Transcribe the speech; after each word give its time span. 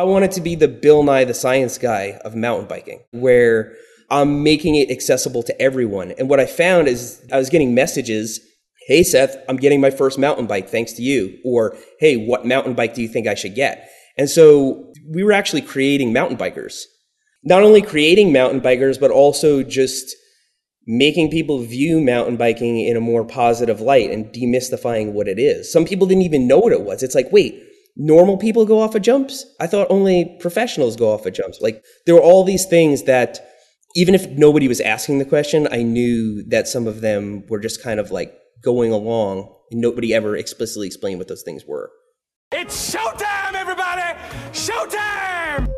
I 0.00 0.04
wanted 0.04 0.32
to 0.32 0.40
be 0.40 0.54
the 0.54 0.66
Bill 0.66 1.02
Nye 1.02 1.24
the 1.24 1.34
Science 1.34 1.76
Guy 1.76 2.18
of 2.24 2.34
mountain 2.34 2.66
biking, 2.66 3.02
where 3.10 3.74
I'm 4.08 4.42
making 4.42 4.76
it 4.76 4.90
accessible 4.90 5.42
to 5.42 5.60
everyone. 5.60 6.12
And 6.12 6.30
what 6.30 6.40
I 6.40 6.46
found 6.46 6.88
is 6.88 7.22
I 7.30 7.36
was 7.36 7.50
getting 7.50 7.74
messages 7.74 8.40
Hey, 8.86 9.02
Seth, 9.02 9.36
I'm 9.46 9.58
getting 9.58 9.78
my 9.78 9.90
first 9.90 10.18
mountain 10.18 10.46
bike 10.46 10.70
thanks 10.70 10.94
to 10.94 11.02
you. 11.02 11.38
Or, 11.44 11.76
Hey, 11.98 12.16
what 12.16 12.46
mountain 12.46 12.72
bike 12.72 12.94
do 12.94 13.02
you 13.02 13.08
think 13.08 13.26
I 13.26 13.34
should 13.34 13.54
get? 13.54 13.90
And 14.16 14.30
so 14.30 14.90
we 15.06 15.22
were 15.22 15.32
actually 15.32 15.60
creating 15.60 16.14
mountain 16.14 16.38
bikers. 16.38 16.84
Not 17.44 17.62
only 17.62 17.82
creating 17.82 18.32
mountain 18.32 18.62
bikers, 18.62 18.98
but 18.98 19.10
also 19.10 19.62
just 19.62 20.16
making 20.86 21.30
people 21.30 21.58
view 21.58 22.00
mountain 22.00 22.38
biking 22.38 22.80
in 22.80 22.96
a 22.96 23.02
more 23.02 23.22
positive 23.22 23.82
light 23.82 24.10
and 24.10 24.32
demystifying 24.32 25.12
what 25.12 25.28
it 25.28 25.38
is. 25.38 25.70
Some 25.70 25.84
people 25.84 26.06
didn't 26.06 26.22
even 26.24 26.48
know 26.48 26.58
what 26.58 26.72
it 26.72 26.80
was. 26.80 27.02
It's 27.02 27.14
like, 27.14 27.30
wait, 27.30 27.62
normal 27.96 28.36
people 28.36 28.64
go 28.64 28.80
off 28.80 28.94
of 28.94 29.02
jumps? 29.02 29.44
I 29.60 29.66
thought 29.66 29.86
only 29.90 30.36
professionals 30.40 30.96
go 30.96 31.12
off 31.12 31.26
of 31.26 31.34
jumps. 31.34 31.60
Like 31.60 31.84
there 32.06 32.14
were 32.14 32.22
all 32.22 32.44
these 32.44 32.66
things 32.66 33.04
that 33.04 33.40
even 33.96 34.14
if 34.14 34.28
nobody 34.30 34.68
was 34.68 34.80
asking 34.80 35.18
the 35.18 35.24
question, 35.24 35.66
I 35.70 35.82
knew 35.82 36.44
that 36.48 36.68
some 36.68 36.86
of 36.86 37.00
them 37.00 37.44
were 37.48 37.58
just 37.58 37.82
kind 37.82 37.98
of 37.98 38.10
like 38.10 38.32
going 38.62 38.92
along 38.92 39.52
and 39.70 39.80
nobody 39.80 40.14
ever 40.14 40.36
explicitly 40.36 40.86
explained 40.86 41.18
what 41.18 41.28
those 41.28 41.42
things 41.42 41.64
were. 41.66 41.90
It's 42.52 42.94
showtime, 42.94 43.54
everybody! 43.54 44.18
Showtime! 44.52 45.72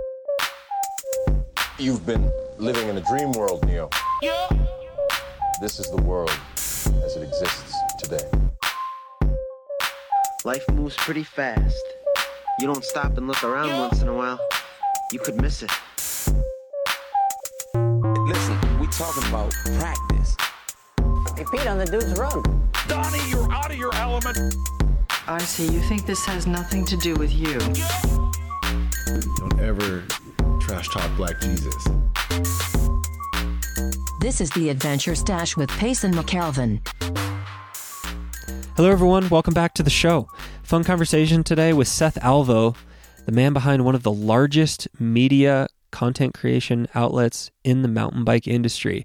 You've 1.79 2.05
been 2.07 2.31
living 2.59 2.89
in 2.89 2.97
a 2.97 3.01
dream 3.01 3.33
world, 3.33 3.67
Neo. 3.67 3.91
Yeah. 4.21 4.49
This 5.61 5.79
is 5.79 5.91
the 5.91 6.01
world 6.03 6.31
as 6.57 7.17
it 7.17 7.23
exists 7.23 7.75
today. 7.99 8.29
Life 10.45 10.65
moves 10.73 10.97
pretty 10.97 11.25
fast. 11.25 11.83
You 12.61 12.67
don't 12.67 12.85
stop 12.85 13.17
and 13.17 13.27
look 13.27 13.43
around 13.43 13.71
once 13.79 14.03
in 14.03 14.09
a 14.09 14.15
while, 14.15 14.39
you 15.11 15.19
could 15.19 15.41
miss 15.41 15.63
it. 15.63 15.71
Listen, 17.75 18.79
we 18.79 18.87
talking 18.89 19.27
about 19.29 19.53
practice. 19.79 20.37
Hey, 21.37 21.45
Pete, 21.51 21.67
on 21.67 21.79
the 21.79 21.87
dude's 21.87 22.19
run. 22.19 22.43
Donnie, 22.89 23.19
you're 23.31 23.51
out 23.53 23.71
of 23.71 23.77
your 23.77 23.95
element. 23.95 24.39
I 25.27 25.39
see. 25.39 25.73
You 25.73 25.81
think 25.81 26.05
this 26.05 26.25
has 26.27 26.47
nothing 26.47 26.85
to 26.87 26.97
do 26.97 27.15
with 27.15 27.33
you. 27.33 27.59
Don't 29.39 29.61
ever 29.61 30.05
trash 30.61 30.89
talk 30.89 31.11
Black 31.17 31.41
Jesus. 31.41 31.85
This 34.21 34.41
is 34.41 34.51
the 34.51 34.69
Adventure 34.69 35.15
Stache 35.15 35.57
with 35.57 35.71
Payson 35.71 36.13
McElveen. 36.13 36.81
Hello, 38.75 38.91
everyone. 38.91 39.29
Welcome 39.29 39.53
back 39.53 39.75
to 39.75 39.83
the 39.83 39.91
show. 39.91 40.29
Fun 40.63 40.83
conversation 40.83 41.45
today 41.45 41.75
with 41.75 41.89
Seth 41.89 42.17
Alvo, 42.25 42.75
the 43.27 43.31
man 43.31 43.53
behind 43.53 43.85
one 43.85 43.95
of 43.95 44.03
the 44.03 44.11
largest 44.11 44.89
media 44.99 45.69
content 45.91 46.33
creation 46.33 46.89
outlets 46.95 47.51
in 47.65 47.83
the 47.83 47.89
mountain 47.89 48.25
bike 48.25 48.49
industry. 48.49 49.05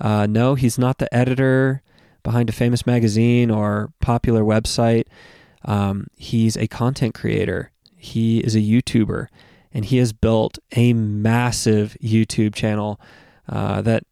Uh, 0.00 0.26
no, 0.26 0.54
he's 0.54 0.78
not 0.78 0.96
the 0.96 1.14
editor 1.14 1.82
behind 2.22 2.48
a 2.48 2.52
famous 2.52 2.86
magazine 2.86 3.50
or 3.50 3.92
popular 4.00 4.42
website. 4.42 5.04
Um, 5.66 6.06
he's 6.16 6.56
a 6.56 6.66
content 6.66 7.14
creator. 7.14 7.70
He 7.94 8.38
is 8.38 8.54
a 8.56 8.60
YouTuber, 8.60 9.26
and 9.74 9.84
he 9.84 9.98
has 9.98 10.14
built 10.14 10.58
a 10.74 10.94
massive 10.94 11.98
YouTube 12.02 12.54
channel 12.54 12.98
uh, 13.46 13.82
that 13.82 14.04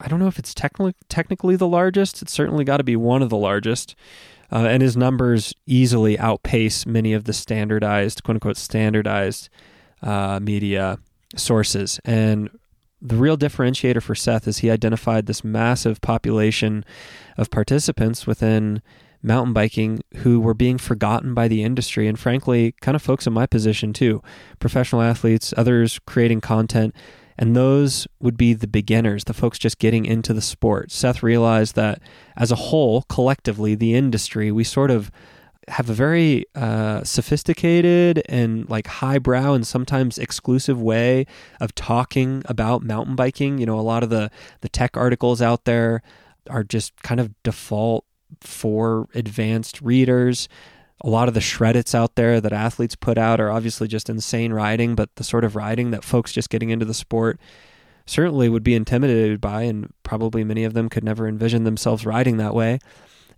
I 0.00 0.08
don't 0.08 0.18
know 0.18 0.26
if 0.26 0.38
it's 0.38 0.54
technically 0.54 0.94
technically 1.08 1.56
the 1.56 1.68
largest. 1.68 2.22
It's 2.22 2.32
certainly 2.32 2.64
got 2.64 2.78
to 2.78 2.84
be 2.84 2.96
one 2.96 3.22
of 3.22 3.30
the 3.30 3.36
largest. 3.36 3.94
Uh, 4.52 4.66
and 4.66 4.82
his 4.82 4.96
numbers 4.96 5.54
easily 5.66 6.18
outpace 6.18 6.84
many 6.84 7.12
of 7.12 7.24
the 7.24 7.32
standardized, 7.32 8.24
quote 8.24 8.36
unquote, 8.36 8.56
standardized 8.56 9.48
uh, 10.02 10.40
media 10.42 10.98
sources. 11.36 12.00
And 12.04 12.50
the 13.00 13.16
real 13.16 13.38
differentiator 13.38 14.02
for 14.02 14.14
Seth 14.14 14.48
is 14.48 14.58
he 14.58 14.70
identified 14.70 15.26
this 15.26 15.44
massive 15.44 16.00
population 16.00 16.84
of 17.36 17.50
participants 17.50 18.26
within 18.26 18.82
mountain 19.22 19.52
biking 19.52 20.02
who 20.16 20.40
were 20.40 20.54
being 20.54 20.78
forgotten 20.78 21.34
by 21.34 21.46
the 21.46 21.62
industry 21.62 22.08
and 22.08 22.18
frankly 22.18 22.74
kind 22.80 22.94
of 22.94 23.02
folks 23.02 23.26
in 23.26 23.32
my 23.34 23.44
position 23.44 23.92
too 23.92 24.22
professional 24.58 25.02
athletes 25.02 25.52
others 25.58 26.00
creating 26.06 26.40
content 26.40 26.94
and 27.40 27.56
those 27.56 28.06
would 28.20 28.36
be 28.36 28.52
the 28.52 28.68
beginners 28.68 29.24
the 29.24 29.34
folks 29.34 29.58
just 29.58 29.78
getting 29.78 30.04
into 30.04 30.32
the 30.32 30.40
sport 30.40 30.92
seth 30.92 31.22
realized 31.22 31.74
that 31.74 32.00
as 32.36 32.52
a 32.52 32.56
whole 32.56 33.02
collectively 33.08 33.74
the 33.74 33.94
industry 33.94 34.52
we 34.52 34.62
sort 34.62 34.90
of 34.90 35.10
have 35.70 35.88
a 35.88 35.94
very 35.94 36.44
uh, 36.54 37.02
sophisticated 37.04 38.22
and 38.28 38.68
like 38.68 38.86
highbrow 38.86 39.54
and 39.54 39.66
sometimes 39.66 40.18
exclusive 40.18 40.80
way 40.80 41.26
of 41.60 41.74
talking 41.74 42.42
about 42.46 42.82
mountain 42.82 43.16
biking. 43.16 43.58
You 43.58 43.66
know, 43.66 43.78
a 43.78 43.82
lot 43.82 44.02
of 44.02 44.10
the 44.10 44.30
the 44.60 44.68
tech 44.68 44.96
articles 44.96 45.40
out 45.40 45.64
there 45.64 46.02
are 46.48 46.64
just 46.64 47.00
kind 47.02 47.20
of 47.20 47.30
default 47.42 48.04
for 48.40 49.08
advanced 49.14 49.80
readers. 49.80 50.48
A 51.02 51.08
lot 51.08 51.28
of 51.28 51.34
the 51.34 51.40
shredits 51.40 51.94
out 51.94 52.14
there 52.14 52.40
that 52.40 52.52
athletes 52.52 52.94
put 52.94 53.16
out 53.16 53.40
are 53.40 53.50
obviously 53.50 53.88
just 53.88 54.10
insane 54.10 54.52
riding, 54.52 54.94
but 54.94 55.14
the 55.16 55.24
sort 55.24 55.44
of 55.44 55.56
riding 55.56 55.90
that 55.92 56.04
folks 56.04 56.32
just 56.32 56.50
getting 56.50 56.70
into 56.70 56.84
the 56.84 56.94
sport 56.94 57.40
certainly 58.06 58.48
would 58.48 58.64
be 58.64 58.74
intimidated 58.74 59.40
by, 59.40 59.62
and 59.62 59.92
probably 60.02 60.44
many 60.44 60.64
of 60.64 60.74
them 60.74 60.88
could 60.88 61.04
never 61.04 61.26
envision 61.26 61.64
themselves 61.64 62.04
riding 62.04 62.36
that 62.36 62.54
way. 62.54 62.78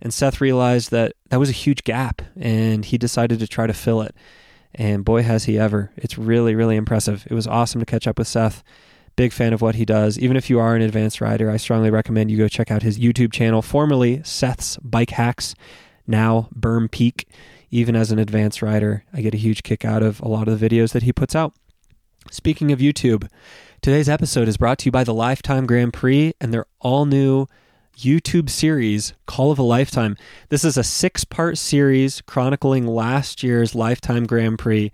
And 0.01 0.13
Seth 0.13 0.41
realized 0.41 0.91
that 0.91 1.13
that 1.29 1.39
was 1.39 1.49
a 1.49 1.53
huge 1.53 1.83
gap, 1.83 2.21
and 2.37 2.83
he 2.83 2.97
decided 2.97 3.39
to 3.39 3.47
try 3.47 3.67
to 3.67 3.73
fill 3.73 4.01
it. 4.01 4.15
And 4.75 5.05
boy, 5.05 5.21
has 5.23 5.45
he 5.45 5.57
ever! 5.57 5.91
It's 5.95 6.17
really, 6.17 6.55
really 6.55 6.75
impressive. 6.75 7.25
It 7.29 7.33
was 7.33 7.47
awesome 7.47 7.79
to 7.79 7.85
catch 7.85 8.07
up 8.07 8.17
with 8.17 8.27
Seth. 8.27 8.63
Big 9.15 9.31
fan 9.31 9.53
of 9.53 9.61
what 9.61 9.75
he 9.75 9.85
does. 9.85 10.17
Even 10.17 10.35
if 10.35 10.49
you 10.49 10.59
are 10.59 10.75
an 10.75 10.81
advanced 10.81 11.21
rider, 11.21 11.49
I 11.49 11.57
strongly 11.57 11.91
recommend 11.91 12.31
you 12.31 12.37
go 12.37 12.47
check 12.47 12.71
out 12.71 12.81
his 12.81 12.97
YouTube 12.97 13.31
channel, 13.31 13.61
formerly 13.61 14.21
Seth's 14.23 14.77
Bike 14.77 15.11
Hacks, 15.11 15.53
now 16.07 16.49
Berm 16.53 16.89
Peak. 16.89 17.27
Even 17.73 17.95
as 17.95 18.11
an 18.11 18.19
advanced 18.19 18.61
rider, 18.61 19.03
I 19.11 19.21
get 19.21 19.33
a 19.33 19.37
huge 19.37 19.63
kick 19.63 19.83
out 19.83 20.03
of 20.03 20.19
a 20.19 20.27
lot 20.27 20.47
of 20.47 20.59
the 20.59 20.69
videos 20.69 20.91
that 20.91 21.01
he 21.01 21.11
puts 21.11 21.35
out. 21.35 21.55
Speaking 22.29 22.71
of 22.71 22.77
YouTube, 22.77 23.27
today's 23.81 24.07
episode 24.07 24.47
is 24.47 24.57
brought 24.57 24.77
to 24.77 24.85
you 24.85 24.91
by 24.91 25.03
the 25.03 25.11
Lifetime 25.11 25.65
Grand 25.65 25.91
Prix 25.91 26.35
and 26.39 26.53
their 26.53 26.67
all 26.81 27.07
new 27.07 27.47
YouTube 27.97 28.51
series, 28.51 29.13
Call 29.25 29.49
of 29.49 29.57
a 29.57 29.63
Lifetime. 29.63 30.15
This 30.49 30.63
is 30.63 30.77
a 30.77 30.83
six 30.83 31.23
part 31.23 31.57
series 31.57 32.21
chronicling 32.21 32.85
last 32.85 33.41
year's 33.41 33.73
Lifetime 33.73 34.27
Grand 34.27 34.59
Prix, 34.59 34.91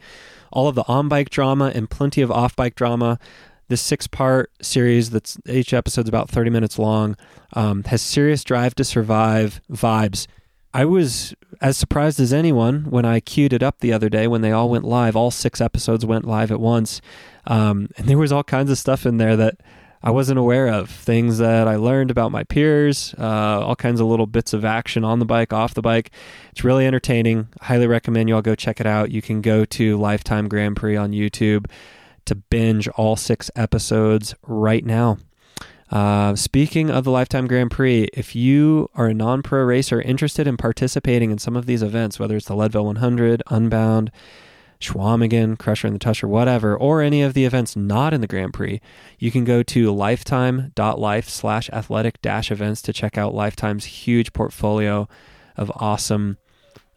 all 0.50 0.70
of 0.70 0.76
the 0.76 0.88
on 0.88 1.10
bike 1.10 1.30
drama 1.30 1.74
and 1.76 1.90
plenty 1.90 2.22
of 2.22 2.32
off 2.32 2.56
bike 2.56 2.76
drama. 2.76 3.20
This 3.68 3.82
six 3.82 4.08
part 4.08 4.54
series, 4.62 5.10
that's 5.10 5.38
each 5.46 5.74
episode's 5.74 6.08
about 6.08 6.30
30 6.30 6.50
minutes 6.50 6.80
long, 6.80 7.18
um, 7.52 7.84
has 7.84 8.02
serious 8.02 8.46
drive 8.46 8.74
to 8.76 8.86
survive 8.86 9.60
vibes. 9.70 10.28
I 10.74 10.86
was 10.86 11.34
as 11.62 11.78
surprised 11.78 12.20
as 12.20 12.32
anyone 12.32 12.86
when 12.90 13.06
I 13.06 13.20
queued 13.20 13.54
it 13.54 13.64
up 13.64 13.80
the 13.80 13.92
other 13.92 14.10
day 14.10 14.28
when 14.28 14.42
they 14.42 14.52
all 14.52 14.70
went 14.70 14.86
live. 14.86 15.16
All 15.16 15.32
six 15.32 15.60
episodes 15.60 16.06
went 16.06 16.26
live 16.26 16.52
at 16.52 16.60
once. 16.60 17.02
Um, 17.48 17.90
and 17.98 18.08
there 18.08 18.18
was 18.18 18.32
all 18.32 18.44
kinds 18.44 18.70
of 18.70 18.78
stuff 18.78 19.06
in 19.06 19.18
there 19.18 19.36
that 19.36 19.56
I 20.02 20.12
wasn't 20.12 20.40
aware 20.40 20.68
of. 20.68 20.90
Things 20.90 21.40
that 21.40 21.68
I 21.68 21.76
learned 21.76 22.12
about 22.12 22.32
my 22.32 22.44
peers, 22.44 23.14
uh, 23.18 23.66
all 23.66 23.76
kinds 23.76 24.00
of 24.00 24.08
little 24.08 24.28
bits 24.28 24.54
of 24.54 24.64
action 24.64 25.04
on 25.04 25.20
the 25.20 25.26
bike, 25.26 25.52
off 25.52 25.74
the 25.74 25.82
bike. 25.82 26.12
It's 26.52 26.64
really 26.64 26.86
entertaining. 26.86 27.50
highly 27.62 27.88
recommend 27.88 28.30
you 28.30 28.36
all 28.36 28.42
go 28.42 28.56
check 28.56 28.80
it 28.80 28.86
out. 28.86 29.12
You 29.12 29.22
can 29.22 29.42
go 29.42 29.66
to 29.66 29.98
Lifetime 29.98 30.48
Grand 30.48 30.78
Prix 30.78 30.96
on 30.96 31.12
YouTube 31.12 31.66
to 32.26 32.36
binge 32.36 32.88
all 32.90 33.16
six 33.16 33.50
episodes 33.56 34.36
right 34.44 34.86
now. 34.86 35.18
Uh, 35.92 36.36
speaking 36.36 36.92
of 36.92 37.04
the 37.04 37.12
Lifetime 37.12 37.48
Grand 37.48 37.72
Prix, 37.72 38.10
if 38.14 38.36
you 38.36 38.90
are 38.94 39.08
a 39.08 39.14
non 39.14 39.42
pro 39.42 39.64
racer 39.64 40.02
interested 40.02 40.48
in 40.48 40.56
participating 40.56 41.32
in 41.32 41.40
some 41.40 41.56
of 41.56 41.66
these 41.66 41.82
events, 41.82 42.20
whether 42.20 42.36
it's 42.36 42.46
the 42.46 42.56
Leadville 42.56 42.86
100, 42.86 43.42
Unbound, 43.48 44.12
Chequamegon, 44.80 45.58
Crusher 45.58 45.88
and 45.88 45.96
the 45.96 46.00
Tushar, 46.00 46.30
whatever, 46.30 46.78
or 46.78 47.02
any 47.02 47.22
of 47.22 47.34
the 47.34 47.46
events 47.46 47.76
not 47.76 48.14
in 48.14 48.22
the 48.22 48.28
Grand 48.28 48.54
Prix, 48.54 48.80
you 49.18 49.32
can 49.32 49.44
go 49.44 49.64
to 49.64 49.92
lifetime.life 49.92 51.28
slash 51.28 51.70
athletic 51.72 52.22
dash 52.22 52.52
events 52.52 52.82
to 52.84 52.94
check 52.94 53.18
out 53.18 53.34
Lifetime's 53.34 53.86
huge 53.86 54.32
portfolio 54.32 55.08
of 55.58 55.72
awesome 55.76 56.38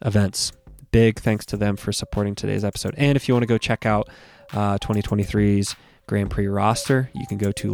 events. 0.05 0.53
Big 0.91 1.19
thanks 1.19 1.45
to 1.47 1.57
them 1.57 1.75
for 1.75 1.91
supporting 1.91 2.35
today's 2.35 2.63
episode. 2.63 2.93
And 2.97 3.15
if 3.15 3.27
you 3.27 3.33
want 3.33 3.43
to 3.43 3.47
go 3.47 3.57
check 3.57 3.85
out 3.85 4.07
uh, 4.53 4.77
2023's 4.77 5.75
Grand 6.07 6.29
Prix 6.29 6.47
roster, 6.47 7.09
you 7.13 7.25
can 7.27 7.37
go 7.37 7.51
to 7.53 7.73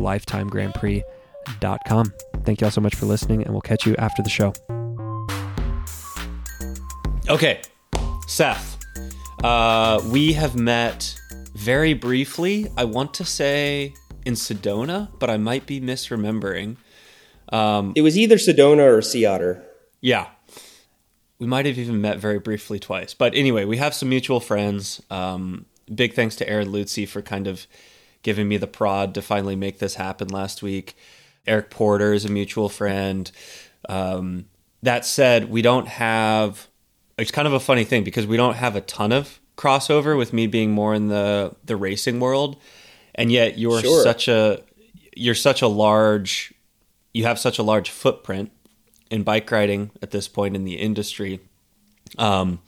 lifetimegrandprix.com. 1.60 2.13
Thank 2.46 2.62
you 2.62 2.66
all 2.66 2.72
so 2.72 2.81
much 2.81 2.96
for 2.96 3.06
listening, 3.06 3.42
and 3.44 3.51
we'll 3.51 3.62
catch 3.62 3.86
you 3.86 3.96
after 3.98 4.22
the 4.24 4.30
show. 4.30 4.54
Okay, 7.30 7.62
Seth, 8.28 8.78
uh, 9.44 10.01
we 10.12 10.34
have 10.34 10.56
met 10.56 11.16
very 11.54 11.94
briefly. 11.94 12.68
I 12.75 12.86
want 12.86 13.13
to 13.16 13.25
say 13.25 13.94
in 14.25 14.34
Sedona, 14.34 15.10
but 15.19 15.30
I 15.30 15.38
might 15.38 15.66
be 15.68 15.80
misremembering. 15.80 16.78
Um, 17.52 17.94
It 17.95 18.02
was 18.02 18.18
either 18.18 18.36
Sedona 18.38 18.98
or 18.98 19.02
Sea 19.02 19.25
Otter. 19.25 19.63
yeah. 20.02 20.28
We 21.40 21.48
might 21.48 21.66
have 21.68 21.78
even 21.78 22.02
met 22.02 22.18
very 22.18 22.38
briefly 22.38 22.80
twice. 22.80 23.13
But 23.13 23.34
anyway, 23.34 23.63
we 23.63 23.78
have 23.78 23.94
some 23.94 24.10
mutual 24.10 24.42
friends. 24.42 25.02
Um, 25.10 25.68
big 25.95 26.13
thanks 26.13 26.36
to 26.36 26.50
Aaron 26.50 26.68
Lutzy 26.68 27.07
for 27.07 27.22
kind 27.22 27.48
of 27.48 27.66
giving 28.24 28.50
me 28.50 28.57
the 28.57 28.68
prod 28.68 29.13
to 29.13 29.22
finally 29.22 29.56
make 29.56 29.80
this 29.80 29.95
happen 29.95 30.28
last 30.28 30.62
week. 30.62 30.98
Eric 31.48 31.70
Porter 31.70 32.14
is 32.14 32.26
a 32.26 32.30
mutual 32.30 32.70
friend. 32.70 33.32
Um, 33.88 34.46
that 34.84 35.06
said, 35.06 35.50
we 35.50 35.62
don't 35.62 35.88
have. 35.88 36.68
It's 37.18 37.32
kind 37.32 37.48
of 37.48 37.54
a 37.54 37.60
funny 37.60 37.84
thing 37.84 38.04
because 38.04 38.26
we 38.26 38.38
don't 38.38 38.56
have 38.56 38.76
a 38.76 38.82
ton 38.82 39.12
of 39.12 39.40
crossover 39.58 40.18
with 40.18 40.32
me 40.32 40.48
being 40.48 40.72
more 40.72 40.94
in 40.94 41.08
the 41.10 41.54
the 41.66 41.76
racing 41.76 42.20
world, 42.20 42.56
and 43.16 43.32
yet 43.32 43.58
you're 43.58 43.82
Sure. 43.82 44.04
such 44.04 44.28
a 44.28 44.62
you're 45.16 45.36
such 45.36 45.62
a 45.62 45.68
large 45.68 46.54
you 47.14 47.26
have 47.26 47.38
such 47.40 47.60
a 47.60 47.64
large 47.64 47.90
footprint 47.90 48.52
in 49.12 49.24
bike 49.24 49.50
riding 49.52 49.92
at 50.02 50.12
this 50.12 50.28
point 50.28 50.56
in 50.56 50.64
the 50.64 50.76
industry 50.76 51.40
um, 52.18 52.60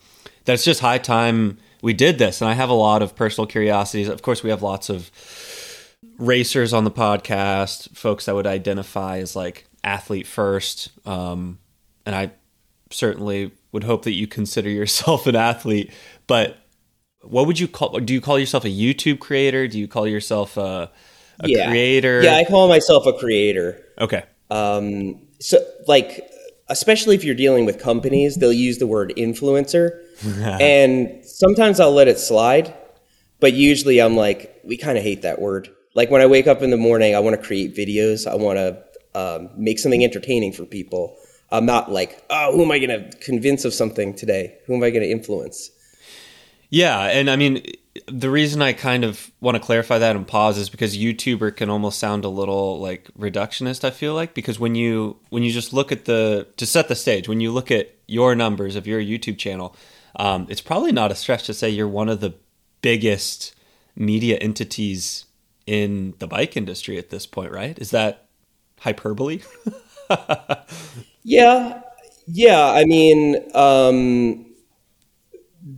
that 0.44 0.54
it's 0.54 0.64
just 0.64 0.80
high 0.80 0.98
time 0.98 1.58
we 1.82 1.92
did 1.92 2.18
this. 2.18 2.40
And 2.40 2.50
I 2.50 2.54
have 2.54 2.68
a 2.68 2.74
lot 2.74 3.02
of 3.02 3.14
personal 3.14 3.46
curiosities. 3.46 4.08
Of 4.08 4.22
course, 4.22 4.42
we 4.42 4.50
have 4.50 4.62
lots 4.62 4.88
of 4.90 5.10
racers 6.22 6.72
on 6.72 6.84
the 6.84 6.90
podcast, 6.90 7.94
folks 7.96 8.26
that 8.26 8.34
would 8.34 8.46
identify 8.46 9.18
as 9.18 9.34
like 9.34 9.66
athlete 9.82 10.26
first. 10.26 10.90
Um, 11.06 11.58
and 12.06 12.14
I 12.14 12.32
certainly 12.90 13.52
would 13.72 13.84
hope 13.84 14.04
that 14.04 14.12
you 14.12 14.26
consider 14.26 14.70
yourself 14.70 15.26
an 15.26 15.36
athlete. 15.36 15.90
But 16.26 16.56
what 17.22 17.46
would 17.46 17.58
you 17.58 17.68
call? 17.68 17.98
Do 17.98 18.14
you 18.14 18.20
call 18.20 18.38
yourself 18.38 18.64
a 18.64 18.68
YouTube 18.68 19.18
creator? 19.18 19.68
Do 19.68 19.78
you 19.78 19.88
call 19.88 20.06
yourself 20.06 20.56
a, 20.56 20.90
a 21.40 21.48
yeah. 21.48 21.68
creator? 21.68 22.22
Yeah, 22.22 22.36
I 22.36 22.44
call 22.44 22.68
myself 22.68 23.06
a 23.06 23.12
creator. 23.12 23.84
okay. 23.98 24.24
Um, 24.50 25.20
so, 25.40 25.58
like, 25.88 26.28
especially 26.68 27.14
if 27.14 27.24
you're 27.24 27.34
dealing 27.34 27.64
with 27.64 27.80
companies, 27.80 28.36
they'll 28.36 28.52
use 28.52 28.78
the 28.78 28.86
word 28.86 29.12
influencer. 29.16 30.00
and 30.60 31.24
sometimes 31.24 31.80
I'll 31.80 31.92
let 31.92 32.06
it 32.06 32.18
slide, 32.18 32.74
but 33.40 33.54
usually 33.54 34.00
I'm 34.00 34.16
like, 34.16 34.60
we 34.62 34.76
kind 34.76 34.98
of 34.98 35.02
hate 35.02 35.22
that 35.22 35.40
word. 35.40 35.70
Like, 35.94 36.10
when 36.10 36.20
I 36.22 36.26
wake 36.26 36.46
up 36.46 36.62
in 36.62 36.70
the 36.70 36.76
morning, 36.76 37.14
I 37.14 37.20
want 37.20 37.40
to 37.40 37.46
create 37.46 37.76
videos, 37.76 38.30
I 38.30 38.34
want 38.34 38.58
to 38.58 38.82
um, 39.14 39.50
make 39.56 39.78
something 39.78 40.02
entertaining 40.02 40.52
for 40.52 40.64
people. 40.64 41.16
I'm 41.50 41.66
not 41.66 41.92
like, 41.92 42.24
oh, 42.30 42.56
who 42.56 42.62
am 42.62 42.70
I 42.70 42.78
going 42.78 42.90
to 42.90 43.16
convince 43.18 43.64
of 43.64 43.74
something 43.74 44.14
today? 44.14 44.56
Who 44.66 44.74
am 44.74 44.82
I 44.82 44.90
going 44.90 45.02
to 45.02 45.10
influence? 45.10 45.70
Yeah, 46.70 46.98
and 47.00 47.28
I 47.28 47.36
mean 47.36 47.62
the 48.06 48.30
reason 48.30 48.62
I 48.62 48.72
kind 48.72 49.04
of 49.04 49.30
want 49.40 49.56
to 49.56 49.62
clarify 49.62 49.98
that 49.98 50.16
and 50.16 50.26
pause 50.26 50.56
is 50.56 50.70
because 50.70 50.96
YouTuber 50.96 51.54
can 51.56 51.68
almost 51.68 51.98
sound 51.98 52.24
a 52.24 52.30
little 52.30 52.80
like 52.80 53.10
reductionist. 53.18 53.84
I 53.84 53.90
feel 53.90 54.14
like 54.14 54.32
because 54.32 54.58
when 54.58 54.74
you 54.74 55.18
when 55.28 55.42
you 55.42 55.52
just 55.52 55.74
look 55.74 55.92
at 55.92 56.06
the 56.06 56.48
to 56.56 56.64
set 56.64 56.88
the 56.88 56.94
stage, 56.94 57.28
when 57.28 57.40
you 57.40 57.52
look 57.52 57.70
at 57.70 57.94
your 58.06 58.34
numbers 58.34 58.76
of 58.76 58.86
your 58.86 59.00
YouTube 59.00 59.36
channel, 59.36 59.76
um, 60.16 60.46
it's 60.48 60.62
probably 60.62 60.92
not 60.92 61.12
a 61.12 61.14
stretch 61.14 61.44
to 61.44 61.54
say 61.54 61.68
you're 61.68 61.86
one 61.86 62.08
of 62.08 62.20
the 62.20 62.34
biggest 62.80 63.54
media 63.94 64.38
entities 64.38 65.26
in 65.66 66.14
the 66.18 66.26
bike 66.26 66.56
industry 66.56 66.98
at 66.98 67.10
this 67.10 67.26
point, 67.26 67.52
right? 67.52 67.78
Is 67.78 67.90
that 67.90 68.28
hyperbole? 68.80 69.40
Yeah, 71.24 71.80
yeah. 72.26 72.70
I 72.70 72.84
mean, 72.84 73.36
um, 73.54 74.46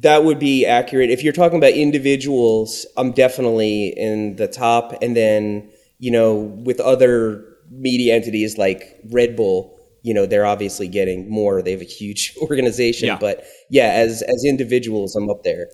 that 0.00 0.24
would 0.24 0.38
be 0.38 0.64
accurate. 0.64 1.10
If 1.10 1.22
you're 1.22 1.32
talking 1.32 1.58
about 1.58 1.72
individuals, 1.72 2.86
I'm 2.96 3.12
definitely 3.12 3.88
in 3.96 4.36
the 4.36 4.48
top. 4.48 4.94
And 5.02 5.16
then, 5.16 5.70
you 5.98 6.10
know, 6.10 6.34
with 6.34 6.80
other 6.80 7.44
media 7.70 8.14
entities 8.14 8.56
like 8.56 8.98
Red 9.10 9.36
Bull, 9.36 9.78
you 10.02 10.14
know, 10.14 10.26
they're 10.26 10.46
obviously 10.46 10.88
getting 10.88 11.28
more. 11.30 11.62
They 11.62 11.72
have 11.72 11.80
a 11.80 11.84
huge 11.84 12.34
organization. 12.42 13.08
Yeah. 13.08 13.18
But 13.18 13.44
yeah, 13.70 13.88
as 13.92 14.22
as 14.22 14.44
individuals, 14.46 15.14
I'm 15.16 15.28
up 15.30 15.42
there. 15.42 15.68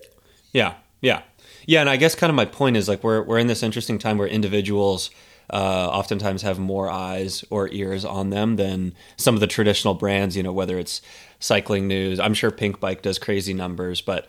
Yeah, 0.53 0.73
yeah, 1.01 1.21
yeah. 1.65 1.81
And 1.81 1.89
I 1.89 1.97
guess 1.97 2.15
kind 2.15 2.29
of 2.29 2.35
my 2.35 2.45
point 2.45 2.77
is 2.77 2.87
like 2.87 3.03
we're 3.03 3.21
we're 3.23 3.39
in 3.39 3.47
this 3.47 3.63
interesting 3.63 3.99
time 3.99 4.17
where 4.17 4.27
individuals 4.27 5.09
uh, 5.49 5.89
oftentimes 5.91 6.41
have 6.43 6.59
more 6.59 6.89
eyes 6.89 7.43
or 7.49 7.69
ears 7.69 8.05
on 8.05 8.29
them 8.29 8.55
than 8.55 8.93
some 9.17 9.33
of 9.35 9.41
the 9.41 9.47
traditional 9.47 9.93
brands. 9.93 10.37
You 10.37 10.43
know, 10.43 10.53
whether 10.53 10.79
it's 10.79 11.01
cycling 11.39 11.87
news. 11.87 12.19
I'm 12.19 12.33
sure 12.33 12.51
Pinkbike 12.51 13.01
does 13.01 13.19
crazy 13.19 13.53
numbers, 13.53 13.99
but 13.99 14.27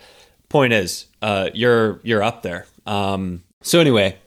point 0.48 0.72
is, 0.72 1.06
uh, 1.20 1.50
you're 1.54 2.00
you're 2.02 2.22
up 2.22 2.42
there. 2.42 2.66
Um, 2.86 3.44
so 3.62 3.78
anyway, 3.78 4.18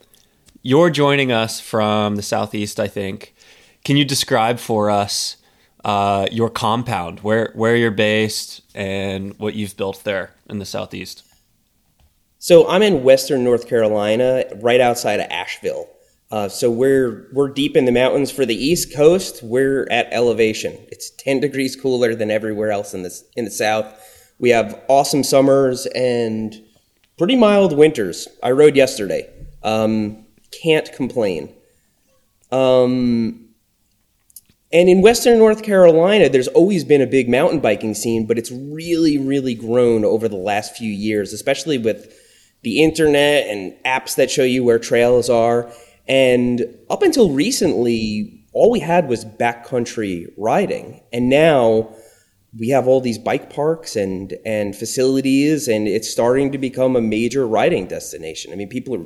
you're 0.62 0.90
joining 0.90 1.31
us 1.31 1.60
from 1.60 2.16
the 2.16 2.22
southeast, 2.22 2.80
I 2.80 2.88
think. 2.88 3.36
Can 3.84 3.98
you 3.98 4.06
describe 4.06 4.60
for 4.60 4.90
us 4.90 5.38
uh, 5.84 6.28
your 6.31 6.50
compound, 6.50 7.19
where 7.19 7.52
where 7.54 7.75
you're 7.75 7.92
based, 7.92 8.62
and 8.74 9.38
what 9.38 9.54
you've 9.54 9.75
built 9.75 10.04
there 10.04 10.31
in 10.50 10.60
the 10.60 10.66
southeast? 10.66 11.24
So 12.45 12.68
I'm 12.68 12.83
in 12.83 13.01
Western 13.01 13.44
North 13.44 13.68
Carolina, 13.68 14.45
right 14.57 14.80
outside 14.80 15.19
of 15.19 15.25
Asheville. 15.31 15.89
Uh, 16.30 16.47
so 16.47 16.69
we're 16.69 17.27
we're 17.33 17.47
deep 17.47 17.75
in 17.75 17.86
the 17.86 17.92
mountains 17.92 18.30
for 18.30 18.45
the 18.45 18.53
East 18.53 18.94
Coast. 18.95 19.42
We're 19.42 19.88
at 19.89 20.07
elevation. 20.12 20.77
It's 20.89 21.09
10 21.09 21.39
degrees 21.39 21.75
cooler 21.75 22.13
than 22.13 22.30
everywhere 22.30 22.69
else 22.69 22.94
in 22.94 23.01
the 23.01 23.19
in 23.36 23.45
the 23.45 23.51
South. 23.51 23.88
We 24.38 24.51
have 24.51 24.80
awesome 24.88 25.24
summers 25.24 25.88
and 25.95 26.56
pretty 27.18 27.36
mild 27.36 27.75
winters. 27.75 28.27
I 28.44 28.51
rode 28.51 28.75
yesterday. 28.75 29.27
Um, 29.63 30.27
can't 30.51 30.94
complain. 30.94 31.51
Um, 32.51 33.50
and 34.71 34.88
in 34.88 35.01
Western 35.01 35.39
North 35.39 35.63
Carolina, 35.63 36.30
there's 36.30 36.50
always 36.50 36.83
been 36.83 37.01
a 37.01 37.07
big 37.07 37.27
mountain 37.27 37.59
biking 37.59 37.95
scene, 37.95 38.27
but 38.27 38.38
it's 38.38 38.51
really, 38.51 39.18
really 39.18 39.56
grown 39.56 40.06
over 40.06 40.27
the 40.27 40.36
last 40.36 40.75
few 40.75 40.92
years, 40.92 41.33
especially 41.33 41.80
with 41.80 42.21
the 42.66 42.82
internet 42.82 43.48
and 43.48 43.74
apps 43.86 44.16
that 44.16 44.32
show 44.32 44.44
you 44.44 44.64
where 44.64 44.80
trails 44.80 45.30
are. 45.30 45.72
And 46.08 46.66
up 46.90 47.04
until 47.04 47.30
recently, 47.30 48.44
all 48.54 48.72
we 48.72 48.80
had 48.80 49.08
was 49.08 49.24
backcountry 49.24 50.34
riding. 50.36 51.02
And 51.14 51.30
now 51.30 51.96
we 52.58 52.70
have 52.70 52.88
all 52.88 53.02
these 53.02 53.20
bike 53.20 53.54
parks 53.54 53.96
and, 53.96 54.34
and 54.46 54.76
facilities, 54.76 55.68
and 55.68 55.88
it's 55.88 56.10
starting 56.10 56.52
to 56.54 56.58
become 56.58 56.96
a 56.96 57.02
major 57.02 57.48
riding 57.48 57.86
destination. 57.86 58.52
I 58.52 58.56
mean, 58.56 58.70
people 58.70 58.96
are 58.96 59.06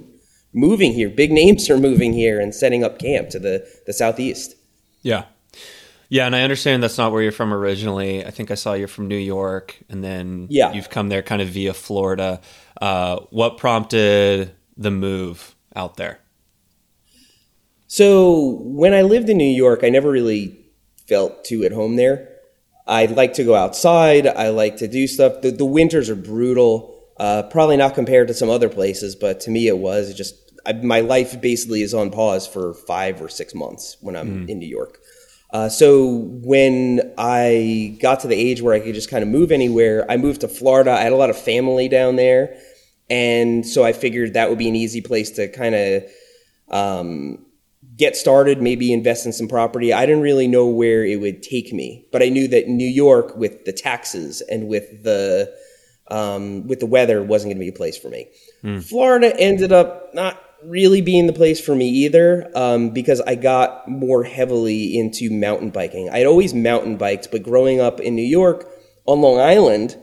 moving 0.53 0.93
here, 0.93 1.09
big 1.09 1.31
names 1.31 1.69
are 1.69 1.77
moving 1.77 2.13
here 2.13 2.39
and 2.39 2.55
setting 2.55 2.83
up 2.83 2.97
camp 2.97 3.29
to 3.31 3.39
the, 3.39 3.67
the 3.85 3.93
southeast. 3.93 4.55
Yeah. 5.01 5.25
Yeah, 6.09 6.25
and 6.25 6.35
I 6.35 6.41
understand 6.41 6.81
that's 6.81 6.97
not 6.97 7.11
where 7.11 7.21
you're 7.21 7.31
from 7.31 7.53
originally. 7.53 8.25
I 8.25 8.31
think 8.31 8.49
I 8.49 8.55
saw 8.55 8.73
you're 8.73 8.87
from 8.87 9.07
New 9.07 9.15
York, 9.17 9.77
and 9.89 10.03
then 10.03 10.47
Yeah. 10.49 10.73
you've 10.73 10.89
come 10.89 11.09
there 11.09 11.21
kind 11.21 11.41
of 11.41 11.49
via 11.49 11.73
Florida. 11.73 12.41
Uh, 12.81 13.19
what 13.29 13.57
prompted 13.57 14.51
the 14.75 14.89
move 14.89 15.55
out 15.75 15.97
there? 15.97 16.19
So 17.87 18.59
when 18.63 18.93
I 18.93 19.01
lived 19.03 19.29
in 19.29 19.37
New 19.37 19.43
York, 19.53 19.83
I 19.83 19.89
never 19.89 20.09
really 20.09 20.57
felt 21.07 21.43
too 21.43 21.63
at 21.63 21.71
home 21.71 21.95
there. 21.95 22.27
I 22.87 23.05
like 23.05 23.33
to 23.33 23.43
go 23.43 23.55
outside. 23.55 24.25
I 24.27 24.49
like 24.49 24.77
to 24.77 24.87
do 24.87 25.05
stuff. 25.07 25.41
The, 25.41 25.51
the 25.51 25.65
winters 25.65 26.09
are 26.09 26.15
brutal. 26.15 26.95
Uh, 27.17 27.43
probably 27.43 27.77
not 27.77 27.93
compared 27.95 28.27
to 28.29 28.33
some 28.33 28.49
other 28.49 28.69
places, 28.69 29.15
but 29.15 29.39
to 29.41 29.51
me 29.51 29.67
it 29.67 29.77
was. 29.77 30.09
It 30.09 30.13
just 30.15 30.35
I, 30.65 30.73
my 30.73 31.01
life 31.01 31.39
basically 31.39 31.81
is 31.81 31.93
on 31.93 32.09
pause 32.11 32.47
for 32.47 32.73
five 32.73 33.21
or 33.21 33.29
six 33.29 33.53
months 33.53 33.97
when 34.01 34.15
I'm 34.15 34.47
in 34.49 34.59
New 34.59 34.67
York. 34.67 34.99
Uh, 35.51 35.67
so 35.67 36.29
when 36.43 37.13
I 37.17 37.97
got 37.99 38.19
to 38.19 38.27
the 38.27 38.35
age 38.35 38.61
where 38.61 38.73
I 38.73 38.79
could 38.79 38.93
just 38.93 39.09
kind 39.09 39.23
of 39.23 39.29
move 39.29 39.51
anywhere, 39.51 40.05
I 40.09 40.17
moved 40.17 40.41
to 40.41 40.47
Florida. 40.47 40.91
I 40.91 41.01
had 41.01 41.11
a 41.11 41.15
lot 41.15 41.29
of 41.29 41.37
family 41.37 41.87
down 41.87 42.17
there, 42.17 42.55
and 43.09 43.65
so 43.65 43.83
I 43.83 43.93
figured 43.93 44.33
that 44.33 44.49
would 44.49 44.59
be 44.59 44.69
an 44.69 44.75
easy 44.75 45.01
place 45.01 45.31
to 45.31 45.47
kind 45.47 45.73
of 45.73 46.03
um, 46.69 47.45
get 47.97 48.15
started, 48.15 48.61
maybe 48.61 48.93
invest 48.93 49.25
in 49.25 49.33
some 49.33 49.47
property. 49.47 49.91
I 49.91 50.05
didn't 50.05 50.21
really 50.21 50.47
know 50.47 50.67
where 50.67 51.03
it 51.03 51.19
would 51.19 51.41
take 51.41 51.73
me, 51.73 52.05
but 52.11 52.21
I 52.21 52.29
knew 52.29 52.47
that 52.49 52.67
New 52.67 52.87
York, 52.87 53.35
with 53.35 53.65
the 53.65 53.73
taxes 53.73 54.41
and 54.41 54.67
with 54.67 55.03
the 55.03 55.51
um, 56.11 56.67
with 56.67 56.79
the 56.79 56.85
weather, 56.85 57.23
wasn't 57.23 57.49
going 57.49 57.57
to 57.57 57.65
be 57.65 57.69
a 57.69 57.77
place 57.77 57.97
for 57.97 58.09
me. 58.09 58.27
Florida 58.81 59.35
ended 59.39 59.71
up 59.71 60.13
not 60.13 60.41
really 60.65 61.01
being 61.01 61.27
the 61.27 61.33
place 61.33 61.59
for 61.59 61.75
me 61.75 61.87
either 61.87 62.49
um, 62.55 62.89
because 62.91 63.21
I 63.21 63.35
got 63.35 63.87
more 63.87 64.23
heavily 64.23 64.97
into 64.97 65.29
mountain 65.31 65.69
biking. 65.69 66.09
I'd 66.09 66.25
always 66.25 66.53
mountain 66.53 66.97
biked, 66.97 67.31
but 67.31 67.43
growing 67.43 67.79
up 67.79 67.99
in 67.99 68.15
New 68.15 68.21
York 68.21 68.69
on 69.05 69.21
Long 69.21 69.39
Island, 69.39 69.97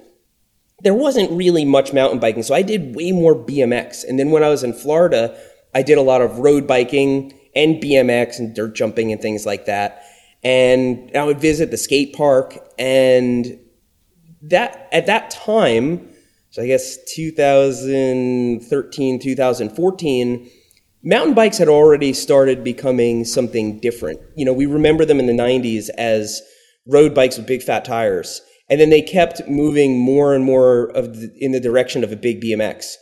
there 0.81 0.95
wasn't 0.95 1.31
really 1.31 1.65
much 1.65 1.93
mountain 1.93 2.19
biking, 2.19 2.43
so 2.43 2.55
I 2.55 2.63
did 2.63 2.95
way 2.95 3.13
more 3.13 3.35
BMX. 3.35 4.05
And 4.07 4.19
then 4.19 4.31
when 4.31 4.43
I 4.43 4.49
was 4.49 4.63
in 4.63 4.73
Florida, 4.73 5.39
I 5.75 5.83
did 5.83 5.99
a 5.99 6.03
lot 6.03 6.23
of 6.23 6.39
road 6.39 6.67
biking 6.67 7.39
and 7.55 7.83
BMX 7.83 8.39
and 8.39 8.55
dirt 8.55 8.75
jumping 8.75 9.13
and 9.13 9.21
things 9.21 9.47
like 9.47 9.67
that. 9.67 10.03
And 10.45 11.11
I 11.17 11.25
would 11.25 11.41
visit 11.41 11.71
the 11.71 11.77
skate 11.77 12.15
park 12.15 12.59
and 12.79 13.59
that 14.43 14.89
at 14.93 15.07
that 15.07 15.31
time, 15.31 16.13
so 16.57 16.63
I 16.63 16.69
guess 16.69 16.97
2013, 17.15 19.19
2014, 19.19 20.51
mountain 21.05 21.35
bikes 21.35 21.59
had 21.59 21.69
already 21.69 22.15
started 22.15 22.65
becoming 22.65 23.27
something 23.27 23.79
different. 23.79 24.21
You 24.37 24.47
know, 24.47 24.55
we 24.55 24.65
remember 24.65 25.05
them 25.05 25.21
in 25.21 25.27
the 25.27 25.35
90s 25.35 25.91
as 25.99 26.41
road 26.87 27.15
bikes 27.15 27.37
with 27.37 27.47
big 27.47 27.63
fat 27.63 27.85
tires. 27.85 28.41
And 28.71 28.81
then 28.81 28.89
they 28.89 29.03
kept 29.03 29.47
moving 29.47 29.99
more 29.99 30.35
and 30.35 30.47
more 30.47 30.87
of 30.97 31.21
the, 31.21 31.31
in 31.37 31.53
the 31.53 31.61
direction 31.61 32.03
of 32.03 32.11
a 32.11 32.17
big 32.17 32.41
BMX. 32.41 32.95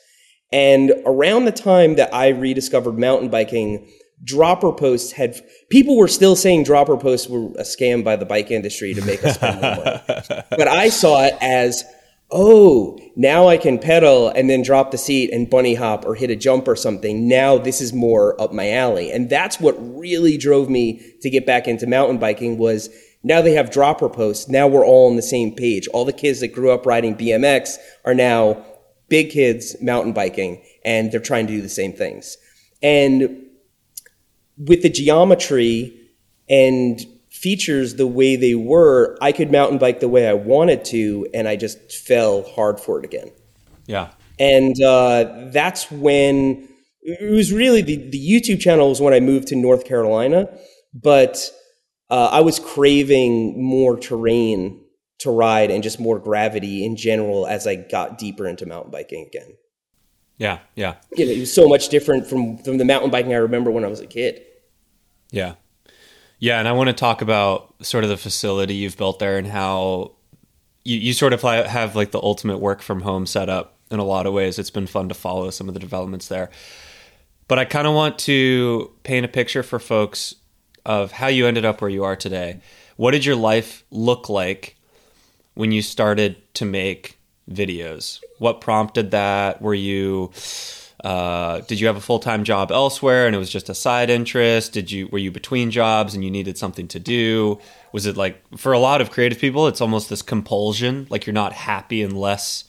And 0.51 0.93
around 1.07 1.45
the 1.45 1.53
time 1.53 1.95
that 1.95 2.13
I 2.13 2.31
rediscovered 2.31 2.99
mountain 2.99 3.29
biking, 3.29 3.89
dropper 4.25 4.73
posts 4.73 5.13
had 5.13 5.41
people 5.71 5.97
were 5.97 6.09
still 6.09 6.35
saying 6.35 6.65
dropper 6.65 6.97
posts 6.97 7.29
were 7.29 7.53
a 7.57 7.63
scam 7.63 8.03
by 8.03 8.17
the 8.17 8.27
bike 8.27 8.51
industry 8.51 8.95
to 8.95 9.05
make 9.05 9.25
us 9.25 9.37
spend 9.37 9.61
more 9.61 9.77
money. 9.77 10.01
But 10.51 10.67
I 10.67 10.89
saw 10.89 11.23
it 11.23 11.35
as, 11.41 11.85
oh, 12.31 12.99
now 13.17 13.49
I 13.49 13.57
can 13.57 13.79
pedal 13.79 14.29
and 14.29 14.51
then 14.51 14.63
drop 14.63 14.91
the 14.91 14.99
seat 14.99 15.31
and 15.33 15.49
bunny 15.49 15.75
hop 15.75 16.05
or 16.05 16.15
hit 16.15 16.31
a 16.31 16.37
jump 16.37 16.67
or 16.67 16.77
something. 16.77 17.29
Now 17.29 17.59
this 17.59 17.81
is 17.81 17.93
more 17.93 18.41
up 18.41 18.53
my 18.53 18.73
alley. 18.73 19.13
And 19.13 19.31
that's 19.31 19.61
what 19.61 19.77
really 19.79 20.37
drove 20.37 20.69
me 20.69 21.01
to 21.21 21.31
get 21.31 21.47
back 21.47 21.69
into 21.69 21.87
mountain 21.87 22.19
biking 22.19 22.59
was 22.59 22.89
now 23.23 23.41
they 23.41 23.53
have 23.53 23.71
dropper 23.71 24.09
posts. 24.09 24.49
Now 24.49 24.67
we're 24.67 24.85
all 24.85 25.09
on 25.09 25.17
the 25.17 25.23
same 25.23 25.55
page. 25.55 25.87
All 25.89 26.05
the 26.05 26.13
kids 26.13 26.41
that 26.41 26.49
grew 26.49 26.73
up 26.73 26.87
riding 26.87 27.17
BMX 27.17 27.77
are 28.05 28.15
now 28.15 28.65
big 29.09 29.31
kids 29.31 29.77
mountain 29.81 30.13
biking 30.13 30.63
and 30.85 31.13
they're 31.13 31.21
trying 31.21 31.47
to 31.47 31.53
do 31.53 31.63
the 31.63 31.69
same 31.69 31.93
things. 31.93 32.37
And 32.83 33.45
with 34.59 34.83
the 34.83 34.91
geometry 34.91 35.99
and 36.49 37.01
features 37.45 37.97
the 37.97 38.07
way 38.07 38.37
they 38.37 38.55
were, 38.55 39.19
I 39.21 39.31
could 39.33 39.53
mountain 39.53 39.77
bike 39.77 40.01
the 40.01 40.09
way 40.09 40.27
I 40.27 40.33
wanted 40.33 40.83
to, 40.87 41.29
and 41.35 41.47
I 41.47 41.57
just 41.57 41.93
fell 41.93 42.43
hard 42.43 42.81
for 42.81 42.99
it 42.99 43.05
again. 43.05 43.31
Yeah. 43.87 44.13
And 44.39 44.75
uh, 44.83 45.49
that's 45.53 45.91
when 45.91 46.67
it 47.03 47.31
was 47.31 47.53
really 47.53 47.83
the, 47.83 47.97
the 47.97 48.19
YouTube 48.19 48.61
channel 48.61 48.89
was 48.89 49.01
when 49.01 49.13
I 49.13 49.21
moved 49.21 49.49
to 49.49 49.57
North 49.57 49.85
Carolina, 49.85 50.49
but 50.95 51.51
uh, 52.09 52.31
I 52.33 52.41
was 52.41 52.59
craving 52.59 53.63
more 53.63 53.99
terrain 53.99 54.81
to 55.19 55.31
ride 55.31 55.71
and 55.71 55.83
just 55.83 56.01
more 56.01 56.19
gravity 56.19 56.85
in 56.85 56.97
general 56.97 57.47
as 57.47 57.67
I 57.67 57.75
got 57.77 58.17
deeper 58.17 58.47
into 58.47 58.65
mountain 58.65 58.91
biking 58.91 59.27
again. 59.27 59.55
Yeah, 60.39 60.61
yeah. 60.77 60.95
You 61.15 61.27
know, 61.27 61.33
it 61.33 61.41
was 61.41 61.53
so 61.53 61.69
much 61.69 61.91
different 61.91 62.27
from, 62.27 62.57
from 62.57 62.79
the 62.79 62.87
mountain 62.87 63.11
biking 63.11 63.35
I 63.35 63.37
remember 63.37 63.71
when 63.71 63.85
I 63.85 63.89
was 63.89 64.01
a 64.01 64.07
kid. 64.07 64.43
Yeah. 65.31 65.55
Yeah, 66.45 66.59
and 66.59 66.69
I 66.69 66.73
want 66.73 66.89
to 66.89 66.93
talk 66.93 67.23
about 67.23 67.75
sort 67.81 68.05
of 68.05 68.11
the 68.11 68.19
facility 68.19 68.75
you've 68.75 68.99
built 68.99 69.19
there 69.19 69.39
and 69.39 69.47
how 69.47 70.13
you, 70.85 70.99
you 70.99 71.15
sort 71.15 71.33
of 71.33 71.41
have 71.41 71.97
like 71.97 72.11
the 72.11 72.21
ultimate 72.21 72.59
work 72.59 72.83
from 72.83 73.01
home 73.01 73.25
setup 73.25 73.79
in 73.91 73.99
a 73.99 74.05
lot 74.05 74.27
of 74.27 74.35
ways. 74.35 74.59
It's 74.59 74.69
been 74.69 74.87
fun 74.87 75.09
to 75.09 75.15
follow 75.15 75.49
some 75.49 75.69
of 75.69 75.75
the 75.75 75.81
developments 75.81 76.29
there. 76.29 76.51
But 77.49 77.59
I 77.59 77.65
kind 77.65 77.87
of 77.87 77.95
want 77.95 78.19
to 78.19 78.93
paint 79.05 79.25
a 79.25 79.29
picture 79.29 79.63
for 79.63 79.79
folks 79.79 80.35
of 80.85 81.13
how 81.13 81.29
you 81.29 81.47
ended 81.47 81.65
up 81.65 81.81
where 81.81 81.89
you 81.89 82.05
are 82.05 82.15
today. 82.15 82.61
What 82.97 83.13
did 83.13 83.25
your 83.25 83.37
life 83.37 83.83
look 83.91 84.29
like 84.29 84.77
when 85.55 85.73
you 85.73 85.81
started 85.81 86.37
to 86.57 86.67
make 86.67 87.17
videos? 87.51 88.21
What 88.37 88.61
prompted 88.61 89.13
that? 89.13 89.63
Were 89.63 89.73
you 89.73 90.31
uh, 91.05 91.61
did 91.61 91.79
you 91.79 91.87
have 91.87 91.97
a 91.97 92.01
full 92.01 92.19
time 92.19 92.45
job 92.45 92.73
elsewhere 92.73 93.27
and 93.27 93.37
it 93.37 93.39
was 93.39 93.51
just 93.51 93.69
a 93.69 93.75
side 93.75 94.09
interest? 94.09 94.73
Did 94.73 94.91
you 94.91 95.07
were 95.09 95.19
you 95.19 95.31
between 95.31 95.71
jobs 95.71 96.15
and 96.15 96.25
you 96.25 96.31
needed 96.31 96.57
something 96.57 96.89
to 96.89 96.99
do? 96.99 97.61
Was 97.93 98.07
it 98.07 98.17
like 98.17 98.41
for 98.57 98.73
a 98.73 98.79
lot 98.79 99.01
of 99.03 99.11
creative 99.11 99.39
people, 99.39 99.69
it's 99.69 99.83
almost 99.83 100.09
this 100.09 100.23
compulsion, 100.23 101.07
like 101.11 101.27
you're 101.27 101.35
not 101.35 101.53
happy 101.53 102.03
unless 102.03 102.65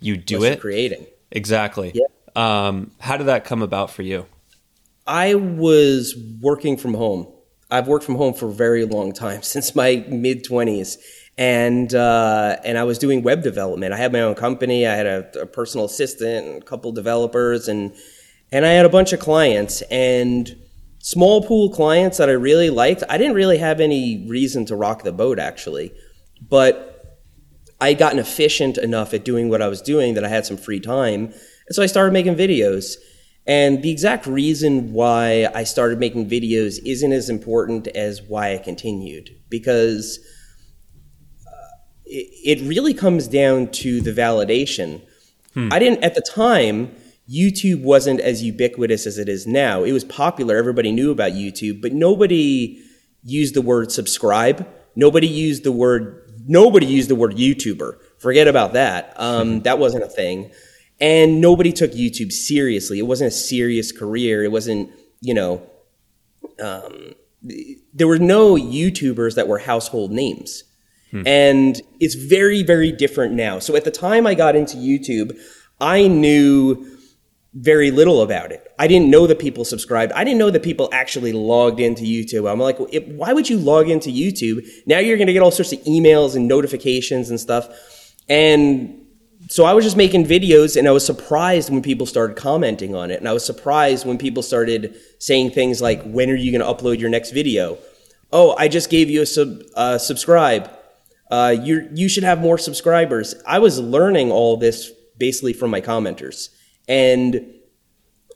you 0.00 0.16
do 0.16 0.36
Unless 0.36 0.54
it. 0.54 0.60
creating. 0.60 1.06
Exactly. 1.30 1.92
Yeah. 1.94 2.06
Um, 2.36 2.90
how 3.00 3.16
did 3.18 3.26
that 3.26 3.44
come 3.44 3.62
about 3.62 3.90
for 3.90 4.02
you? 4.02 4.26
I 5.06 5.34
was 5.34 6.16
working 6.40 6.76
from 6.78 6.94
home. 6.94 7.28
I've 7.70 7.86
worked 7.86 8.04
from 8.04 8.14
home 8.16 8.34
for 8.34 8.48
a 8.48 8.52
very 8.52 8.84
long 8.86 9.12
time, 9.12 9.42
since 9.54 9.74
my 9.76 10.04
mid 10.08 10.42
twenties, 10.44 10.96
and 11.36 11.94
uh, 11.94 12.56
and 12.64 12.78
I 12.78 12.84
was 12.84 12.98
doing 12.98 13.22
web 13.22 13.42
development. 13.42 13.92
I 13.92 13.96
had 13.96 14.12
my 14.12 14.20
own 14.20 14.34
company. 14.34 14.86
I 14.86 14.94
had 14.94 15.06
a, 15.06 15.40
a 15.42 15.46
personal 15.46 15.86
assistant, 15.86 16.46
and 16.46 16.62
a 16.62 16.64
couple 16.64 16.92
developers, 16.92 17.68
and 17.68 17.94
and 18.52 18.64
I 18.64 18.70
had 18.70 18.86
a 18.86 18.90
bunch 18.90 19.12
of 19.12 19.20
clients 19.20 19.82
and 19.82 20.56
small 20.98 21.42
pool 21.42 21.70
clients 21.70 22.18
that 22.18 22.28
I 22.28 22.32
really 22.32 22.70
liked. 22.70 23.02
I 23.08 23.18
didn't 23.18 23.34
really 23.34 23.58
have 23.58 23.80
any 23.80 24.26
reason 24.28 24.64
to 24.66 24.76
rock 24.76 25.02
the 25.02 25.12
boat 25.12 25.38
actually, 25.38 25.92
but 26.48 26.90
I 27.80 27.94
gotten 27.94 28.18
efficient 28.20 28.78
enough 28.78 29.12
at 29.12 29.24
doing 29.24 29.48
what 29.48 29.60
I 29.60 29.68
was 29.68 29.82
doing 29.82 30.14
that 30.14 30.24
I 30.24 30.28
had 30.28 30.46
some 30.46 30.56
free 30.56 30.80
time, 30.80 31.24
and 31.26 31.74
so 31.74 31.82
I 31.82 31.86
started 31.86 32.12
making 32.12 32.36
videos. 32.36 32.96
And 33.46 33.82
the 33.82 33.90
exact 33.90 34.26
reason 34.26 34.94
why 34.94 35.50
I 35.54 35.64
started 35.64 35.98
making 35.98 36.30
videos 36.30 36.78
isn't 36.86 37.12
as 37.12 37.28
important 37.28 37.88
as 37.88 38.22
why 38.22 38.54
I 38.54 38.58
continued 38.58 39.36
because 39.50 40.18
it, 42.14 42.66
really 42.66 42.94
comes 42.94 43.28
down 43.28 43.70
to 43.72 44.00
the 44.00 44.12
validation. 44.12 45.02
Hmm. 45.54 45.68
I 45.72 45.78
didn't, 45.78 46.04
at 46.04 46.14
the 46.14 46.20
time, 46.20 46.94
YouTube 47.30 47.82
wasn't 47.82 48.20
as 48.20 48.42
ubiquitous 48.42 49.06
as 49.06 49.18
it 49.18 49.28
is 49.28 49.46
now. 49.46 49.82
It 49.82 49.92
was 49.92 50.04
popular, 50.04 50.56
everybody 50.56 50.92
knew 50.92 51.10
about 51.10 51.32
YouTube, 51.32 51.80
but 51.80 51.92
nobody 51.92 52.80
used 53.22 53.54
the 53.54 53.62
word 53.62 53.90
subscribe. 53.90 54.68
Nobody 54.96 55.26
used 55.26 55.64
the 55.64 55.72
word, 55.72 56.32
nobody 56.46 56.86
used 56.86 57.08
the 57.08 57.14
word 57.14 57.36
YouTuber. 57.36 57.98
Forget 58.18 58.46
about 58.46 58.74
that. 58.74 59.14
Um, 59.16 59.60
that 59.62 59.78
wasn't 59.78 60.04
a 60.04 60.08
thing. 60.08 60.50
And 61.00 61.40
nobody 61.40 61.72
took 61.72 61.92
YouTube 61.92 62.32
seriously. 62.32 62.98
It 62.98 63.06
wasn't 63.06 63.28
a 63.28 63.36
serious 63.36 63.90
career. 63.90 64.44
It 64.44 64.52
wasn't, 64.52 64.90
you 65.20 65.34
know, 65.34 65.68
um, 66.62 67.14
there 67.92 68.06
were 68.06 68.18
no 68.18 68.54
YouTubers 68.54 69.34
that 69.34 69.48
were 69.48 69.58
household 69.58 70.12
names. 70.12 70.64
Hmm. 71.14 71.22
And 71.26 71.80
it's 72.00 72.16
very, 72.16 72.64
very 72.64 72.90
different 72.90 73.34
now. 73.34 73.60
So 73.60 73.76
at 73.76 73.84
the 73.84 73.92
time 73.92 74.26
I 74.26 74.34
got 74.34 74.56
into 74.56 74.76
YouTube, 74.76 75.38
I 75.80 76.08
knew 76.08 76.98
very 77.54 77.92
little 77.92 78.20
about 78.20 78.50
it. 78.50 78.66
I 78.80 78.88
didn't 78.88 79.10
know 79.10 79.28
that 79.28 79.38
people 79.38 79.64
subscribed. 79.64 80.10
I 80.10 80.24
didn't 80.24 80.40
know 80.40 80.50
that 80.50 80.64
people 80.64 80.88
actually 80.92 81.32
logged 81.32 81.78
into 81.78 82.02
YouTube. 82.02 82.50
I'm 82.50 82.58
like, 82.58 82.78
why 83.06 83.32
would 83.32 83.48
you 83.48 83.58
log 83.58 83.88
into 83.88 84.10
YouTube? 84.10 84.66
Now 84.86 84.98
you're 84.98 85.16
going 85.16 85.28
to 85.28 85.32
get 85.32 85.40
all 85.40 85.52
sorts 85.52 85.72
of 85.72 85.78
emails 85.84 86.34
and 86.34 86.48
notifications 86.48 87.30
and 87.30 87.38
stuff. 87.38 87.68
And 88.28 89.06
so 89.48 89.66
I 89.66 89.72
was 89.72 89.84
just 89.84 89.96
making 89.96 90.24
videos 90.26 90.76
and 90.76 90.88
I 90.88 90.90
was 90.90 91.06
surprised 91.06 91.70
when 91.70 91.80
people 91.80 92.06
started 92.06 92.36
commenting 92.36 92.96
on 92.96 93.12
it. 93.12 93.20
And 93.20 93.28
I 93.28 93.32
was 93.32 93.46
surprised 93.46 94.04
when 94.04 94.18
people 94.18 94.42
started 94.42 94.96
saying 95.20 95.50
things 95.50 95.80
like, 95.80 96.02
when 96.02 96.30
are 96.30 96.34
you 96.34 96.50
going 96.50 96.60
to 96.60 96.82
upload 96.82 96.98
your 96.98 97.10
next 97.10 97.30
video? 97.30 97.78
Oh, 98.32 98.56
I 98.58 98.66
just 98.66 98.90
gave 98.90 99.08
you 99.10 99.22
a 99.22 99.26
sub, 99.26 99.60
uh, 99.76 99.98
subscribe 99.98 100.68
uh, 101.34 101.50
you 101.50 101.88
you 101.92 102.08
should 102.08 102.22
have 102.22 102.38
more 102.40 102.56
subscribers. 102.56 103.34
I 103.44 103.58
was 103.58 103.80
learning 103.80 104.30
all 104.30 104.56
this 104.56 104.92
basically 105.18 105.52
from 105.52 105.68
my 105.72 105.80
commenters, 105.80 106.50
and 106.86 107.54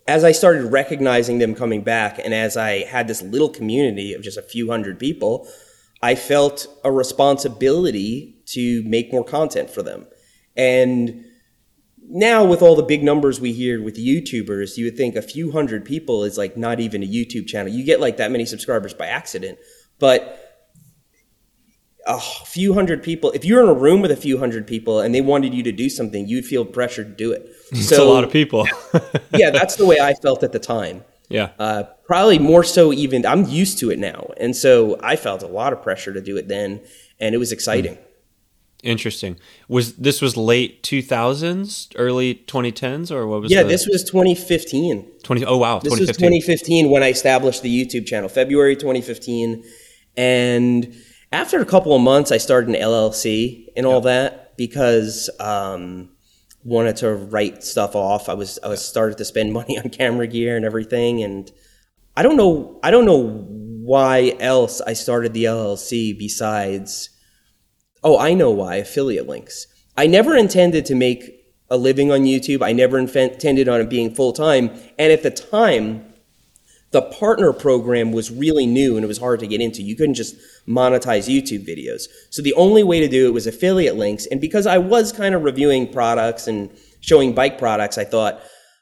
as 0.09 0.25
I 0.25 0.33
started 0.33 0.65
recognizing 0.73 1.39
them 1.39 1.55
coming 1.55 1.83
back, 1.83 2.19
and 2.19 2.35
as 2.35 2.57
I 2.57 2.83
had 2.87 3.07
this 3.07 3.23
little 3.23 3.51
community 3.51 4.15
of 4.15 4.23
just 4.23 4.37
a 4.37 4.43
few 4.43 4.69
hundred 4.69 4.99
people, 4.99 5.47
I 6.03 6.17
felt 6.17 6.67
a 6.83 6.91
responsibility 6.91 8.43
to 8.47 8.83
make 8.83 9.13
more 9.13 9.25
content 9.25 9.71
for 9.71 9.85
them. 9.85 10.09
And 10.57 11.25
now 12.09 12.45
with 12.45 12.63
all 12.63 12.75
the 12.75 12.83
big 12.83 13.05
numbers 13.05 13.41
we 13.41 13.53
hear 13.53 13.81
with 13.81 13.97
YouTubers, 13.97 14.77
you 14.77 14.87
would 14.87 14.97
think 14.97 15.15
a 15.15 15.23
few 15.23 15.53
hundred 15.53 15.85
people 15.85 16.25
is 16.25 16.37
like 16.37 16.57
not 16.57 16.81
even 16.81 17.05
a 17.05 17.07
YouTube 17.07 17.47
channel. 17.47 17.73
You 17.73 17.85
get 17.85 18.01
like 18.01 18.17
that 18.17 18.33
many 18.33 18.45
subscribers 18.45 18.93
by 18.93 19.07
accident. 19.07 19.59
But 20.01 20.48
a 22.09 22.19
few 22.19 22.73
hundred 22.73 23.03
people, 23.03 23.31
if 23.33 23.45
you're 23.45 23.63
in 23.63 23.69
a 23.69 23.75
room 23.75 24.01
with 24.01 24.11
a 24.11 24.17
few 24.17 24.39
hundred 24.39 24.67
people 24.67 24.99
and 24.99 25.15
they 25.15 25.21
wanted 25.21 25.53
you 25.53 25.63
to 25.63 25.73
do 25.73 25.91
something, 25.91 26.27
you'd 26.27 26.47
feel 26.47 26.65
pressure 26.65 27.05
to 27.05 27.11
do 27.11 27.31
it. 27.33 27.55
It's 27.71 27.89
so, 27.89 28.03
a 28.03 28.11
lot 28.11 28.25
of 28.25 28.33
people. 28.33 28.67
yeah, 29.35 29.51
that's 29.51 29.77
the 29.77 29.85
way 29.85 30.01
I 30.01 30.15
felt 30.15 30.43
at 30.43 30.53
the 30.53 30.59
time. 30.59 31.05
Yeah. 31.29 31.51
Uh, 31.59 31.83
probably 32.07 32.39
more 32.39 32.65
so 32.65 32.95
even, 32.95 33.27
I'm 33.27 33.45
used 33.45 33.77
to 33.81 33.91
it 33.91 33.99
now. 33.99 34.33
And 34.39 34.57
so 34.57 34.99
I 35.03 35.17
felt 35.17 35.43
a 35.43 35.47
lot 35.47 35.75
of 35.75 35.83
pressure 35.83 36.15
to 36.15 36.23
do 36.23 36.39
it 36.39 36.49
then, 36.49 36.81
and 37.21 37.35
it 37.35 37.39
was 37.39 37.53
exciting. 37.53 37.97
Mm. 37.97 38.03
Interesting. 38.83 39.39
Was 39.69 39.97
this 39.97 40.23
was 40.23 40.37
late 40.37 40.83
2000s, 40.83 41.93
early 41.97 42.37
2010s, 42.47 43.11
or 43.11 43.27
what 43.27 43.43
was? 43.43 43.51
It? 43.51 43.57
Yeah, 43.57 43.65
the... 43.65 43.69
this 43.69 43.87
was 43.87 44.05
2015. 44.05 45.05
20. 45.23 45.45
Oh 45.45 45.57
wow, 45.57 45.81
this 45.81 45.99
was 45.99 46.09
2015 46.09 46.89
when 46.89 47.03
I 47.03 47.09
established 47.09 47.63
the 47.63 47.85
YouTube 47.85 48.07
channel, 48.07 48.29
February 48.29 48.77
2015, 48.77 49.65
and 50.17 50.97
after 51.33 51.61
a 51.61 51.67
couple 51.67 51.95
of 51.95 52.01
months, 52.01 52.33
I 52.33 52.39
started 52.39 52.71
an 52.71 52.81
LLC 52.81 53.69
and 53.77 53.85
all 53.85 54.01
that 54.03 54.57
because 54.57 55.29
um, 55.39 56.11
wanted 56.65 56.97
to 56.97 57.15
write 57.15 57.63
stuff 57.63 57.95
off. 57.95 58.29
I 58.29 58.35
was 58.35 58.59
I 58.63 58.69
was 58.69 58.85
started 58.85 59.19
to 59.19 59.25
spend 59.25 59.53
money 59.55 59.79
on 59.79 59.91
camera 59.91 60.27
gear 60.27 60.57
and 60.57 60.65
everything, 60.65 61.23
and 61.23 61.51
I 62.17 62.23
don't 62.23 62.37
know 62.37 62.81
I 62.83 62.91
don't 62.91 63.05
know 63.05 63.47
why 63.49 64.37
else 64.41 64.81
I 64.81 64.95
started 64.95 65.35
the 65.35 65.45
LLC 65.45 66.19
besides. 66.19 67.11
Oh, 68.03 68.19
I 68.19 68.33
know 68.33 68.51
why 68.51 68.77
affiliate 68.77 69.27
links. 69.27 69.67
I 69.97 70.07
never 70.07 70.37
intended 70.37 70.87
to 70.87 70.95
make 70.95 71.47
a 71.69 71.77
living 71.77 72.13
on 72.13 72.21
YouTube. 72.21 72.63
I 72.63 72.73
never 72.73 72.97
intended 72.99 73.69
on 73.69 73.81
it 73.81 73.91
being 73.91 74.15
full 74.15 74.33
time, 74.33 74.71
and 74.99 75.13
at 75.13 75.23
the 75.23 75.31
time 75.31 76.09
the 76.91 77.03
partner 77.03 77.53
program 77.53 78.13
was 78.13 78.31
really 78.31 78.67
new 78.67 78.97
and 78.97 79.05
it 79.05 79.09
was 79.09 79.19
hard 79.19 79.41
to 79.41 79.47
get 79.47 79.61
into. 79.61 79.83
You 79.83 79.95
couldn't 79.95 80.15
just 80.15 80.37
monetize 80.69 81.29
YouTube 81.29 81.67
videos. 81.67 82.05
So 82.31 82.43
the 82.43 82.55
only 82.55 82.83
way 82.83 83.01
to 83.01 83.09
do 83.09 83.27
it 83.27 83.33
was 83.33 83.47
affiliate 83.47 83.97
links. 83.97 84.27
And 84.27 84.41
because 84.41 84.67
I 84.67 84.79
was 84.79 85.13
kind 85.13 85.35
of 85.35 85.43
reviewing 85.43 85.93
products 85.93 86.47
and 86.47 86.71
showing 87.01 87.35
bike 87.35 87.59
products, 87.59 87.99
I 87.99 88.05
thought, 88.05 88.41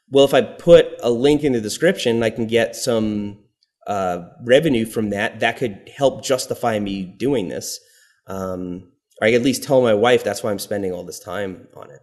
well, 0.09 0.25
if 0.25 0.33
I 0.33 0.41
put 0.41 0.87
a 1.01 1.09
link 1.09 1.43
in 1.43 1.53
the 1.53 1.61
description, 1.61 2.23
I 2.23 2.29
can 2.29 2.47
get 2.47 2.75
some 2.75 3.39
uh, 3.87 4.27
revenue 4.45 4.85
from 4.85 5.11
that. 5.11 5.39
That 5.39 5.57
could 5.57 5.89
help 5.95 6.23
justify 6.23 6.79
me 6.79 7.03
doing 7.03 7.47
this. 7.47 7.79
Um, 8.27 8.91
or 9.21 9.27
I 9.27 9.33
at 9.33 9.41
least 9.41 9.63
tell 9.63 9.81
my 9.81 9.93
wife 9.93 10.23
that's 10.23 10.43
why 10.43 10.51
I'm 10.51 10.59
spending 10.59 10.91
all 10.91 11.03
this 11.03 11.19
time 11.19 11.67
on 11.75 11.89
it. 11.89 12.01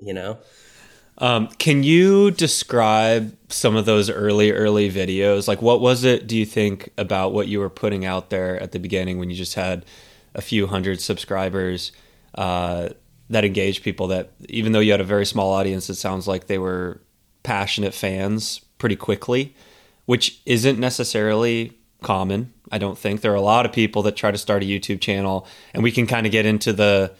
You 0.00 0.14
know. 0.14 0.38
Um, 1.20 1.48
can 1.58 1.82
you 1.82 2.30
describe 2.30 3.36
some 3.50 3.76
of 3.76 3.84
those 3.84 4.08
early, 4.08 4.52
early 4.52 4.90
videos? 4.90 5.46
Like, 5.46 5.60
what 5.60 5.80
was 5.80 6.02
it, 6.02 6.26
do 6.26 6.36
you 6.36 6.46
think, 6.46 6.90
about 6.96 7.34
what 7.34 7.46
you 7.46 7.60
were 7.60 7.68
putting 7.68 8.06
out 8.06 8.30
there 8.30 8.60
at 8.60 8.72
the 8.72 8.78
beginning 8.78 9.18
when 9.18 9.28
you 9.28 9.36
just 9.36 9.54
had 9.54 9.84
a 10.34 10.40
few 10.40 10.66
hundred 10.66 11.00
subscribers 11.00 11.92
uh, 12.36 12.88
that 13.28 13.44
engaged 13.44 13.84
people 13.84 14.06
that, 14.06 14.32
even 14.48 14.72
though 14.72 14.80
you 14.80 14.92
had 14.92 15.00
a 15.00 15.04
very 15.04 15.26
small 15.26 15.52
audience, 15.52 15.90
it 15.90 15.96
sounds 15.96 16.26
like 16.26 16.46
they 16.46 16.58
were 16.58 17.02
passionate 17.42 17.92
fans 17.92 18.60
pretty 18.78 18.96
quickly, 18.96 19.54
which 20.06 20.40
isn't 20.46 20.78
necessarily 20.78 21.76
common. 22.02 22.50
I 22.72 22.78
don't 22.78 22.96
think 22.96 23.20
there 23.20 23.32
are 23.32 23.36
a 23.36 23.42
lot 23.42 23.66
of 23.66 23.72
people 23.72 24.02
that 24.02 24.16
try 24.16 24.30
to 24.30 24.38
start 24.38 24.62
a 24.62 24.66
YouTube 24.66 25.02
channel, 25.02 25.46
and 25.74 25.82
we 25.82 25.92
can 25.92 26.06
kind 26.06 26.24
of 26.24 26.32
get 26.32 26.46
into 26.46 26.72
the 26.72 27.12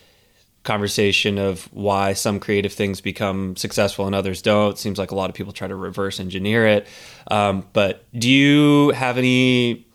conversation 0.63 1.39
of 1.39 1.65
why 1.73 2.13
some 2.13 2.39
creative 2.39 2.73
things 2.73 3.01
become 3.01 3.57
successful 3.57 4.07
and 4.07 4.15
others 4.15 4.43
don't. 4.43 4.73
It 4.73 4.79
seems 4.79 4.99
like 4.99 5.11
a 5.11 5.15
lot 5.15 5.31
of 5.31 5.35
people 5.35 5.53
try 5.53 5.69
to 5.69 5.75
reverse 5.75 6.21
engineer 6.21 6.67
it. 6.67 6.87
Um, 7.31 7.67
but 7.73 8.05
do 8.13 8.29
you 8.29 8.91
have 8.91 9.17
any 9.19 9.87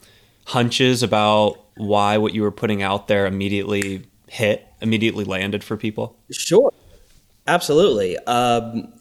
hunches 0.46 1.04
about 1.04 1.60
why 1.76 2.18
what 2.18 2.34
you 2.34 2.42
were 2.42 2.52
putting 2.52 2.82
out 2.82 3.08
there 3.08 3.28
immediately 3.28 4.06
hit, 4.28 4.66
immediately 4.82 5.24
landed 5.26 5.64
for 5.64 5.78
people? 5.78 6.18
Sure, 6.32 6.72
absolutely. 7.48 8.18
Um, 8.20 8.94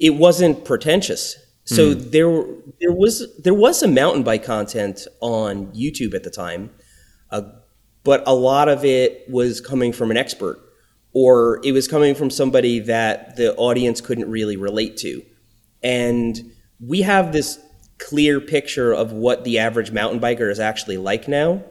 it 0.00 0.14
wasn't 0.16 0.64
pretentious. 0.64 1.36
So 1.64 1.94
Hmm. 1.94 2.10
there, 2.10 2.44
there 2.80 2.92
was 2.92 3.26
there 3.38 3.54
was 3.54 3.78
some 3.80 3.94
mountain 3.94 4.22
bike 4.22 4.44
content 4.44 5.06
on 5.20 5.66
YouTube 5.68 6.14
at 6.14 6.22
the 6.22 6.30
time, 6.30 6.70
uh, 7.30 7.42
but 8.06 8.22
a 8.24 8.34
lot 8.34 8.68
of 8.68 8.84
it 8.84 9.28
was 9.28 9.60
coming 9.60 9.92
from 9.92 10.12
an 10.12 10.16
expert, 10.16 10.60
or 11.12 11.60
it 11.64 11.72
was 11.72 11.88
coming 11.88 12.14
from 12.14 12.30
somebody 12.30 12.78
that 12.78 13.34
the 13.34 13.52
audience 13.56 14.00
couldn't 14.00 14.30
really 14.30 14.56
relate 14.56 14.96
to, 14.98 15.22
and 15.82 16.52
we 16.80 17.02
have 17.02 17.32
this 17.32 17.58
clear 17.98 18.40
picture 18.40 18.92
of 18.92 19.12
what 19.12 19.42
the 19.42 19.58
average 19.58 19.90
mountain 19.90 20.20
biker 20.20 20.48
is 20.48 20.60
actually 20.60 20.96
like 20.96 21.26
now, 21.26 21.64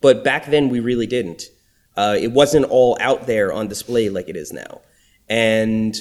but 0.00 0.24
back 0.24 0.46
then 0.46 0.70
we 0.70 0.80
really 0.80 1.06
didn't. 1.06 1.44
Uh, 1.94 2.16
it 2.18 2.32
wasn't 2.32 2.64
all 2.70 2.96
out 3.00 3.26
there 3.26 3.52
on 3.52 3.68
display 3.68 4.08
like 4.08 4.30
it 4.30 4.36
is 4.36 4.50
now, 4.50 4.80
and 5.28 5.94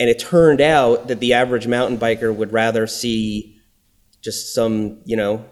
and 0.00 0.08
it 0.08 0.18
turned 0.18 0.62
out 0.62 1.08
that 1.08 1.20
the 1.20 1.34
average 1.34 1.66
mountain 1.66 1.98
biker 1.98 2.34
would 2.34 2.52
rather 2.52 2.86
see 2.86 3.60
just 4.22 4.54
some, 4.54 5.00
you 5.04 5.16
know, 5.16 5.44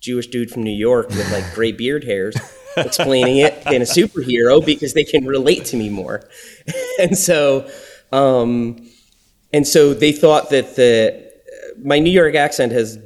Jewish 0.00 0.28
dude 0.28 0.50
from 0.50 0.62
New 0.62 0.76
York 0.76 1.08
with 1.08 1.30
like 1.32 1.52
gray 1.54 1.72
beard 1.72 2.04
hairs 2.04 2.36
explaining 2.76 3.38
it 3.38 3.64
than 3.64 3.82
a 3.82 3.84
superhero 3.84 4.64
because 4.64 4.94
they 4.94 5.04
can 5.04 5.26
relate 5.26 5.64
to 5.66 5.76
me 5.76 5.90
more. 5.90 6.28
and 7.00 7.16
so, 7.16 7.68
um, 8.12 8.88
and 9.52 9.66
so 9.66 9.94
they 9.94 10.12
thought 10.12 10.50
that 10.50 10.76
the 10.76 11.28
my 11.82 11.98
New 11.98 12.10
York 12.10 12.34
accent 12.34 12.72
has 12.72 12.98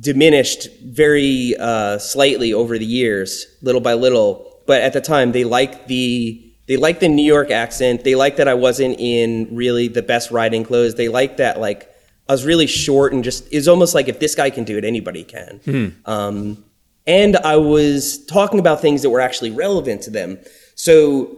diminished 0.00 0.68
very 0.82 1.54
uh, 1.58 1.98
slightly 1.98 2.52
over 2.52 2.78
the 2.78 2.84
years, 2.84 3.46
little 3.62 3.80
by 3.80 3.94
little. 3.94 4.62
But 4.66 4.82
at 4.82 4.92
the 4.92 5.00
time, 5.00 5.32
they 5.32 5.44
liked 5.44 5.88
the 5.88 6.48
they 6.68 6.76
liked 6.76 7.00
the 7.00 7.08
New 7.08 7.24
York 7.24 7.50
accent. 7.50 8.04
They 8.04 8.14
liked 8.14 8.36
that 8.36 8.48
I 8.48 8.54
wasn't 8.54 8.96
in 8.98 9.54
really 9.54 9.88
the 9.88 10.02
best 10.02 10.30
riding 10.30 10.64
clothes. 10.64 10.94
They 10.94 11.08
liked 11.08 11.38
that 11.38 11.60
like 11.60 11.91
I 12.28 12.32
was 12.32 12.44
really 12.44 12.66
short 12.66 13.12
and 13.12 13.24
just 13.24 13.46
it's 13.52 13.68
almost 13.68 13.94
like 13.94 14.08
if 14.08 14.20
this 14.20 14.34
guy 14.34 14.50
can 14.50 14.64
do 14.64 14.78
it, 14.78 14.84
anybody 14.84 15.24
can. 15.24 15.60
Um, 16.06 16.64
and 17.06 17.36
I 17.38 17.56
was 17.56 18.24
talking 18.26 18.58
about 18.60 18.80
things 18.80 19.02
that 19.02 19.10
were 19.10 19.20
actually 19.20 19.50
relevant 19.50 20.02
to 20.02 20.10
them. 20.10 20.38
So 20.74 21.36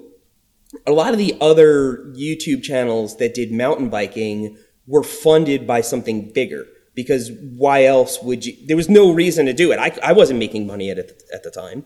a 0.86 0.92
lot 0.92 1.12
of 1.12 1.18
the 1.18 1.36
other 1.40 1.98
YouTube 2.16 2.62
channels 2.62 3.16
that 3.16 3.34
did 3.34 3.50
mountain 3.52 3.88
biking 3.88 4.58
were 4.86 5.02
funded 5.02 5.66
by 5.66 5.80
something 5.80 6.32
bigger 6.32 6.66
because 6.94 7.30
why 7.56 7.84
else 7.84 8.22
would 8.22 8.44
you? 8.44 8.54
There 8.66 8.76
was 8.76 8.88
no 8.88 9.12
reason 9.12 9.46
to 9.46 9.52
do 9.52 9.72
it. 9.72 9.78
I, 9.78 9.96
I 10.02 10.12
wasn't 10.12 10.38
making 10.38 10.66
money 10.66 10.90
at 10.90 10.98
it 10.98 11.22
at 11.32 11.42
the 11.42 11.50
time, 11.50 11.84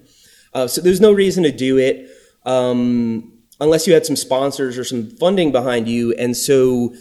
uh, 0.53 0.67
so 0.67 0.81
there's 0.81 1.01
no 1.01 1.13
reason 1.13 1.45
to 1.45 1.53
do 1.53 1.79
it 1.79 2.11
um, 2.45 3.33
unless 3.61 3.87
you 3.87 3.95
had 3.95 4.05
some 4.05 4.17
sponsors 4.17 4.77
or 4.77 4.85
some 4.85 5.11
funding 5.17 5.53
behind 5.53 5.89
you. 5.89 6.13
And 6.15 6.37
so 6.37 6.95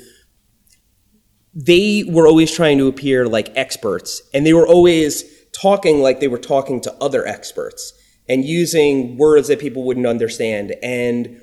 they 1.53 2.03
were 2.07 2.27
always 2.27 2.51
trying 2.51 2.77
to 2.77 2.87
appear 2.87 3.27
like 3.27 3.51
experts, 3.55 4.21
and 4.33 4.45
they 4.45 4.53
were 4.53 4.67
always 4.67 5.23
talking 5.51 6.01
like 6.01 6.19
they 6.19 6.27
were 6.27 6.37
talking 6.37 6.79
to 6.81 6.93
other 7.01 7.25
experts 7.25 7.93
and 8.29 8.45
using 8.45 9.17
words 9.17 9.47
that 9.47 9.59
people 9.59 9.83
wouldn't 9.83 10.05
understand 10.05 10.75
and 10.83 11.41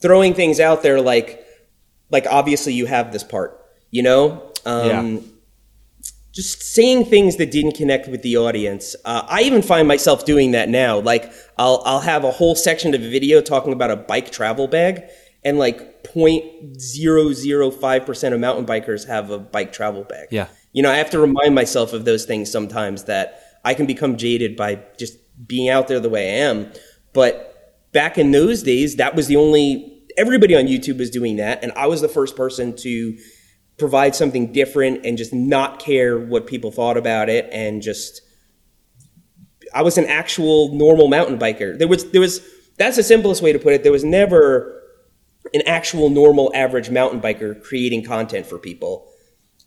throwing 0.00 0.34
things 0.34 0.58
out 0.58 0.82
there 0.82 1.00
like 1.00 1.44
like 2.10 2.26
obviously 2.28 2.72
you 2.74 2.86
have 2.86 3.12
this 3.12 3.22
part 3.22 3.62
you 3.92 4.02
know? 4.02 4.50
Um, 4.66 4.86
Yeah. 4.86 5.18
just 6.32 6.62
saying 6.62 7.04
things 7.04 7.36
that 7.36 7.50
didn't 7.50 7.72
connect 7.76 8.08
with 8.08 8.22
the 8.22 8.38
audience. 8.38 8.96
Uh, 9.04 9.22
i 9.28 9.42
even 9.42 9.60
find 9.60 9.86
myself 9.86 10.24
doing 10.24 10.52
that 10.52 10.68
now. 10.70 10.98
Like 10.98 11.30
I'll, 11.58 11.82
I'll 11.84 12.00
have 12.00 12.24
a 12.24 12.30
whole 12.30 12.54
section 12.54 12.94
of 12.94 13.02
a 13.02 13.10
video 13.10 13.40
talking 13.42 13.72
about 13.72 13.90
a 13.90 13.96
bike 13.96 14.32
travel 14.32 14.66
bag 14.66 15.04
and 15.44 15.58
like 15.58 15.91
0.005% 16.04 18.32
of 18.32 18.40
mountain 18.40 18.66
bikers 18.66 19.06
have 19.06 19.30
a 19.30 19.38
bike 19.38 19.72
travel 19.72 20.04
bag 20.04 20.28
Yeah. 20.30 20.48
you 20.72 20.82
know 20.82 20.90
i 20.90 20.96
have 20.96 21.10
to 21.10 21.18
remind 21.18 21.54
myself 21.54 21.92
of 21.92 22.04
those 22.04 22.24
things 22.24 22.50
sometimes 22.50 23.04
that 23.04 23.40
i 23.64 23.74
can 23.74 23.86
become 23.86 24.16
jaded 24.16 24.56
by 24.56 24.82
just 24.98 25.18
being 25.46 25.68
out 25.68 25.88
there 25.88 26.00
the 26.00 26.08
way 26.08 26.28
i 26.28 26.44
am 26.44 26.70
but 27.12 27.48
back 27.92 28.18
in 28.18 28.30
those 28.30 28.62
days 28.62 28.96
that 28.96 29.14
was 29.14 29.26
the 29.26 29.36
only 29.36 30.02
everybody 30.16 30.56
on 30.56 30.64
youtube 30.64 30.98
was 30.98 31.10
doing 31.10 31.36
that 31.36 31.62
and 31.62 31.72
i 31.72 31.86
was 31.86 32.00
the 32.00 32.08
first 32.08 32.36
person 32.36 32.74
to 32.76 33.16
provide 33.78 34.14
something 34.14 34.52
different 34.52 35.04
and 35.04 35.18
just 35.18 35.32
not 35.32 35.78
care 35.78 36.18
what 36.18 36.46
people 36.46 36.70
thought 36.70 36.96
about 36.96 37.28
it 37.28 37.48
and 37.52 37.82
just 37.82 38.22
I 39.74 39.80
was 39.80 39.96
an 39.96 40.04
actual 40.04 40.74
normal 40.74 41.08
mountain 41.08 41.38
biker. 41.38 41.78
There 41.78 41.88
was 41.88 42.10
there 42.10 42.20
was 42.20 42.46
that's 42.76 42.96
the 42.96 43.02
simplest 43.02 43.40
way 43.40 43.54
to 43.54 43.58
put 43.58 43.72
it. 43.72 43.82
There 43.82 43.90
was 43.90 44.04
never 44.04 44.81
an 45.54 45.62
actual 45.66 46.08
normal 46.08 46.50
average 46.54 46.90
mountain 46.90 47.20
biker 47.20 47.60
creating 47.62 48.04
content 48.04 48.46
for 48.46 48.58
people 48.58 49.08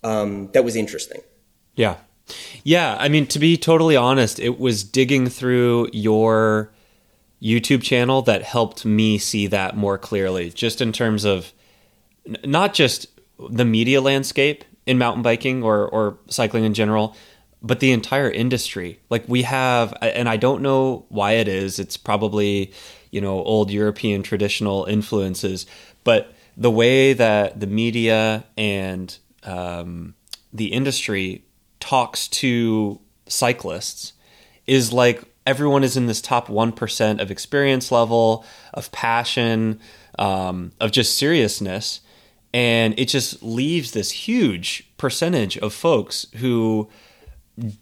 um, 0.03 0.49
that 0.53 0.63
was 0.63 0.75
interesting. 0.75 1.21
Yeah. 1.75 1.97
Yeah. 2.63 2.95
I 2.99 3.09
mean, 3.09 3.27
to 3.27 3.39
be 3.39 3.57
totally 3.57 3.95
honest, 3.95 4.39
it 4.39 4.59
was 4.59 4.83
digging 4.83 5.27
through 5.27 5.89
your 5.93 6.71
YouTube 7.41 7.83
channel 7.83 8.21
that 8.23 8.43
helped 8.43 8.85
me 8.85 9.17
see 9.17 9.47
that 9.47 9.75
more 9.75 9.97
clearly, 9.97 10.49
just 10.49 10.81
in 10.81 10.91
terms 10.91 11.25
of 11.25 11.51
not 12.43 12.73
just 12.73 13.07
the 13.49 13.65
media 13.65 14.01
landscape 14.01 14.63
in 14.85 14.97
mountain 14.97 15.21
biking 15.21 15.63
or, 15.63 15.87
or 15.87 16.17
cycling 16.27 16.63
in 16.63 16.73
general, 16.73 17.15
but 17.65 17.79
the 17.79 17.91
entire 17.91 18.29
industry. 18.29 18.99
Like 19.09 19.27
we 19.27 19.41
have, 19.41 19.97
and 19.99 20.29
I 20.29 20.37
don't 20.37 20.61
know 20.61 21.05
why 21.09 21.33
it 21.33 21.47
is, 21.47 21.79
it's 21.79 21.97
probably, 21.97 22.71
you 23.09 23.19
know, 23.19 23.43
old 23.43 23.71
European 23.71 24.21
traditional 24.21 24.85
influences, 24.85 25.65
but 26.03 26.31
the 26.55 26.69
way 26.69 27.13
that 27.13 27.59
the 27.59 27.65
media 27.65 28.45
and 28.55 29.17
um, 29.43 30.13
the 30.53 30.67
industry 30.67 31.43
talks 31.79 32.27
to 32.27 33.01
cyclists 33.25 34.13
is 34.67 34.93
like 34.93 35.23
everyone 35.47 35.83
is 35.83 35.97
in 35.97 36.05
this 36.05 36.21
top 36.21 36.47
1% 36.47 37.19
of 37.19 37.31
experience 37.31 37.91
level, 37.91 38.45
of 38.75 38.91
passion, 38.91 39.79
um, 40.19 40.71
of 40.79 40.91
just 40.91 41.17
seriousness. 41.17 42.01
And 42.53 42.93
it 42.97 43.05
just 43.05 43.41
leaves 43.41 43.91
this 43.91 44.11
huge 44.11 44.87
percentage 44.97 45.57
of 45.57 45.73
folks 45.73 46.27
who 46.35 46.89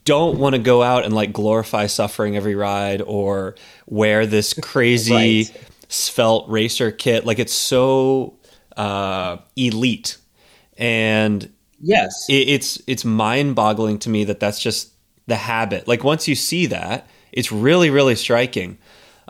don't 0.05 0.37
want 0.37 0.53
to 0.55 0.59
go 0.59 0.83
out 0.83 1.03
and 1.05 1.13
like 1.13 1.33
glorify 1.33 1.87
suffering 1.87 2.35
every 2.35 2.55
ride 2.55 3.01
or 3.01 3.55
wear 3.87 4.25
this 4.25 4.53
crazy 4.61 5.13
Right. 5.13 5.61
svelte 5.87 6.49
racer 6.49 6.91
kit. 6.91 7.25
Like 7.25 7.39
it's 7.39 7.53
so 7.53 8.37
uh, 8.77 9.37
elite. 9.55 10.17
And 10.77 11.51
Yes. 11.81 12.13
it, 12.29 12.47
it's 12.49 12.81
it's 12.87 13.03
mind 13.03 13.55
boggling 13.55 13.99
to 13.99 14.09
me 14.09 14.23
that 14.25 14.39
that's 14.39 14.59
just 14.59 14.91
the 15.27 15.35
habit. 15.35 15.87
Like 15.87 16.03
once 16.03 16.27
you 16.27 16.35
see 16.35 16.65
that, 16.67 17.07
it's 17.31 17.51
really 17.51 17.89
really 17.89 18.15
striking, 18.15 18.77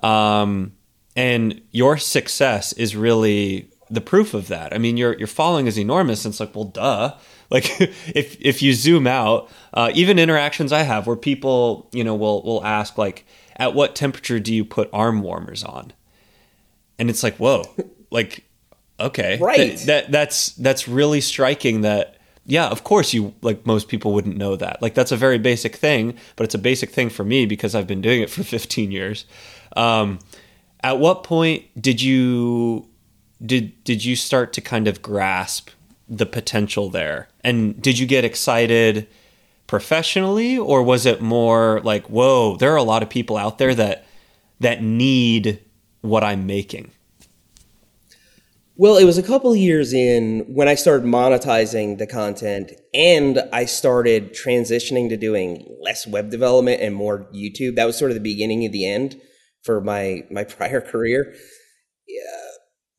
um, 0.03 0.73
and 1.15 1.61
your 1.71 1.97
success 1.97 2.73
is 2.73 2.95
really 2.95 3.69
the 3.89 4.01
proof 4.01 4.33
of 4.33 4.47
that. 4.49 4.73
I 4.73 4.77
mean, 4.77 4.97
your 4.97 5.17
your 5.17 5.27
following 5.27 5.67
is 5.67 5.77
enormous. 5.79 6.25
And 6.25 6.31
it's 6.31 6.39
like, 6.39 6.53
well, 6.55 6.65
duh. 6.65 7.15
Like 7.53 7.79
if 7.79 8.35
if 8.41 8.61
you 8.61 8.73
zoom 8.73 9.07
out, 9.07 9.49
uh, 9.73 9.91
even 9.93 10.19
interactions 10.19 10.73
I 10.73 10.81
have 10.81 11.07
where 11.07 11.15
people 11.15 11.89
you 11.93 12.03
know 12.03 12.15
will 12.15 12.41
will 12.43 12.65
ask 12.65 12.97
like, 12.97 13.25
at 13.55 13.73
what 13.73 13.95
temperature 13.95 14.39
do 14.39 14.53
you 14.53 14.65
put 14.65 14.89
arm 14.91 15.21
warmers 15.21 15.63
on? 15.63 15.93
And 16.99 17.09
it's 17.09 17.23
like, 17.23 17.37
whoa, 17.37 17.63
like 18.11 18.43
Okay. 18.99 19.37
Right. 19.39 19.57
Th- 19.57 19.83
that 19.83 20.11
that's 20.11 20.49
that's 20.53 20.87
really 20.87 21.21
striking 21.21 21.81
that 21.81 22.17
yeah, 22.45 22.67
of 22.67 22.83
course 22.83 23.13
you 23.13 23.33
like 23.41 23.65
most 23.65 23.87
people 23.87 24.13
wouldn't 24.13 24.37
know 24.37 24.55
that. 24.55 24.81
Like 24.81 24.93
that's 24.93 25.11
a 25.11 25.17
very 25.17 25.37
basic 25.37 25.75
thing, 25.75 26.15
but 26.35 26.43
it's 26.43 26.55
a 26.55 26.59
basic 26.59 26.89
thing 26.91 27.09
for 27.09 27.23
me 27.23 27.45
because 27.45 27.75
I've 27.75 27.87
been 27.87 28.01
doing 28.01 28.21
it 28.21 28.29
for 28.29 28.43
15 28.43 28.91
years. 28.91 29.25
Um, 29.75 30.19
at 30.81 30.99
what 30.99 31.23
point 31.23 31.65
did 31.79 32.01
you 32.01 32.87
did 33.43 33.83
did 33.83 34.05
you 34.05 34.15
start 34.15 34.53
to 34.53 34.61
kind 34.61 34.87
of 34.87 35.01
grasp 35.01 35.69
the 36.07 36.25
potential 36.25 36.89
there? 36.89 37.29
And 37.41 37.81
did 37.81 37.99
you 37.99 38.05
get 38.05 38.25
excited 38.25 39.07
professionally 39.67 40.57
or 40.57 40.83
was 40.83 41.05
it 41.05 41.21
more 41.21 41.81
like, 41.83 42.07
"Whoa, 42.09 42.57
there 42.57 42.73
are 42.73 42.77
a 42.77 42.83
lot 42.83 43.03
of 43.03 43.09
people 43.09 43.37
out 43.37 43.57
there 43.57 43.73
that 43.75 44.05
that 44.59 44.83
need 44.83 45.59
what 46.01 46.23
I'm 46.23 46.45
making?" 46.45 46.91
Well, 48.75 48.97
it 48.97 49.03
was 49.03 49.19
a 49.19 49.23
couple 49.23 49.55
years 49.55 49.93
in 49.93 50.45
when 50.47 50.67
I 50.67 50.73
started 50.73 51.05
monetizing 51.05 51.99
the 51.99 52.07
content 52.07 52.71
and 52.91 53.39
I 53.53 53.65
started 53.65 54.33
transitioning 54.33 55.09
to 55.09 55.17
doing 55.17 55.63
less 55.79 56.07
web 56.07 56.31
development 56.31 56.81
and 56.81 56.95
more 56.95 57.27
YouTube. 57.31 57.75
That 57.75 57.85
was 57.85 57.97
sort 57.97 58.09
of 58.09 58.15
the 58.15 58.21
beginning 58.21 58.65
of 58.65 58.71
the 58.71 58.87
end 58.87 59.21
for 59.61 59.79
my 59.79 60.23
my 60.31 60.43
prior 60.55 60.81
career. 60.81 61.35
Yeah, 62.07 62.49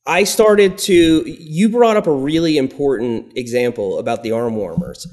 I 0.06 0.24
started 0.24 0.76
to 0.78 1.24
you 1.26 1.68
brought 1.68 1.96
up 1.96 2.06
a 2.06 2.12
really 2.12 2.58
important 2.58 3.36
example 3.36 3.98
about 3.98 4.22
the 4.22 4.32
arm 4.32 4.56
warmers. 4.56 5.06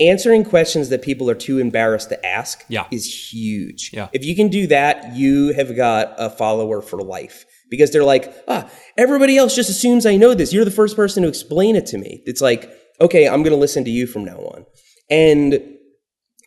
Answering 0.00 0.44
questions 0.44 0.88
that 0.88 1.02
people 1.02 1.30
are 1.30 1.36
too 1.36 1.58
embarrassed 1.60 2.08
to 2.08 2.26
ask 2.26 2.64
Yeah. 2.68 2.86
is 2.90 3.30
huge. 3.32 3.90
Yeah. 3.92 4.08
If 4.12 4.24
you 4.24 4.34
can 4.34 4.48
do 4.48 4.66
that, 4.66 5.14
you 5.14 5.52
have 5.54 5.74
got 5.76 6.14
a 6.18 6.28
follower 6.28 6.82
for 6.82 7.00
life 7.00 7.46
because 7.70 7.92
they're 7.92 8.04
like, 8.04 8.34
ah, 8.48 8.68
everybody 8.98 9.36
else 9.36 9.54
just 9.54 9.70
assumes 9.70 10.04
I 10.04 10.16
know 10.16 10.34
this. 10.34 10.52
You're 10.52 10.64
the 10.64 10.70
first 10.72 10.96
person 10.96 11.22
to 11.22 11.28
explain 11.28 11.76
it 11.76 11.86
to 11.86 11.98
me. 11.98 12.22
It's 12.26 12.40
like, 12.40 12.68
okay, 13.00 13.26
I'm 13.28 13.42
going 13.44 13.54
to 13.54 13.60
listen 13.60 13.84
to 13.84 13.90
you 13.90 14.06
from 14.08 14.24
now 14.24 14.38
on. 14.38 14.66
And 15.10 15.60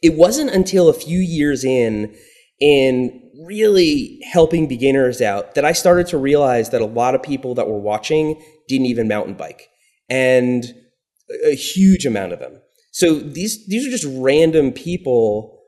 it 0.03 0.15
wasn't 0.15 0.51
until 0.51 0.89
a 0.89 0.93
few 0.93 1.19
years 1.19 1.63
in, 1.63 2.13
in 2.59 3.21
really 3.45 4.19
helping 4.31 4.67
beginners 4.67 5.21
out, 5.21 5.55
that 5.55 5.65
I 5.65 5.71
started 5.71 6.07
to 6.07 6.17
realize 6.17 6.71
that 6.71 6.81
a 6.81 6.85
lot 6.85 7.15
of 7.15 7.21
people 7.21 7.55
that 7.55 7.67
were 7.67 7.79
watching 7.79 8.41
didn't 8.67 8.87
even 8.87 9.07
mountain 9.07 9.35
bike, 9.35 9.67
and 10.09 10.65
a 11.45 11.55
huge 11.55 12.05
amount 12.05 12.33
of 12.33 12.39
them. 12.39 12.61
So 12.91 13.15
these 13.15 13.65
these 13.67 13.85
are 13.85 13.91
just 13.91 14.07
random 14.19 14.71
people 14.71 15.61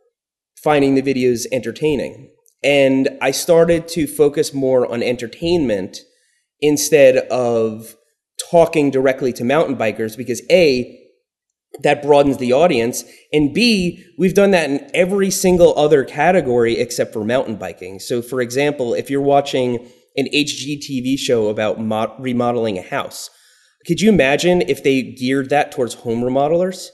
finding 0.63 0.95
the 0.95 1.01
videos 1.01 1.45
entertaining. 1.51 2.31
And 2.63 3.17
I 3.21 3.31
started 3.31 3.87
to 3.89 4.07
focus 4.07 4.53
more 4.53 4.91
on 4.91 5.01
entertainment 5.01 5.99
instead 6.59 7.17
of 7.29 7.95
talking 8.49 8.91
directly 8.91 9.31
to 9.33 9.43
mountain 9.43 9.77
bikers 9.77 10.17
because 10.17 10.41
A, 10.51 10.99
that 11.81 12.01
broadens 12.01 12.37
the 12.37 12.53
audience. 12.53 13.03
And 13.31 13.53
B, 13.53 14.03
we've 14.17 14.33
done 14.33 14.51
that 14.51 14.69
in 14.69 14.89
every 14.93 15.31
single 15.31 15.77
other 15.77 16.03
category 16.03 16.77
except 16.77 17.13
for 17.13 17.23
mountain 17.23 17.55
biking. 17.55 17.99
So, 17.99 18.21
for 18.21 18.41
example, 18.41 18.93
if 18.93 19.09
you're 19.09 19.21
watching 19.21 19.87
an 20.17 20.27
HGTV 20.33 21.17
show 21.17 21.47
about 21.47 21.79
mo- 21.79 22.15
remodeling 22.19 22.77
a 22.77 22.81
house, 22.81 23.29
could 23.85 24.01
you 24.01 24.09
imagine 24.09 24.61
if 24.63 24.83
they 24.83 25.01
geared 25.01 25.49
that 25.49 25.71
towards 25.71 25.93
home 25.93 26.21
remodelers? 26.21 26.89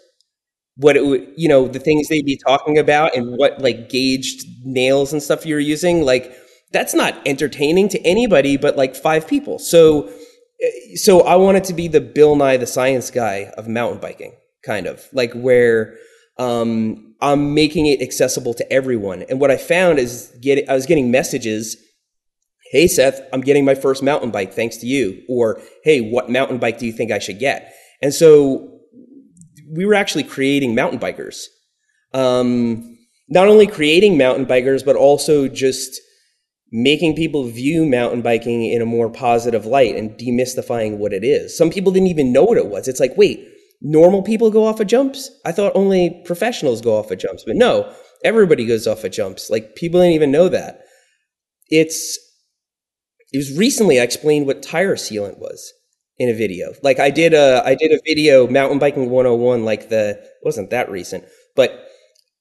What 0.77 0.97
it 0.97 1.05
would, 1.05 1.27
you 1.35 1.47
know, 1.47 1.67
the 1.67 1.79
things 1.79 2.07
they'd 2.07 2.25
be 2.25 2.39
talking 2.45 2.77
about 2.77 3.15
and 3.15 3.37
what 3.37 3.61
like 3.61 3.89
gauged 3.89 4.45
nails 4.63 5.13
and 5.13 5.23
stuff 5.23 5.45
you're 5.45 5.59
using, 5.59 6.03
like 6.03 6.35
that's 6.71 6.93
not 6.93 7.15
entertaining 7.25 7.87
to 7.89 8.01
anybody 8.05 8.57
but 8.57 8.75
like 8.75 8.95
five 8.95 9.27
people. 9.27 9.57
So, 9.57 10.09
eh, 10.61 10.95
so 10.95 11.21
I 11.21 11.37
wanted 11.37 11.63
to 11.65 11.73
be 11.73 11.87
the 11.87 12.01
Bill 12.01 12.35
Nye 12.35 12.57
the 12.57 12.67
Science 12.67 13.09
Guy 13.09 13.51
of 13.57 13.67
mountain 13.67 13.99
biking, 13.99 14.33
kind 14.65 14.87
of 14.87 15.03
like 15.13 15.33
where 15.33 15.95
um, 16.37 17.15
I'm 17.21 17.53
making 17.53 17.85
it 17.85 18.01
accessible 18.01 18.53
to 18.55 18.73
everyone. 18.73 19.23
And 19.23 19.39
what 19.39 19.51
I 19.51 19.57
found 19.57 19.99
is 19.99 20.35
getting, 20.41 20.69
I 20.69 20.73
was 20.73 20.85
getting 20.85 21.11
messages. 21.11 21.77
Hey 22.71 22.87
Seth, 22.87 23.21
I'm 23.31 23.41
getting 23.41 23.63
my 23.63 23.75
first 23.75 24.03
mountain 24.03 24.31
bike 24.31 24.53
thanks 24.53 24.77
to 24.77 24.87
you. 24.87 25.21
Or 25.29 25.61
hey, 25.83 26.01
what 26.01 26.29
mountain 26.29 26.57
bike 26.57 26.79
do 26.79 26.85
you 26.85 26.91
think 26.91 27.11
I 27.11 27.19
should 27.19 27.39
get? 27.39 27.73
And 28.01 28.13
so 28.13 28.79
we 29.69 29.85
were 29.85 29.93
actually 29.93 30.23
creating 30.23 30.75
mountain 30.75 30.99
bikers. 30.99 31.45
Um, 32.13 32.97
not 33.27 33.47
only 33.47 33.67
creating 33.67 34.17
mountain 34.17 34.45
bikers, 34.45 34.85
but 34.85 34.95
also 34.95 35.47
just 35.47 35.99
making 36.71 37.15
people 37.15 37.45
view 37.45 37.85
mountain 37.85 38.21
biking 38.21 38.65
in 38.65 38.81
a 38.81 38.85
more 38.85 39.09
positive 39.09 39.65
light 39.65 39.95
and 39.95 40.11
demystifying 40.19 40.97
what 40.97 41.13
it 41.13 41.23
is. 41.23 41.57
Some 41.57 41.69
people 41.69 41.91
didn't 41.91 42.09
even 42.09 42.33
know 42.33 42.43
what 42.43 42.57
it 42.57 42.67
was. 42.67 42.87
It's 42.87 42.99
like, 42.99 43.15
wait, 43.17 43.47
normal 43.81 44.21
people 44.21 44.49
go 44.51 44.65
off 44.65 44.79
of 44.79 44.87
jumps? 44.87 45.29
I 45.45 45.51
thought 45.51 45.71
only 45.75 46.21
professionals 46.25 46.81
go 46.81 46.97
off 46.97 47.11
of 47.11 47.19
jumps, 47.19 47.43
but 47.45 47.55
no, 47.55 47.93
everybody 48.23 48.65
goes 48.65 48.87
off 48.87 49.03
of 49.03 49.11
jumps. 49.11 49.49
Like 49.49 49.75
people 49.75 49.99
didn't 49.99 50.15
even 50.15 50.31
know 50.31 50.49
that. 50.49 50.81
It's 51.69 52.17
it 53.31 53.37
was 53.37 53.57
recently 53.57 53.99
I 53.99 54.03
explained 54.03 54.47
what 54.47 54.63
tire 54.63 54.95
sealant 54.95 55.39
was 55.39 55.73
in 56.17 56.29
a 56.29 56.33
video. 56.33 56.73
Like 56.83 56.99
I 56.99 57.09
did 57.09 57.33
a 57.33 57.61
I 57.65 57.75
did 57.75 57.91
a 57.91 57.99
video 58.05 58.47
mountain 58.47 58.79
biking 58.79 59.09
101 59.09 59.65
like 59.65 59.89
the 59.89 60.21
wasn't 60.43 60.69
that 60.69 60.89
recent, 60.89 61.25
but 61.55 61.85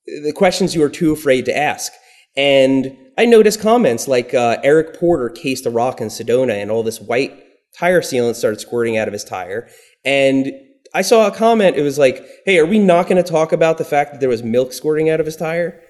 the 0.07 0.33
questions 0.33 0.75
you 0.75 0.81
were 0.81 0.88
too 0.88 1.12
afraid 1.12 1.44
to 1.47 1.57
ask. 1.57 1.92
And 2.37 2.97
I 3.16 3.27
noticed 3.27 3.61
comments 3.61 4.09
like 4.09 4.35
uh, 4.35 4.59
Eric 4.62 4.99
Porter 4.99 5.29
cased 5.29 5.66
a 5.66 5.70
rock 5.70 6.01
in 6.01 6.09
Sedona 6.09 6.61
and 6.61 6.70
all 6.70 6.83
this 6.83 7.01
white 7.01 7.33
tire 7.79 8.01
sealant 8.01 8.35
started 8.35 8.61
squirting 8.61 8.97
out 8.97 9.09
of 9.09 9.12
his 9.12 9.25
tire. 9.25 9.68
And 10.05 10.53
I 10.94 11.02
saw 11.02 11.26
a 11.26 11.33
comment, 11.33 11.76
it 11.76 11.83
was 11.83 11.98
like, 11.98 12.24
hey, 12.46 12.59
are 12.59 12.66
we 12.66 12.78
not 12.78 13.09
going 13.09 13.22
to 13.22 13.28
talk 13.28 13.52
about 13.52 13.78
the 13.78 13.85
fact 13.85 14.12
that 14.12 14.20
there 14.20 14.28
was 14.28 14.44
milk 14.44 14.72
squirting 14.72 15.11
out 15.11 15.18
of 15.18 15.26
his 15.26 15.35
tire? 15.35 15.83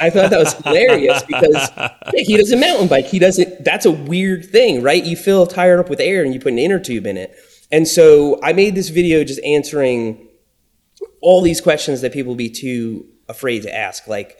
I 0.00 0.10
thought 0.10 0.30
that 0.30 0.38
was 0.38 0.54
hilarious 0.54 1.24
because 1.24 1.70
hey, 2.06 2.22
he 2.22 2.36
doesn't 2.36 2.60
mountain 2.60 2.86
bike. 2.86 3.06
He 3.06 3.18
doesn't, 3.18 3.64
that's 3.64 3.84
a 3.84 3.90
weird 3.90 4.44
thing, 4.44 4.80
right? 4.80 5.02
You 5.02 5.16
fill 5.16 5.42
a 5.42 5.48
tire 5.48 5.80
up 5.80 5.90
with 5.90 5.98
air 5.98 6.22
and 6.22 6.32
you 6.32 6.38
put 6.38 6.52
an 6.52 6.60
inner 6.60 6.78
tube 6.78 7.04
in 7.04 7.16
it. 7.16 7.34
And 7.72 7.88
so 7.88 8.38
I 8.44 8.52
made 8.52 8.76
this 8.76 8.90
video 8.90 9.24
just 9.24 9.42
answering 9.44 10.28
all 11.20 11.42
these 11.42 11.60
questions 11.60 12.00
that 12.02 12.12
people 12.12 12.36
be 12.36 12.48
too 12.48 13.06
afraid 13.28 13.62
to 13.62 13.74
ask. 13.74 14.06
Like, 14.06 14.36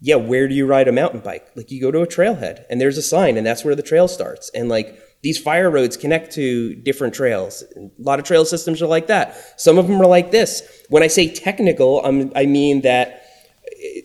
yeah, 0.00 0.16
where 0.16 0.48
do 0.48 0.54
you 0.54 0.66
ride 0.66 0.88
a 0.88 0.92
mountain 0.92 1.20
bike? 1.20 1.46
Like, 1.54 1.70
you 1.70 1.80
go 1.80 1.92
to 1.92 2.00
a 2.00 2.06
trailhead 2.08 2.64
and 2.68 2.80
there's 2.80 2.98
a 2.98 3.02
sign 3.02 3.36
and 3.36 3.46
that's 3.46 3.64
where 3.64 3.76
the 3.76 3.82
trail 3.82 4.08
starts. 4.08 4.50
And 4.52 4.68
like, 4.68 4.98
these 5.24 5.38
fire 5.38 5.70
roads 5.70 5.96
connect 5.96 6.32
to 6.32 6.74
different 6.74 7.14
trails. 7.14 7.64
A 7.78 7.88
lot 7.98 8.18
of 8.18 8.26
trail 8.26 8.44
systems 8.44 8.82
are 8.82 8.86
like 8.86 9.06
that. 9.06 9.34
Some 9.58 9.78
of 9.78 9.88
them 9.88 9.98
are 9.98 10.06
like 10.06 10.30
this. 10.30 10.84
When 10.90 11.02
I 11.02 11.06
say 11.06 11.32
technical, 11.32 12.04
I'm, 12.04 12.30
I 12.36 12.44
mean 12.44 12.82
that 12.82 13.22
it, 13.62 14.04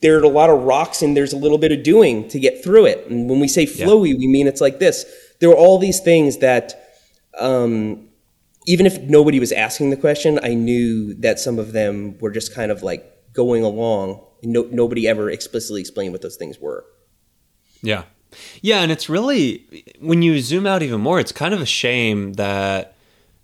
there 0.00 0.18
are 0.18 0.22
a 0.22 0.28
lot 0.28 0.48
of 0.48 0.62
rocks 0.62 1.02
and 1.02 1.14
there's 1.14 1.34
a 1.34 1.36
little 1.36 1.58
bit 1.58 1.72
of 1.72 1.82
doing 1.82 2.26
to 2.30 2.40
get 2.40 2.64
through 2.64 2.86
it. 2.86 3.06
And 3.10 3.28
when 3.28 3.38
we 3.38 3.48
say 3.48 3.66
flowy, 3.66 4.18
we 4.18 4.26
mean 4.26 4.46
it's 4.46 4.62
like 4.62 4.78
this. 4.78 5.04
There 5.40 5.50
are 5.50 5.56
all 5.56 5.78
these 5.78 6.00
things 6.00 6.38
that, 6.38 6.72
um, 7.38 8.08
even 8.66 8.86
if 8.86 8.98
nobody 9.02 9.38
was 9.38 9.52
asking 9.52 9.90
the 9.90 9.96
question, 9.96 10.40
I 10.42 10.54
knew 10.54 11.12
that 11.20 11.38
some 11.38 11.58
of 11.58 11.72
them 11.72 12.16
were 12.18 12.30
just 12.30 12.54
kind 12.54 12.72
of 12.72 12.82
like 12.82 13.04
going 13.34 13.62
along. 13.62 14.24
No, 14.42 14.66
nobody 14.70 15.06
ever 15.06 15.28
explicitly 15.28 15.82
explained 15.82 16.12
what 16.12 16.22
those 16.22 16.36
things 16.36 16.58
were. 16.58 16.86
Yeah. 17.82 18.04
Yeah, 18.62 18.80
and 18.82 18.92
it's 18.92 19.08
really 19.08 19.84
when 20.00 20.22
you 20.22 20.40
zoom 20.40 20.66
out 20.66 20.82
even 20.82 21.00
more, 21.00 21.18
it's 21.20 21.32
kind 21.32 21.54
of 21.54 21.60
a 21.60 21.66
shame 21.66 22.34
that 22.34 22.94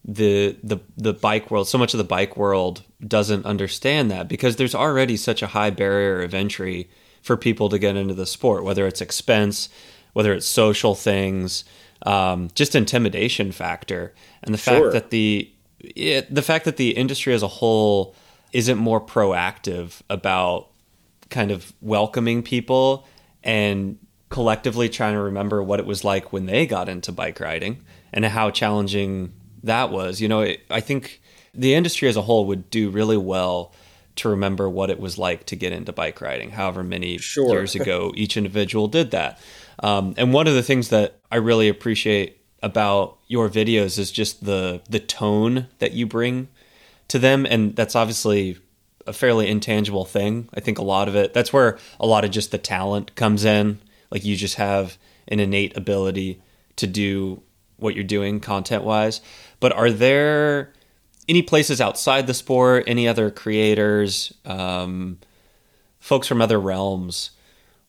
the 0.04 0.56
the 0.62 0.78
the 0.96 1.12
bike 1.14 1.50
world, 1.50 1.66
so 1.68 1.78
much 1.78 1.94
of 1.94 1.98
the 1.98 2.04
bike 2.04 2.36
world 2.36 2.82
doesn't 3.06 3.46
understand 3.46 4.10
that 4.10 4.28
because 4.28 4.56
there's 4.56 4.74
already 4.74 5.16
such 5.16 5.42
a 5.42 5.48
high 5.48 5.70
barrier 5.70 6.22
of 6.22 6.34
entry 6.34 6.88
for 7.22 7.36
people 7.36 7.68
to 7.70 7.78
get 7.78 7.96
into 7.96 8.12
the 8.14 8.26
sport, 8.26 8.64
whether 8.64 8.86
it's 8.86 9.00
expense, 9.00 9.70
whether 10.12 10.34
it's 10.34 10.46
social 10.46 10.94
things, 10.94 11.64
um, 12.04 12.50
just 12.54 12.74
intimidation 12.74 13.50
factor, 13.50 14.12
and 14.42 14.52
the 14.52 14.58
Sure. 14.58 14.90
fact 14.90 14.92
that 14.92 15.10
the 15.10 15.50
it, 15.80 16.34
the 16.34 16.42
fact 16.42 16.64
that 16.66 16.76
the 16.76 16.90
industry 16.90 17.32
as 17.34 17.42
a 17.42 17.48
whole 17.48 18.14
isn't 18.52 18.78
more 18.78 19.00
proactive 19.00 20.00
about 20.10 20.68
kind 21.30 21.50
of 21.50 21.72
welcoming 21.80 22.42
people 22.42 23.06
and 23.42 23.98
collectively 24.34 24.88
trying 24.88 25.14
to 25.14 25.20
remember 25.20 25.62
what 25.62 25.78
it 25.78 25.86
was 25.86 26.02
like 26.02 26.32
when 26.32 26.46
they 26.46 26.66
got 26.66 26.88
into 26.88 27.12
bike 27.12 27.38
riding 27.38 27.84
and 28.12 28.24
how 28.24 28.50
challenging 28.50 29.32
that 29.62 29.92
was. 29.92 30.20
You 30.20 30.26
know, 30.26 30.40
it, 30.40 30.60
I 30.68 30.80
think 30.80 31.20
the 31.54 31.72
industry 31.74 32.08
as 32.08 32.16
a 32.16 32.22
whole 32.22 32.46
would 32.46 32.68
do 32.68 32.90
really 32.90 33.16
well 33.16 33.72
to 34.16 34.28
remember 34.28 34.68
what 34.68 34.90
it 34.90 34.98
was 34.98 35.18
like 35.18 35.46
to 35.46 35.54
get 35.54 35.72
into 35.72 35.92
bike 35.92 36.20
riding, 36.20 36.50
however 36.50 36.82
many 36.82 37.16
Sure. 37.18 37.48
years 37.48 37.74
ago 37.80 38.10
each 38.16 38.36
individual 38.36 38.88
did 38.88 39.12
that. 39.12 39.38
Um, 39.78 40.14
and 40.16 40.32
one 40.32 40.48
of 40.48 40.54
the 40.54 40.64
things 40.64 40.88
that 40.88 41.20
I 41.30 41.36
really 41.36 41.68
appreciate 41.68 42.40
about 42.60 43.18
your 43.28 43.48
videos 43.48 44.00
is 44.00 44.10
just 44.10 44.44
the 44.44 44.80
the 44.90 44.98
tone 44.98 45.68
that 45.78 45.92
you 45.92 46.06
bring 46.06 46.48
to 47.06 47.20
them, 47.20 47.46
and 47.48 47.76
that's 47.76 47.94
obviously 47.94 48.58
a 49.06 49.12
fairly 49.12 49.46
intangible 49.48 50.04
thing. 50.04 50.48
I 50.54 50.58
think 50.58 50.78
a 50.78 50.82
lot 50.82 51.06
of 51.06 51.14
it 51.14 51.34
that's 51.34 51.52
where 51.52 51.78
a 52.00 52.06
lot 52.06 52.24
of 52.24 52.32
just 52.32 52.50
the 52.50 52.58
talent 52.58 53.14
comes 53.14 53.44
in. 53.44 53.78
Like 54.14 54.24
you 54.24 54.36
just 54.36 54.54
have 54.54 54.96
an 55.26 55.40
innate 55.40 55.76
ability 55.76 56.40
to 56.76 56.86
do 56.86 57.42
what 57.76 57.96
you're 57.96 58.04
doing 58.04 58.38
content 58.38 58.84
wise. 58.84 59.20
But 59.58 59.72
are 59.72 59.90
there 59.90 60.72
any 61.28 61.42
places 61.42 61.80
outside 61.80 62.28
the 62.28 62.32
sport, 62.32 62.84
any 62.86 63.08
other 63.08 63.30
creators, 63.30 64.32
um, 64.44 65.18
folks 65.98 66.28
from 66.28 66.40
other 66.40 66.60
realms, 66.60 67.30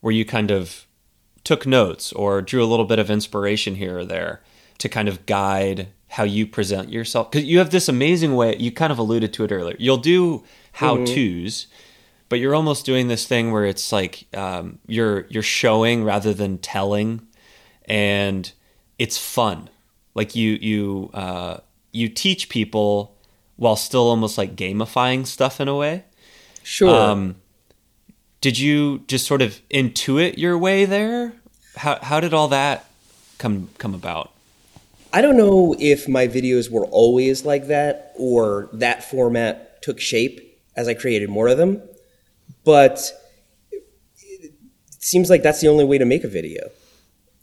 where 0.00 0.12
you 0.12 0.24
kind 0.24 0.50
of 0.50 0.86
took 1.44 1.64
notes 1.64 2.12
or 2.12 2.42
drew 2.42 2.64
a 2.64 2.66
little 2.66 2.86
bit 2.86 2.98
of 2.98 3.08
inspiration 3.08 3.76
here 3.76 3.98
or 3.98 4.04
there 4.04 4.42
to 4.78 4.88
kind 4.88 5.08
of 5.08 5.26
guide 5.26 5.88
how 6.08 6.24
you 6.24 6.44
present 6.44 6.90
yourself? 6.90 7.30
Because 7.30 7.46
you 7.46 7.58
have 7.58 7.70
this 7.70 7.88
amazing 7.88 8.34
way. 8.34 8.56
You 8.56 8.72
kind 8.72 8.90
of 8.90 8.98
alluded 8.98 9.32
to 9.34 9.44
it 9.44 9.52
earlier. 9.52 9.76
You'll 9.78 9.96
do 9.96 10.42
how 10.72 11.04
tos. 11.04 11.68
But 12.28 12.40
you're 12.40 12.54
almost 12.54 12.84
doing 12.84 13.08
this 13.08 13.26
thing 13.26 13.52
where 13.52 13.64
it's 13.64 13.92
like 13.92 14.26
um, 14.34 14.78
you're 14.86 15.26
you're 15.28 15.42
showing 15.42 16.02
rather 16.02 16.34
than 16.34 16.58
telling, 16.58 17.26
and 17.84 18.50
it's 18.98 19.16
fun. 19.16 19.70
Like 20.14 20.34
you 20.34 20.52
you 20.60 21.10
uh, 21.14 21.58
you 21.92 22.08
teach 22.08 22.48
people 22.48 23.16
while 23.56 23.76
still 23.76 24.08
almost 24.08 24.36
like 24.36 24.56
gamifying 24.56 25.26
stuff 25.26 25.60
in 25.60 25.68
a 25.68 25.76
way. 25.76 26.04
Sure. 26.62 26.90
Um, 26.90 27.36
did 28.40 28.58
you 28.58 29.04
just 29.06 29.26
sort 29.26 29.42
of 29.42 29.60
intuit 29.70 30.36
your 30.36 30.58
way 30.58 30.84
there? 30.84 31.32
How 31.76 31.98
how 32.02 32.20
did 32.20 32.34
all 32.34 32.48
that 32.48 32.86
come 33.38 33.68
come 33.78 33.94
about? 33.94 34.32
I 35.12 35.22
don't 35.22 35.36
know 35.36 35.74
if 35.78 36.08
my 36.08 36.28
videos 36.28 36.70
were 36.70 36.84
always 36.86 37.44
like 37.44 37.68
that 37.68 38.12
or 38.16 38.68
that 38.72 39.08
format 39.08 39.82
took 39.82 40.00
shape 40.00 40.60
as 40.76 40.88
I 40.88 40.94
created 40.94 41.30
more 41.30 41.48
of 41.48 41.56
them, 41.56 41.80
but 42.66 43.12
it 44.20 44.52
seems 44.98 45.30
like 45.30 45.42
that's 45.42 45.60
the 45.62 45.68
only 45.68 45.84
way 45.84 45.96
to 45.96 46.04
make 46.04 46.24
a 46.24 46.28
video. 46.28 46.68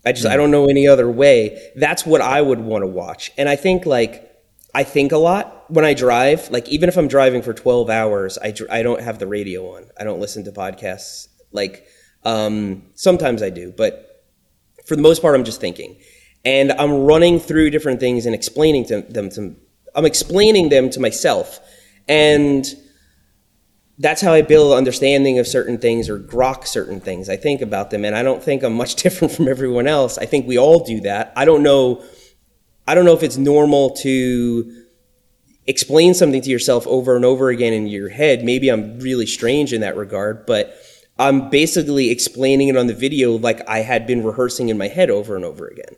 I 0.06 0.12
just 0.12 0.28
I 0.28 0.36
don't 0.36 0.52
know 0.52 0.68
any 0.68 0.86
other 0.86 1.10
way. 1.10 1.72
That's 1.78 2.06
what 2.06 2.20
I 2.22 2.42
would 2.42 2.60
want 2.60 2.84
to 2.84 2.88
watch. 2.88 3.32
And 3.38 3.48
I 3.48 3.56
think 3.56 3.86
like 3.86 4.30
I 4.76 4.84
think 4.84 5.14
a 5.14 5.18
lot 5.18 5.66
when 5.70 5.86
I 5.86 5.94
drive. 5.94 6.52
Like 6.52 6.68
even 6.68 6.90
if 6.90 6.98
I'm 6.98 7.08
driving 7.08 7.42
for 7.42 7.54
12 7.54 7.90
hours, 7.90 8.38
I 8.38 8.52
dr- 8.52 8.70
I 8.70 8.84
don't 8.84 9.02
have 9.02 9.18
the 9.18 9.28
radio 9.28 9.76
on. 9.76 9.86
I 9.98 10.04
don't 10.04 10.20
listen 10.20 10.44
to 10.44 10.52
podcasts. 10.52 11.30
Like 11.54 11.88
um, 12.26 12.84
sometimes 12.96 13.42
I 13.42 13.50
do, 13.50 13.74
but 13.76 14.26
for 14.86 14.98
the 14.98 15.02
most 15.02 15.22
part, 15.22 15.36
I'm 15.36 15.46
just 15.46 15.62
thinking, 15.62 15.98
and 16.44 16.74
I'm 16.74 17.06
running 17.06 17.40
through 17.40 17.70
different 17.70 18.02
things 18.02 18.26
and 18.26 18.36
explaining 18.36 18.86
to 18.88 19.02
them 19.02 19.30
to. 19.32 19.56
I'm 19.96 20.06
explaining 20.06 20.70
them 20.70 20.90
to 20.90 21.00
myself, 21.00 21.60
and 22.10 22.66
that's 24.00 24.22
how 24.22 24.34
I 24.34 24.42
build 24.42 24.74
understanding 24.74 25.40
of 25.40 25.48
certain 25.48 25.78
things 25.78 26.10
or 26.10 26.18
grok 26.20 26.66
certain 26.66 27.00
things. 27.00 27.30
I 27.30 27.38
think 27.38 27.62
about 27.62 27.92
them, 27.92 28.06
and 28.06 28.16
I 28.16 28.24
don't 28.24 28.42
think 28.42 28.64
I'm 28.64 28.74
much 28.74 28.96
different 29.04 29.34
from 29.34 29.48
everyone 29.48 29.88
else. 29.88 30.18
I 30.18 30.26
think 30.26 30.48
we 30.48 30.58
all 30.58 30.84
do 30.84 31.02
that. 31.02 31.34
I 31.36 31.46
don't 31.46 31.64
know. 31.64 32.04
I 32.88 32.96
don't 32.96 33.06
know 33.06 33.14
if 33.14 33.24
it's 33.24 33.38
normal 33.38 33.92
to 33.98 34.84
explain 35.66 36.14
something 36.14 36.42
to 36.42 36.50
yourself 36.50 36.86
over 36.88 37.16
and 37.16 37.24
over 37.24 37.50
again 37.50 37.72
in 37.74 37.88
your 37.88 38.10
head. 38.10 38.44
Maybe 38.44 38.70
I'm 38.70 39.00
really 39.00 39.26
strange 39.26 39.72
in 39.72 39.82
that 39.82 39.96
regard, 39.96 40.46
but 40.46 40.76
I'm 41.18 41.50
basically 41.50 42.10
explaining 42.10 42.68
it 42.70 42.78
on 42.78 42.88
the 42.88 42.94
video 42.94 43.38
like 43.38 43.68
I 43.70 43.80
had 43.80 44.06
been 44.06 44.24
rehearsing 44.24 44.70
in 44.70 44.78
my 44.78 44.88
head 44.88 45.10
over 45.10 45.36
and 45.36 45.46
over 45.46 45.68
again. 45.68 45.96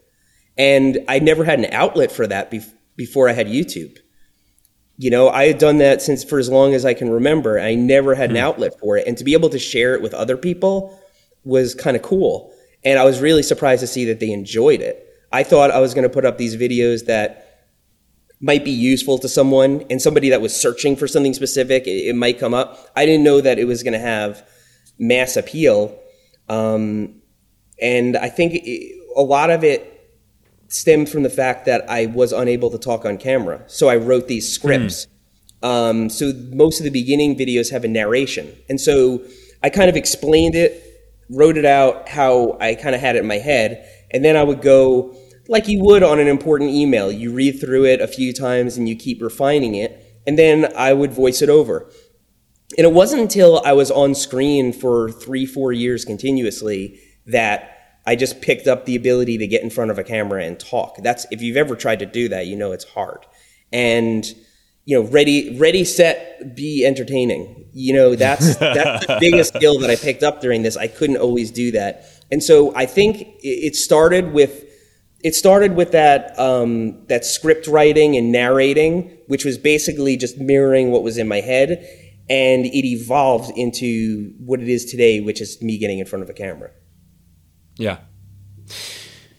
And 0.57 0.99
I 1.07 1.19
never 1.19 1.43
had 1.43 1.59
an 1.59 1.73
outlet 1.73 2.11
for 2.11 2.27
that 2.27 2.51
bef- 2.51 2.73
before 2.95 3.27
I 3.27 3.33
had 3.33 3.47
YouTube. 3.47 3.97
You 4.97 5.09
know, 5.09 5.29
I 5.29 5.47
had 5.47 5.57
done 5.57 5.79
that 5.79 6.01
since 6.01 6.23
for 6.23 6.39
as 6.39 6.49
long 6.49 6.73
as 6.73 6.85
I 6.85 6.93
can 6.93 7.09
remember. 7.09 7.59
I 7.59 7.75
never 7.75 8.15
had 8.15 8.31
an 8.31 8.37
outlet 8.37 8.79
for 8.79 8.97
it. 8.97 9.05
And 9.07 9.17
to 9.17 9.23
be 9.23 9.33
able 9.33 9.49
to 9.49 9.59
share 9.59 9.93
it 9.93 10.01
with 10.01 10.13
other 10.13 10.37
people 10.37 10.97
was 11.43 11.75
kind 11.75 11.97
of 11.97 12.01
cool. 12.01 12.53
And 12.83 12.97
I 12.97 13.03
was 13.03 13.19
really 13.19 13.43
surprised 13.43 13.81
to 13.81 13.87
see 13.87 14.05
that 14.05 14.19
they 14.19 14.31
enjoyed 14.31 14.81
it. 14.81 15.05
I 15.31 15.43
thought 15.43 15.71
I 15.71 15.79
was 15.79 15.93
going 15.93 16.07
to 16.07 16.13
put 16.13 16.23
up 16.23 16.37
these 16.37 16.55
videos 16.55 17.07
that 17.07 17.45
might 18.39 18.63
be 18.63 18.71
useful 18.71 19.17
to 19.19 19.27
someone 19.29 19.85
and 19.89 20.01
somebody 20.01 20.29
that 20.29 20.41
was 20.41 20.55
searching 20.55 20.95
for 20.95 21.07
something 21.07 21.33
specific, 21.33 21.87
it, 21.87 22.09
it 22.09 22.15
might 22.15 22.39
come 22.39 22.53
up. 22.53 22.91
I 22.95 23.05
didn't 23.05 23.23
know 23.23 23.41
that 23.41 23.59
it 23.59 23.65
was 23.65 23.83
going 23.83 23.93
to 23.93 23.99
have 23.99 24.47
mass 24.99 25.35
appeal. 25.35 25.97
Um, 26.47 27.21
and 27.81 28.15
I 28.15 28.29
think 28.29 28.53
it, 28.55 28.95
a 29.15 29.21
lot 29.21 29.49
of 29.49 29.63
it 29.63 29.94
stemmed 30.67 31.09
from 31.09 31.23
the 31.23 31.29
fact 31.29 31.65
that 31.65 31.89
I 31.89 32.07
was 32.07 32.31
unable 32.31 32.69
to 32.71 32.77
talk 32.77 33.05
on 33.05 33.17
camera. 33.17 33.63
So 33.67 33.87
I 33.87 33.97
wrote 33.97 34.27
these 34.27 34.51
scripts. 34.51 35.07
Um, 35.61 36.09
so 36.09 36.31
most 36.51 36.79
of 36.79 36.83
the 36.83 36.89
beginning 36.89 37.35
videos 37.35 37.71
have 37.71 37.83
a 37.83 37.87
narration. 37.87 38.55
And 38.69 38.79
so 38.79 39.23
I 39.63 39.69
kind 39.69 39.89
of 39.89 39.95
explained 39.95 40.55
it, 40.55 40.83
wrote 41.29 41.57
it 41.57 41.65
out 41.65 42.07
how 42.09 42.57
I 42.59 42.75
kind 42.75 42.93
of 42.95 43.01
had 43.01 43.15
it 43.15 43.19
in 43.19 43.27
my 43.27 43.37
head. 43.37 43.89
And 44.11 44.23
then 44.23 44.35
I 44.35 44.43
would 44.43 44.61
go 44.61 45.15
like 45.47 45.67
you 45.67 45.83
would 45.83 46.03
on 46.03 46.19
an 46.19 46.27
important 46.27 46.71
email. 46.71 47.11
You 47.11 47.33
read 47.33 47.59
through 47.59 47.85
it 47.85 48.01
a 48.01 48.07
few 48.07 48.33
times 48.33 48.77
and 48.77 48.89
you 48.89 48.95
keep 48.95 49.21
refining 49.21 49.75
it. 49.75 50.21
And 50.27 50.37
then 50.37 50.71
I 50.75 50.93
would 50.93 51.13
voice 51.13 51.41
it 51.41 51.49
over. 51.49 51.89
And 52.77 52.85
it 52.85 52.93
wasn't 52.93 53.21
until 53.21 53.61
I 53.63 53.73
was 53.73 53.91
on 53.91 54.15
screen 54.15 54.73
for 54.73 55.11
three, 55.11 55.45
four 55.45 55.71
years 55.71 56.03
continuously 56.03 56.99
that 57.27 57.74
I 58.07 58.15
just 58.15 58.41
picked 58.41 58.67
up 58.67 58.85
the 58.85 58.95
ability 58.95 59.37
to 59.39 59.47
get 59.47 59.63
in 59.63 59.69
front 59.69 59.91
of 59.91 59.97
a 59.97 60.03
camera 60.03 60.43
and 60.43 60.59
talk. 60.59 60.97
That's 60.97 61.25
if 61.31 61.41
you've 61.41 61.57
ever 61.57 61.75
tried 61.75 61.99
to 61.99 62.05
do 62.05 62.29
that, 62.29 62.47
you 62.47 62.55
know 62.55 62.71
it's 62.71 62.85
hard. 62.85 63.25
And 63.71 64.25
you 64.85 64.95
know, 65.01 65.09
ready, 65.09 65.57
ready, 65.57 65.83
set, 65.83 66.55
be 66.55 66.85
entertaining. 66.85 67.67
You 67.73 67.93
know, 67.93 68.15
that's 68.15 68.55
that's 68.57 69.07
the 69.07 69.17
biggest 69.19 69.55
skill 69.55 69.79
that 69.79 69.89
I 69.89 69.95
picked 69.95 70.21
up 70.21 70.41
during 70.41 70.61
this. 70.61 70.77
I 70.77 70.87
couldn't 70.87 71.17
always 71.17 71.51
do 71.51 71.71
that, 71.71 72.05
and 72.31 72.41
so 72.43 72.75
I 72.75 72.85
think 72.85 73.27
it- 73.41 73.75
started 73.75 74.31
with 74.31 74.63
it 75.23 75.33
started 75.33 75.75
with 75.75 75.91
that 75.93 76.37
um, 76.39 77.03
that 77.07 77.25
script 77.25 77.65
writing 77.65 78.15
and 78.15 78.31
narrating, 78.31 79.17
which 79.25 79.43
was 79.43 79.57
basically 79.57 80.17
just 80.17 80.37
mirroring 80.37 80.91
what 80.91 81.01
was 81.01 81.17
in 81.17 81.27
my 81.27 81.41
head, 81.41 81.69
and 82.29 82.67
it 82.67 82.85
evolved 82.85 83.57
into 83.57 84.33
what 84.37 84.61
it 84.61 84.69
is 84.69 84.85
today, 84.85 85.19
which 85.19 85.41
is 85.41 85.59
me 85.63 85.79
getting 85.79 85.97
in 85.97 86.05
front 86.05 86.21
of 86.21 86.29
a 86.29 86.33
camera. 86.33 86.69
Yeah. 87.77 87.97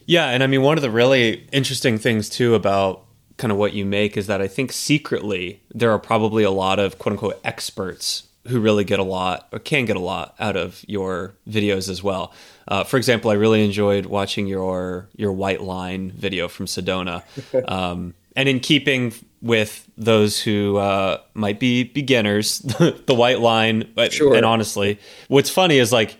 Yeah, 0.06 0.26
and 0.28 0.42
I 0.42 0.46
mean 0.46 0.62
one 0.62 0.78
of 0.78 0.82
the 0.82 0.90
really 0.90 1.46
interesting 1.52 1.98
things 1.98 2.28
too 2.28 2.54
about 2.54 3.04
kind 3.38 3.50
of 3.52 3.58
what 3.58 3.72
you 3.74 3.84
make 3.84 4.16
is 4.16 4.28
that 4.28 4.40
I 4.40 4.48
think 4.48 4.72
secretly 4.72 5.62
there 5.74 5.90
are 5.90 5.98
probably 5.98 6.42
a 6.44 6.50
lot 6.50 6.78
of 6.78 6.98
quote 6.98 7.12
unquote 7.14 7.40
experts 7.44 8.28
who 8.46 8.60
really 8.60 8.84
get 8.84 9.00
a 9.00 9.04
lot 9.04 9.48
or 9.52 9.58
can 9.58 9.84
get 9.84 9.96
a 9.96 10.00
lot 10.00 10.34
out 10.38 10.56
of 10.56 10.84
your 10.86 11.34
videos 11.48 11.88
as 11.88 12.02
well. 12.02 12.32
Uh, 12.68 12.84
for 12.84 12.96
example, 12.96 13.30
I 13.30 13.34
really 13.34 13.64
enjoyed 13.64 14.06
watching 14.06 14.46
your 14.46 15.08
your 15.16 15.32
white 15.32 15.60
line 15.60 16.12
video 16.12 16.46
from 16.46 16.66
Sedona, 16.66 17.22
um, 17.68 18.14
and 18.36 18.48
in 18.48 18.60
keeping 18.60 19.12
with 19.42 19.88
those 19.98 20.40
who 20.40 20.76
uh, 20.76 21.18
might 21.34 21.58
be 21.60 21.82
beginners, 21.84 22.58
the 23.06 23.14
white 23.14 23.40
line. 23.40 23.90
but- 23.94 24.12
Sure. 24.12 24.34
And 24.36 24.44
honestly, 24.46 24.98
what's 25.28 25.50
funny 25.50 25.78
is 25.78 25.92
like 25.92 26.16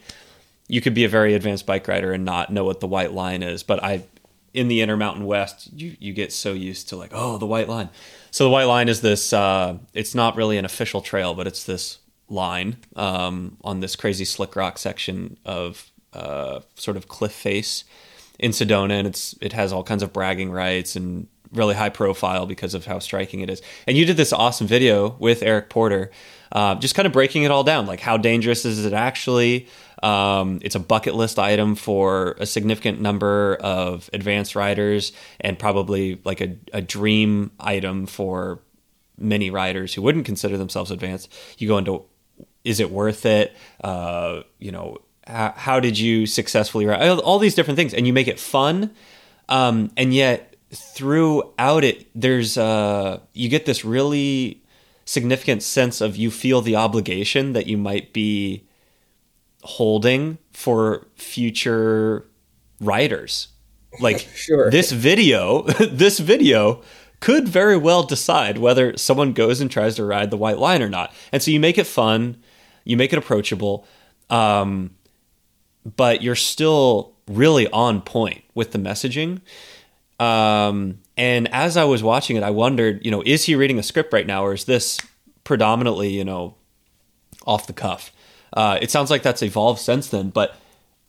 you 0.69 0.81
could 0.81 0.95
be 0.95 1.05
a 1.05 1.09
very 1.09 1.35
advanced 1.35 1.67
bike 1.67 1.87
rider 1.89 2.13
and 2.13 2.25
not 2.25 2.53
know 2.53 2.65
what 2.65 2.81
the 2.81 2.87
white 2.87 3.13
line 3.13 3.43
is. 3.43 3.63
But 3.63 3.83
I, 3.83 4.05
in 4.53 4.69
the 4.69 4.81
Intermountain 4.81 5.25
West, 5.25 5.71
you 5.73 5.97
you 5.99 6.13
get 6.13 6.33
so 6.33 6.53
used 6.53 6.89
to 6.89 6.97
like, 6.97 7.11
oh, 7.13 7.39
the 7.39 7.47
white 7.47 7.69
line. 7.69 7.89
So 8.31 8.45
the 8.45 8.51
white 8.51 8.65
line 8.65 8.89
is 8.89 9.01
this. 9.01 9.33
Uh, 9.33 9.79
it's 9.95 10.15
not 10.15 10.37
really 10.37 10.59
an 10.59 10.65
official 10.65 11.01
trail, 11.01 11.35
but 11.35 11.47
it's 11.47 11.65
this 11.65 11.99
line 12.29 12.77
um, 12.97 13.57
on 13.63 13.81
this 13.81 13.95
crazy 13.95 14.25
slick 14.25 14.57
rock 14.57 14.79
section 14.79 15.37
of 15.45 15.91
uh, 16.13 16.61
sort 16.75 16.97
of 16.97 17.09
cliff 17.09 17.33
face 17.33 17.85
in 18.39 18.51
Sedona, 18.51 18.93
and 18.93 19.07
it's 19.07 19.35
it 19.41 19.53
has 19.53 19.73
all 19.73 19.85
kinds 19.85 20.03
of 20.03 20.13
bragging 20.13 20.51
rights 20.51 20.97
and 20.97 21.29
really 21.53 21.75
high 21.75 21.89
profile 21.89 22.47
because 22.47 22.75
of 22.75 22.87
how 22.87 22.99
striking 22.99 23.41
it 23.41 23.51
is. 23.51 23.63
And 23.87 23.97
you 23.97 24.05
did 24.05 24.17
this 24.17 24.33
awesome 24.33 24.67
video 24.67 25.17
with 25.19 25.43
Eric 25.43 25.71
Porter, 25.71 26.11
uh, 26.53 26.75
just 26.77 26.95
kind 26.95 27.07
of 27.07 27.13
breaking 27.13 27.43
it 27.43 27.51
all 27.51 27.65
down, 27.65 27.87
like 27.87 28.01
how 28.01 28.17
dangerous 28.17 28.65
is 28.65 28.85
it 28.85 28.93
actually? 28.93 29.69
Um, 30.03 30.61
it's 30.63 30.75
a 30.75 30.81
bucket 30.81 31.15
list 31.15 31.39
item 31.39 31.75
for 31.75 32.37
a 32.39 32.47
significant 32.47 33.01
number 33.01 33.57
of 33.61 34.11
advanced 34.13 34.55
riders, 34.55 35.13
and 35.41 35.59
probably 35.59 36.21
like 36.25 36.41
a, 36.41 36.57
a 36.73 36.83
dream 36.83 37.51
item 37.59 38.07
for 38.07 38.61
many 39.19 39.51
riders 39.51 39.95
who 39.95 40.03
wouldn't 40.03 40.27
consider 40.27 40.57
themselves 40.59 40.91
advanced. 40.91 41.33
You 41.59 41.69
go 41.69 41.79
into 41.79 42.05
is 42.65 42.81
it 42.81 42.91
worth 42.91 43.25
it? 43.25 43.57
Uh, 43.83 44.43
you 44.59 44.73
know, 44.73 44.99
how, 45.27 45.55
how 45.57 45.81
did 45.81 45.99
you 45.99 46.27
successfully 46.27 46.85
ride? 46.85 47.09
All- 47.21 47.39
these 47.39 47.55
different 47.55 47.77
things, 47.77 47.95
and 47.95 48.07
you 48.07 48.13
make 48.13 48.29
it 48.29 48.41
fun, 48.41 48.91
um, 49.49 49.91
and 49.97 50.13
yet 50.13 50.57
throughout 50.73 51.85
it, 51.85 52.09
there's 52.15 52.59
uh, 52.59 53.21
you 53.33 53.49
get 53.49 53.67
this 53.67 53.85
really 53.85 54.63
significant 55.07 55.63
sense 55.63 56.01
of 56.03 56.17
you 56.17 56.31
feel 56.31 56.61
the 56.61 56.77
obligation 56.77 57.55
that 57.55 57.67
you 57.67 57.79
might 57.79 58.13
be 58.13 58.67
holding 59.63 60.37
for 60.53 61.07
future 61.15 62.27
writers. 62.81 63.49
Like 64.01 64.19
Sure. 64.35 64.71
this 64.71 64.93
video, 64.93 65.63
this 65.91 66.19
video 66.19 66.83
could 67.21 67.49
very 67.49 67.79
well 67.79 68.03
decide 68.03 68.59
whether 68.59 68.97
someone 68.99 69.33
goes 69.33 69.61
and 69.61 69.71
tries 69.71 69.97
to 69.97 70.05
ride 70.05 70.31
the 70.31 70.37
white 70.37 70.59
line 70.59 70.83
or 70.83 70.89
not. 70.91 71.15
And 71.33 71.43
so 71.43 71.51
you 71.51 71.59
make 71.61 71.79
it 71.79 71.87
fun, 71.87 72.37
you 72.85 72.97
make 72.97 73.13
it 73.13 73.19
approachable, 73.19 73.87
um, 74.29 74.91
but 75.97 76.21
you're 76.21 76.35
still 76.35 77.15
really 77.27 77.69
on 77.69 78.03
point 78.03 78.43
with 78.55 78.73
the 78.73 78.79
messaging. 78.79 79.41
Um, 80.21 80.99
and 81.17 81.49
as 81.53 81.77
I 81.77 81.85
was 81.85 82.03
watching 82.03 82.37
it, 82.37 82.43
I 82.43 82.51
wondered, 82.51 83.05
you 83.05 83.11
know, 83.11 83.23
is 83.25 83.45
he 83.45 83.55
reading 83.55 83.79
a 83.79 83.83
script 83.83 84.13
right 84.13 84.27
now, 84.27 84.45
or 84.45 84.53
is 84.53 84.65
this 84.65 85.01
predominantly, 85.45 86.11
you 86.11 86.25
know, 86.25 86.57
off 87.47 87.67
the 87.67 87.73
cuff? 87.73 88.13
Uh, 88.53 88.79
it 88.81 88.91
sounds 88.91 89.11
like 89.11 89.23
that's 89.23 89.43
evolved 89.43 89.81
since 89.81 90.09
then. 90.09 90.31
But 90.31 90.57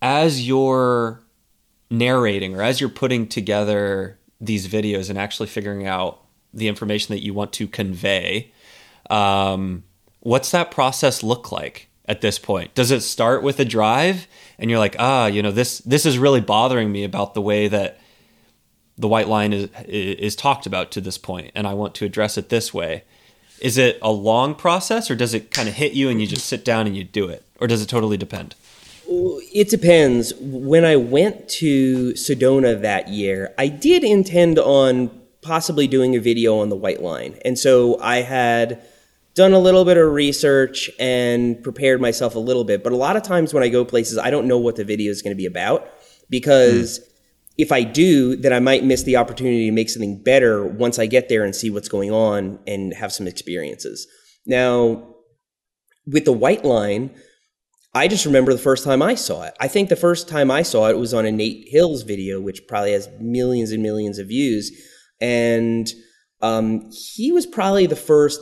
as 0.02 0.48
you're 0.48 1.22
narrating, 1.90 2.56
or 2.56 2.62
as 2.62 2.80
you're 2.80 2.90
putting 2.90 3.28
together 3.28 4.18
these 4.40 4.68
videos 4.68 5.10
and 5.10 5.18
actually 5.18 5.48
figuring 5.48 5.88
out 5.88 6.22
the 6.54 6.68
information 6.68 7.14
that 7.14 7.24
you 7.24 7.34
want 7.34 7.52
to 7.54 7.68
convey, 7.68 8.52
um, 9.10 9.84
what's 10.22 10.52
that 10.52 10.72
process 10.72 11.22
look 11.22 11.52
like 11.52 11.90
at 12.06 12.22
this 12.22 12.40
point? 12.40 12.74
Does 12.76 12.92
it 12.92 13.02
start 13.02 13.44
with 13.44 13.60
a 13.60 13.66
drive, 13.66 14.28
and 14.58 14.70
you're 14.70 14.80
like, 14.80 14.96
ah, 15.00 15.28
you 15.28 15.42
know, 15.42 15.52
this 15.52 15.80
this 15.80 16.06
is 16.06 16.18
really 16.18 16.42
bothering 16.42 16.92
me 16.92 17.04
about 17.04 17.34
the 17.34 17.42
way 17.42 17.68
that 17.68 18.00
the 18.98 19.08
white 19.08 19.28
line 19.28 19.54
is 19.54 19.70
is 19.88 20.36
talked 20.36 20.66
about 20.66 20.92
to 20.92 21.02
this 21.02 21.18
point, 21.18 21.52
and 21.56 21.68
I 21.68 21.74
want 21.74 21.94
to 21.96 22.06
address 22.06 22.38
it 22.38 22.50
this 22.50 22.74
way. 22.74 23.04
Is 23.62 23.78
it 23.78 23.98
a 24.02 24.12
long 24.12 24.56
process, 24.56 25.10
or 25.10 25.16
does 25.16 25.34
it 25.34 25.52
kind 25.52 25.68
of 25.68 25.76
hit 25.76 25.94
you 25.94 26.10
and 26.10 26.22
you 26.22 26.28
just 26.28 26.46
sit 26.46 26.64
down 26.64 26.88
and 26.88 26.96
you 26.96 27.04
do 27.04 27.28
it, 27.28 27.44
or 27.60 27.68
does 27.68 27.82
it 27.82 27.88
totally 27.88 28.18
depend? 28.18 28.56
It 29.10 29.70
depends. 29.70 30.34
When 30.40 30.84
I 30.84 30.96
went 30.96 31.48
to 31.50 32.14
Sedona 32.14 32.82
that 32.82 33.08
year, 33.08 33.54
I 33.58 33.68
did 33.68 34.04
intend 34.04 34.60
on 34.60 35.10
possibly 35.42 35.88
doing 35.88 36.16
a 36.16 36.20
video 36.20 36.60
on 36.60 36.70
the 36.70 36.76
white 36.76 37.02
line, 37.02 37.38
and 37.46 37.58
so 37.58 38.00
I 38.02 38.18
had 38.18 38.82
done 39.34 39.54
a 39.54 39.60
little 39.60 39.86
bit 39.86 39.98
of 39.98 40.12
research 40.12 40.90
and 41.00 41.62
prepared 41.64 42.02
myself 42.02 42.34
a 42.34 42.40
little 42.40 42.64
bit. 42.64 42.84
But 42.84 42.92
a 42.92 42.96
lot 42.96 43.16
of 43.16 43.22
times 43.22 43.54
when 43.54 43.62
I 43.62 43.70
go 43.70 43.86
places, 43.86 44.18
I 44.18 44.32
don't 44.32 44.48
know 44.48 44.58
what 44.58 44.76
the 44.76 44.84
video 44.84 45.12
is 45.12 45.22
going 45.22 45.36
to 45.36 45.38
be 45.38 45.46
about 45.46 45.88
because. 46.30 47.00
Mm 47.00 47.04
if 47.58 47.72
I 47.72 47.84
do, 47.84 48.36
then 48.36 48.54
I 48.54 48.60
might 48.60 48.84
miss 48.84 49.04
the 49.04 49.18
opportunity 49.18 49.66
to 49.66 49.72
make 49.72 49.90
something 49.90 50.22
better 50.22 50.64
once 50.66 51.00
I 51.00 51.08
get 51.08 51.28
there 51.28 51.44
and 51.44 51.56
see 51.56 51.70
what's 51.70 51.90
going 51.90 52.12
on 52.12 52.60
and 52.68 52.94
have 52.94 53.12
some 53.12 53.28
experiences. 53.28 54.08
Now, 54.46 55.16
with 56.06 56.26
the 56.26 56.34
white 56.34 56.64
line, 56.64 57.16
I 57.96 58.08
just 58.08 58.26
remember 58.26 58.54
the 58.54 58.60
first 58.60 58.84
time 58.84 59.02
I 59.02 59.16
saw 59.16 59.44
it. 59.44 59.56
I 59.60 59.68
think 59.68 59.90
the 59.90 59.96
first 59.96 60.30
time 60.30 60.52
I 60.52 60.62
saw 60.62 60.88
it 60.88 61.00
was 61.00 61.16
on 61.16 61.26
a 61.26 61.32
Nate 61.32 61.68
Hills 61.70 62.04
video, 62.04 62.40
which 62.40 62.68
probably 62.68 62.92
has 62.92 63.10
millions 63.20 63.72
and 63.72 63.82
millions 63.82 64.20
of 64.20 64.28
views. 64.28 64.72
And 65.20 65.92
um, 66.42 66.92
he 67.16 67.32
was 67.32 67.48
probably 67.48 67.88
the 67.88 67.96
first 67.96 68.40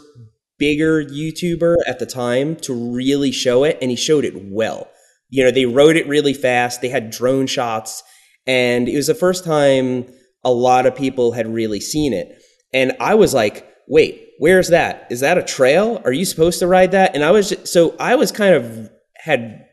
bigger 0.57 1.03
YouTuber 1.03 1.75
at 1.87 1.99
the 1.99 2.05
time 2.05 2.57
to 2.57 2.73
really 2.73 3.31
show 3.31 3.63
it, 3.63 3.77
and 3.81 3.89
he 3.89 3.95
showed 3.95 4.25
it 4.25 4.33
well. 4.35 4.89
You 5.29 5.45
know, 5.45 5.51
they 5.51 5.65
wrote 5.65 5.95
it 5.95 6.07
really 6.07 6.33
fast, 6.33 6.81
they 6.81 6.89
had 6.89 7.11
drone 7.11 7.47
shots 7.47 8.03
and 8.47 8.87
it 8.87 8.95
was 8.95 9.07
the 9.07 9.15
first 9.15 9.43
time 9.43 10.05
a 10.43 10.51
lot 10.51 10.85
of 10.85 10.95
people 10.95 11.31
had 11.31 11.51
really 11.51 11.79
seen 11.79 12.13
it. 12.13 12.41
And 12.73 12.93
I 12.99 13.15
was 13.15 13.33
like, 13.33 13.67
wait, 13.87 14.29
where's 14.37 14.69
that? 14.69 15.07
Is 15.09 15.21
that 15.21 15.37
a 15.37 15.43
trail? 15.43 16.01
Are 16.05 16.11
you 16.11 16.25
supposed 16.25 16.59
to 16.59 16.67
ride 16.67 16.91
that? 16.91 17.15
And 17.15 17.23
I 17.23 17.31
was 17.31 17.53
so 17.63 17.95
I 17.99 18.15
was 18.15 18.31
kind 18.31 18.53
of 18.53 18.89
had 19.15 19.65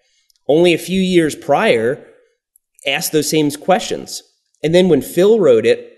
only 0.48 0.74
a 0.74 0.78
few 0.78 1.00
years 1.00 1.34
prior 1.34 2.06
asked 2.86 3.12
those 3.12 3.30
same 3.30 3.50
questions. 3.50 4.22
And 4.62 4.74
then 4.74 4.88
when 4.88 5.02
Phil 5.02 5.38
wrote 5.38 5.66
it, 5.66 5.92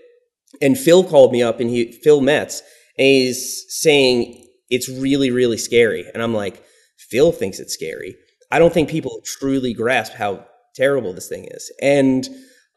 and 0.61 0.77
Phil 0.77 1.03
called 1.03 1.31
me 1.31 1.43
up 1.43 1.59
and 1.59 1.69
he, 1.69 1.91
Phil 1.91 2.21
Kmetz, 2.21 2.61
and 2.97 3.05
he's 3.05 3.65
saying 3.67 4.45
it's 4.69 4.89
really, 4.89 5.31
really 5.31 5.57
scary. 5.57 6.05
And 6.13 6.23
I'm 6.23 6.33
like, 6.33 6.63
Phil 6.97 7.31
thinks 7.31 7.59
it's 7.59 7.73
scary. 7.73 8.15
I 8.51 8.59
don't 8.59 8.73
think 8.73 8.89
people 8.89 9.21
truly 9.25 9.73
grasp 9.73 10.13
how 10.13 10.45
terrible 10.75 11.13
this 11.13 11.27
thing 11.27 11.47
is. 11.51 11.71
And 11.81 12.27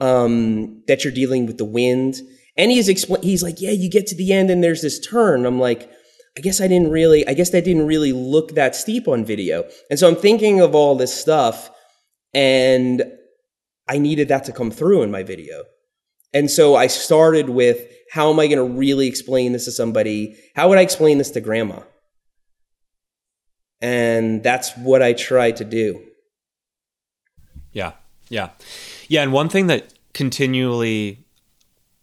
um, 0.00 0.82
that 0.86 1.04
you're 1.04 1.12
dealing 1.12 1.46
with 1.46 1.58
the 1.58 1.64
wind. 1.64 2.16
And 2.56 2.70
he's 2.70 2.88
expl- 2.88 3.22
he's 3.22 3.42
like, 3.42 3.60
yeah, 3.60 3.70
you 3.70 3.90
get 3.90 4.06
to 4.08 4.16
the 4.16 4.32
end 4.32 4.50
and 4.50 4.62
there's 4.62 4.82
this 4.82 4.98
turn. 4.98 5.46
I'm 5.46 5.60
like, 5.60 5.90
I 6.36 6.40
guess 6.40 6.60
I 6.60 6.68
didn't 6.68 6.90
really, 6.90 7.26
I 7.26 7.34
guess 7.34 7.50
that 7.50 7.64
didn't 7.64 7.86
really 7.86 8.12
look 8.12 8.54
that 8.54 8.76
steep 8.76 9.08
on 9.08 9.24
video. 9.24 9.64
And 9.90 9.98
so 9.98 10.08
I'm 10.08 10.16
thinking 10.16 10.60
of 10.60 10.74
all 10.74 10.94
this 10.94 11.12
stuff 11.12 11.70
and 12.34 13.02
I 13.88 13.98
needed 13.98 14.28
that 14.28 14.44
to 14.44 14.52
come 14.52 14.70
through 14.70 15.02
in 15.02 15.10
my 15.10 15.22
video. 15.22 15.64
And 16.32 16.50
so 16.50 16.76
I 16.76 16.86
started 16.88 17.48
with 17.48 17.80
how 18.12 18.30
am 18.30 18.38
I 18.38 18.46
going 18.46 18.58
to 18.58 18.78
really 18.78 19.06
explain 19.06 19.52
this 19.52 19.64
to 19.64 19.72
somebody? 19.72 20.36
How 20.54 20.68
would 20.68 20.78
I 20.78 20.82
explain 20.82 21.18
this 21.18 21.30
to 21.32 21.40
grandma? 21.40 21.80
And 23.80 24.42
that's 24.42 24.76
what 24.76 25.02
I 25.02 25.12
try 25.12 25.52
to 25.52 25.64
do. 25.64 26.02
Yeah. 27.72 27.92
Yeah. 28.28 28.50
Yeah, 29.08 29.22
and 29.22 29.32
one 29.32 29.48
thing 29.48 29.66
that 29.66 29.94
continually 30.12 31.24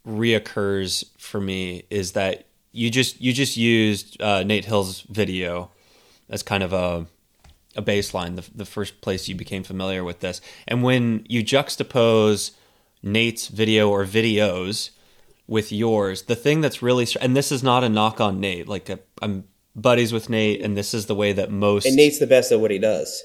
reoccurs 0.06 1.04
for 1.18 1.40
me 1.40 1.84
is 1.90 2.12
that 2.12 2.46
you 2.72 2.90
just 2.90 3.20
you 3.20 3.32
just 3.32 3.56
used 3.56 4.20
uh, 4.20 4.42
Nate 4.42 4.66
Hills' 4.66 5.02
video 5.02 5.70
as 6.28 6.42
kind 6.42 6.62
of 6.62 6.72
a 6.72 7.06
a 7.76 7.82
baseline, 7.82 8.36
the, 8.36 8.50
the 8.54 8.64
first 8.64 9.00
place 9.00 9.28
you 9.28 9.34
became 9.34 9.62
familiar 9.62 10.02
with 10.02 10.20
this. 10.20 10.40
And 10.66 10.82
when 10.82 11.26
you 11.28 11.44
juxtapose 11.44 12.52
Nate's 13.02 13.48
video 13.48 13.90
or 13.90 14.04
videos 14.04 14.90
with 15.46 15.70
yours, 15.70 16.22
the 16.22 16.34
thing 16.34 16.60
that's 16.60 16.82
really 16.82 17.06
and 17.20 17.36
this 17.36 17.52
is 17.52 17.62
not 17.62 17.84
a 17.84 17.88
knock 17.88 18.20
on 18.20 18.40
Nate. 18.40 18.68
Like 18.68 18.90
i 18.90 18.98
I'm 19.22 19.44
buddies 19.74 20.12
with 20.12 20.30
Nate, 20.30 20.62
and 20.62 20.76
this 20.76 20.94
is 20.94 21.06
the 21.06 21.14
way 21.14 21.32
that 21.32 21.50
most 21.50 21.86
and 21.86 21.96
Nate's 21.96 22.18
the 22.18 22.26
best 22.26 22.50
at 22.50 22.60
what 22.60 22.70
he 22.70 22.78
does. 22.78 23.22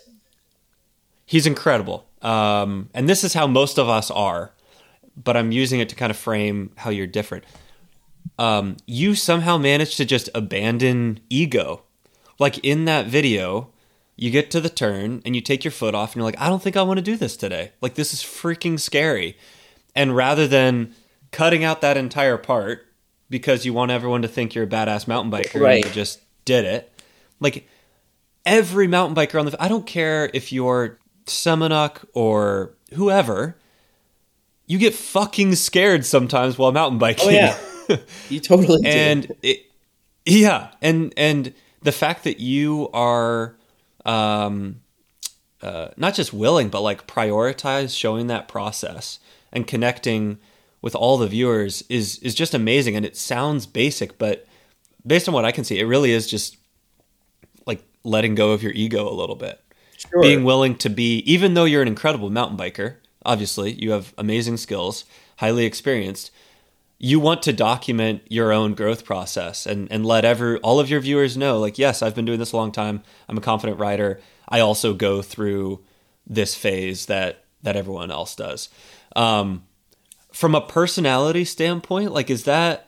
He's 1.26 1.48
incredible. 1.48 2.06
Um, 2.22 2.90
and 2.94 3.10
this 3.10 3.24
is 3.24 3.34
how 3.34 3.48
most 3.48 3.78
of 3.78 3.90
us 3.90 4.12
are, 4.12 4.54
but 5.22 5.36
I'm 5.36 5.52
using 5.52 5.80
it 5.80 5.90
to 5.90 5.96
kind 5.96 6.12
of 6.12 6.18
frame 6.18 6.72
how 6.76 6.90
you're 6.90 7.08
different. 7.08 7.46
Um, 8.38 8.78
you 8.86 9.16
somehow 9.16 9.58
managed 9.58 9.98
to 9.98 10.06
just 10.06 10.30
abandon 10.34 11.20
ego. 11.30 11.84
Like 12.40 12.58
in 12.60 12.86
that 12.86 13.08
video, 13.08 13.70
you 14.16 14.30
get 14.30 14.52
to 14.52 14.62
the 14.62 14.70
turn 14.70 15.22
and 15.26 15.36
you 15.36 15.42
take 15.42 15.64
your 15.64 15.72
foot 15.72 15.96
off 15.96 16.12
and 16.12 16.18
you're 16.18 16.26
like, 16.26 16.40
I 16.40 16.48
don't 16.48 16.62
think 16.62 16.78
I 16.78 16.84
want 16.84 16.98
to 16.98 17.04
do 17.04 17.18
this 17.18 17.36
today. 17.36 17.72
Like, 17.82 17.96
this 17.96 18.14
is 18.14 18.22
freaking 18.22 18.80
scary. 18.80 19.38
And 19.96 20.16
rather 20.16 20.48
than 20.48 20.94
cutting 21.32 21.64
out 21.64 21.82
that 21.82 21.98
entire 21.98 22.38
part 22.38 22.88
because 23.30 23.66
you 23.66 23.74
want 23.74 23.92
everyone 23.92 24.22
to 24.22 24.28
think 24.28 24.54
you're 24.54 24.66
a 24.66 24.68
badass 24.68 25.08
mountain 25.08 25.32
biker 25.32 25.60
right. 25.60 25.84
you 25.84 25.92
just 25.92 26.22
did 26.46 26.66
it, 26.66 26.92
like 27.40 27.68
every 28.46 28.88
mountain 28.88 29.16
biker 29.16 29.40
on 29.40 29.46
the, 29.46 29.62
I 29.62 29.68
don't 29.68 29.88
care 29.88 30.30
if 30.34 30.52
you're 30.52 31.00
Semenuk 31.32 32.06
or 32.14 32.74
whoever, 32.94 33.58
you 34.68 34.78
get 34.78 34.94
fucking 34.94 35.56
scared 35.56 36.06
sometimes 36.06 36.58
while 36.58 36.72
mountain 36.72 37.00
biking. 37.00 37.30
Oh 37.30 37.32
yeah, 37.32 37.58
you 38.30 38.40
totally 38.40 38.88
and 38.88 39.32
it, 39.42 39.66
yeah, 40.26 40.72
and 40.82 41.14
and 41.18 41.54
the 41.82 41.92
fact 41.92 42.24
that 42.24 42.40
you 42.40 42.90
are 42.94 43.56
um, 44.06 44.82
uh, 45.62 45.90
not 45.98 46.14
just 46.14 46.34
willing 46.34 46.70
but 46.70 46.82
like 46.82 47.08
prioritize 47.08 47.98
showing 47.98 48.28
that 48.28 48.48
process 48.48 49.20
and 49.52 49.68
connecting 49.68 50.40
with 50.82 50.96
all 50.96 51.18
the 51.18 51.28
viewers 51.28 51.84
is 51.90 52.18
is 52.20 52.34
just 52.36 52.54
amazing. 52.54 52.96
And 52.96 53.06
it 53.06 53.16
sounds 53.16 53.66
basic, 53.66 54.18
but 54.18 54.48
based 55.06 55.28
on 55.28 55.34
what 55.34 55.46
I 55.46 55.52
can 55.52 55.64
see, 55.64 55.80
it 55.80 55.86
really 55.86 56.12
is 56.12 56.28
just 56.28 56.58
like 57.66 57.84
letting 58.04 58.36
go 58.36 58.52
of 58.52 58.64
your 58.64 58.72
ego 58.74 59.08
a 59.08 59.14
little 59.14 59.36
bit 59.36 59.60
sure. 60.10 60.22
being 60.22 60.44
willing 60.44 60.76
to 60.76 60.90
be, 60.90 61.20
even 61.20 61.54
though 61.54 61.66
you're 61.66 61.82
an 61.82 61.88
incredible 61.88 62.30
mountain 62.30 62.58
biker, 62.58 62.96
obviously 63.26 63.74
you 63.74 63.92
have 63.92 64.14
amazing 64.18 64.58
skills, 64.58 65.06
highly 65.38 65.66
experienced. 65.66 66.32
You 66.98 67.20
want 67.20 67.42
to 67.44 67.54
document 67.54 68.22
your 68.30 68.52
own 68.52 68.74
growth 68.76 69.06
process 69.06 69.66
and, 69.66 69.92
and 69.92 70.06
let 70.06 70.24
every 70.24 70.60
all 70.60 70.80
of 70.80 70.90
your 70.90 71.00
viewers 71.00 71.36
know, 71.36 71.60
like, 71.60 71.80
yes, 71.80 72.02
I've 72.02 72.14
been 72.14 72.26
doing 72.26 72.40
this 72.40 72.52
a 72.52 72.58
long 72.58 72.72
time. 72.72 73.02
I'm 73.28 73.38
a 73.38 73.42
confident 73.42 73.80
rider. 73.80 74.20
I 74.48 74.60
also 74.60 74.94
go 74.94 75.22
through 75.22 75.84
this 76.28 76.54
phase 76.54 77.08
that 77.08 77.46
that 77.64 77.76
everyone 77.76 78.12
else 78.12 78.36
does. 78.36 78.70
Um, 79.16 79.64
from 80.32 80.54
a 80.54 80.62
personality 80.62 81.44
standpoint, 81.44 82.12
like, 82.12 82.30
is 82.30 82.44
that 82.44 82.88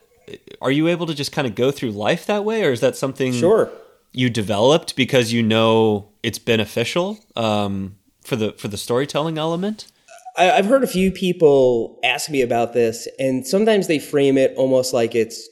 are 0.62 0.72
you 0.72 0.88
able 0.88 1.08
to 1.08 1.16
just 1.16 1.32
kind 1.32 1.48
of 1.48 1.56
go 1.56 1.72
through 1.72 1.92
life 1.92 2.28
that 2.28 2.46
way, 2.46 2.64
or 2.64 2.72
is 2.72 2.82
that 2.82 2.96
something? 2.96 3.34
Sure 3.34 3.72
you 4.14 4.30
developed 4.30 4.96
because 4.96 5.34
you 5.34 5.44
know 5.44 6.10
it's 6.22 6.40
beneficial 6.40 7.20
um, 7.36 7.98
for 8.24 8.36
the 8.36 8.54
for 8.54 8.68
the 8.68 8.78
storytelling 8.78 9.38
element? 9.38 9.88
I've 10.36 10.66
heard 10.66 10.84
a 10.84 10.88
few 10.88 11.12
people 11.12 12.00
ask 12.04 12.30
me 12.30 12.42
about 12.42 12.74
this, 12.74 13.08
and 13.20 13.46
sometimes 13.46 13.88
they 13.88 14.00
frame 14.00 14.38
it 14.38 14.56
almost 14.56 14.94
like 14.94 15.14
it's 15.14 15.48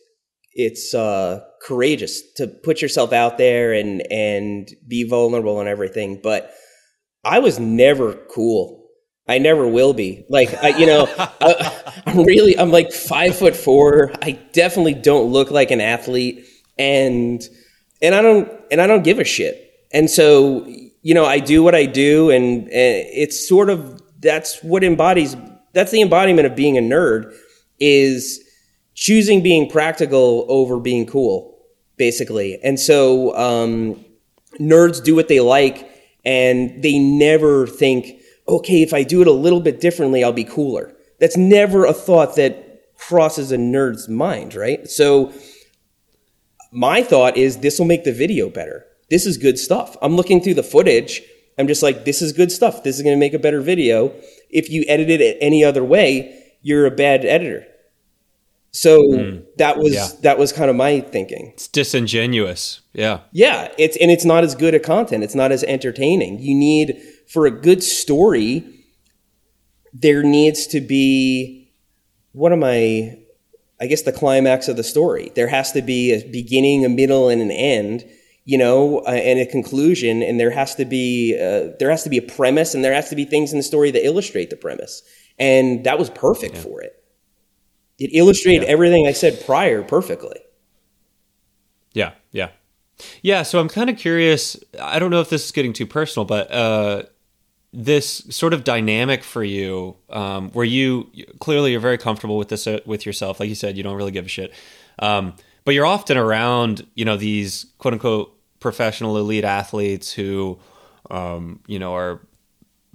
it's 0.53 0.93
uh, 0.93 1.41
courageous 1.61 2.21
to 2.37 2.47
put 2.47 2.81
yourself 2.81 3.13
out 3.13 3.37
there 3.37 3.73
and 3.73 4.01
and 4.11 4.69
be 4.87 5.07
vulnerable 5.07 5.59
and 5.59 5.69
everything. 5.69 6.19
But 6.21 6.51
I 7.23 7.39
was 7.39 7.59
never 7.59 8.13
cool. 8.33 8.79
I 9.27 9.37
never 9.37 9.67
will 9.67 9.93
be. 9.93 10.25
Like 10.29 10.51
I, 10.63 10.69
you 10.69 10.87
know, 10.87 11.07
I, 11.17 11.93
I'm 12.07 12.23
really 12.23 12.57
I'm 12.57 12.71
like 12.71 12.91
five 12.91 13.35
foot 13.35 13.55
four. 13.55 14.11
I 14.21 14.31
definitely 14.53 14.95
don't 14.95 15.31
look 15.31 15.51
like 15.51 15.69
an 15.69 15.81
athlete, 15.81 16.45
and 16.79 17.41
and 18.01 18.15
I 18.15 18.21
don't 18.21 18.51
and 18.71 18.81
I 18.81 18.87
don't 18.87 19.03
give 19.03 19.19
a 19.19 19.23
shit. 19.23 19.67
And 19.93 20.09
so, 20.09 20.65
you 21.01 21.13
know, 21.13 21.25
I 21.25 21.39
do 21.39 21.63
what 21.63 21.75
I 21.75 21.85
do, 21.85 22.29
and, 22.29 22.63
and 22.63 23.07
it's 23.11 23.47
sort 23.47 23.69
of 23.69 24.01
that's 24.19 24.61
what 24.63 24.83
embodies 24.83 25.35
that's 25.73 25.91
the 25.91 26.01
embodiment 26.01 26.45
of 26.45 26.55
being 26.55 26.77
a 26.77 26.81
nerd 26.81 27.33
is 27.79 28.41
choosing 28.93 29.41
being 29.41 29.69
practical 29.69 30.45
over 30.49 30.79
being 30.79 31.05
cool, 31.05 31.59
basically. 31.97 32.59
And 32.63 32.79
so 32.79 33.35
um, 33.35 34.03
nerds 34.59 35.03
do 35.03 35.15
what 35.15 35.27
they 35.27 35.39
like, 35.39 35.89
and 36.25 36.83
they 36.83 36.99
never 36.99 37.67
think, 37.67 38.21
okay, 38.47 38.81
if 38.81 38.93
I 38.93 39.03
do 39.03 39.21
it 39.21 39.27
a 39.27 39.31
little 39.31 39.61
bit 39.61 39.79
differently, 39.79 40.23
I'll 40.23 40.33
be 40.33 40.43
cooler. 40.43 40.93
That's 41.19 41.37
never 41.37 41.85
a 41.85 41.93
thought 41.93 42.35
that 42.35 42.97
crosses 42.97 43.51
a 43.51 43.57
nerd's 43.57 44.07
mind, 44.07 44.55
right? 44.55 44.87
So 44.87 45.33
my 46.71 47.03
thought 47.03 47.37
is 47.37 47.57
this 47.57 47.79
will 47.79 47.85
make 47.85 48.03
the 48.03 48.13
video 48.13 48.49
better. 48.49 48.85
This 49.09 49.25
is 49.25 49.37
good 49.37 49.59
stuff. 49.59 49.97
I'm 50.01 50.15
looking 50.15 50.41
through 50.41 50.53
the 50.55 50.63
footage. 50.63 51.21
I'm 51.57 51.67
just 51.67 51.83
like, 51.83 52.05
this 52.05 52.21
is 52.21 52.31
good 52.31 52.51
stuff. 52.51 52.83
This 52.83 52.95
is 52.95 53.03
going 53.03 53.15
to 53.15 53.19
make 53.19 53.33
a 53.33 53.39
better 53.39 53.61
video. 53.61 54.13
If 54.49 54.69
you 54.69 54.85
edit 54.87 55.09
it 55.09 55.37
any 55.41 55.63
other 55.63 55.83
way, 55.83 56.53
you're 56.61 56.85
a 56.85 56.91
bad 56.91 57.25
editor. 57.25 57.67
So 58.71 59.01
hmm. 59.03 59.39
that 59.57 59.77
was 59.77 59.93
Yeah. 59.93 60.07
that 60.21 60.39
was 60.39 60.53
kind 60.53 60.69
of 60.69 60.77
my 60.77 61.01
thinking. 61.01 61.51
It's 61.53 61.67
disingenuous. 61.67 62.79
Yeah. 62.93 63.19
Yeah, 63.33 63.67
it's 63.77 63.97
and 63.97 64.09
it's 64.09 64.23
not 64.23 64.45
as 64.45 64.55
good 64.55 64.73
a 64.73 64.79
content. 64.79 65.25
It's 65.25 65.35
not 65.35 65.51
as 65.51 65.63
entertaining. 65.65 66.39
You 66.39 66.55
need 66.55 67.01
for 67.27 67.45
a 67.45 67.51
good 67.51 67.83
story. 67.83 68.63
There 69.93 70.23
needs 70.23 70.67
to 70.67 70.79
be 70.79 71.73
what 72.31 72.53
am 72.53 72.63
I? 72.63 73.17
I 73.81 73.87
guess 73.87 74.03
the 74.03 74.11
climax 74.11 74.67
of 74.67 74.77
the 74.77 74.83
story. 74.83 75.31
There 75.35 75.47
has 75.47 75.71
to 75.71 75.81
be 75.81 76.13
a 76.13 76.23
beginning, 76.29 76.85
a 76.85 76.89
middle, 76.89 77.29
and 77.29 77.41
an 77.41 77.51
end. 77.51 78.05
You 78.43 78.57
know, 78.57 78.99
uh, 79.05 79.11
and 79.11 79.39
a 79.39 79.45
conclusion. 79.45 80.23
And 80.23 80.39
there 80.39 80.49
has 80.49 80.73
to 80.75 80.85
be 80.85 81.35
uh, 81.35 81.75
there 81.79 81.91
has 81.91 82.03
to 82.03 82.09
be 82.09 82.17
a 82.17 82.23
premise, 82.23 82.73
and 82.73 82.83
there 82.83 82.93
has 82.93 83.09
to 83.09 83.15
be 83.15 83.25
things 83.25 83.51
in 83.51 83.59
the 83.59 83.63
story 83.63 83.91
that 83.91 84.05
illustrate 84.05 84.49
the 84.49 84.55
premise. 84.55 85.03
And 85.37 85.83
that 85.83 85.99
was 85.99 86.09
perfect 86.09 86.57
for 86.57 86.81
it. 86.81 87.03
It 87.99 88.09
illustrated 88.13 88.65
everything 88.67 89.05
I 89.05 89.11
said 89.11 89.43
prior 89.45 89.83
perfectly. 89.83 90.39
Yeah, 91.93 92.13
yeah. 92.31 92.49
Yeah, 93.21 93.43
so 93.43 93.59
I'm 93.59 93.69
kind 93.69 93.89
of 93.89 93.97
curious. 93.97 94.57
I 94.79 94.97
don't 94.97 95.11
know 95.11 95.21
if 95.21 95.29
this 95.29 95.45
is 95.45 95.51
getting 95.51 95.73
too 95.73 95.85
personal, 95.85 96.25
but 96.25 96.51
uh, 96.51 97.03
this 97.73 98.23
sort 98.29 98.53
of 98.53 98.63
dynamic 98.63 99.23
for 99.23 99.43
you, 99.43 99.95
um, 100.09 100.49
where 100.51 100.65
you 100.65 101.09
clearly 101.39 101.71
you're 101.71 101.79
very 101.79 101.97
comfortable 101.97 102.37
with 102.37 102.49
this 102.49 102.67
uh, 102.67 102.79
with 102.85 103.05
yourself. 103.05 103.39
Like 103.39 103.49
you 103.49 103.55
said, 103.55 103.77
you 103.77 103.83
don't 103.83 103.95
really 103.95 104.11
give 104.11 104.25
a 104.25 104.29
shit, 104.29 104.53
um, 104.99 105.33
but 105.63 105.73
you're 105.73 105.85
often 105.85 106.17
around, 106.17 106.85
you 106.95 107.05
know, 107.05 107.17
these 107.17 107.67
quote 107.77 107.93
unquote 107.93 108.37
professional 108.59 109.17
elite 109.17 109.45
athletes 109.45 110.11
who, 110.11 110.59
um, 111.09 111.61
you 111.65 111.79
know, 111.79 111.95
are 111.95 112.19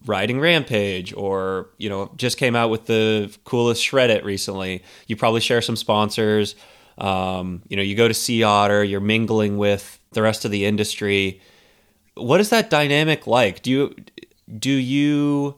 riding 0.05 0.39
Rampage 0.39 1.13
or, 1.15 1.71
you 1.79 1.89
know, 1.89 2.13
just 2.17 2.39
came 2.39 2.55
out 2.55 2.71
with 2.71 2.87
the 2.87 3.35
coolest 3.45 3.83
Shred 3.83 4.11
It 4.11 4.25
recently. 4.25 4.83
You 5.07 5.17
probably 5.17 5.41
share 5.41 5.61
some 5.61 5.77
sponsors. 5.77 6.55
Um, 6.99 7.63
you 7.69 7.77
know, 7.77 7.83
you 7.83 7.95
go 7.95 8.09
to 8.09 8.15
Sea 8.15 8.43
Otter, 8.43 8.85
you're 8.85 9.01
mingling 9.01 9.59
with 9.59 9.99
the 10.13 10.23
rest 10.23 10.45
of 10.45 10.51
the 10.51 10.65
industry. 10.65 11.41
What 12.15 12.41
is 12.41 12.51
that 12.51 12.71
dynamic 12.71 13.27
like? 13.27 13.63
Do 13.63 13.71
you 13.71 13.95
do 14.59 14.71
you 14.71 15.57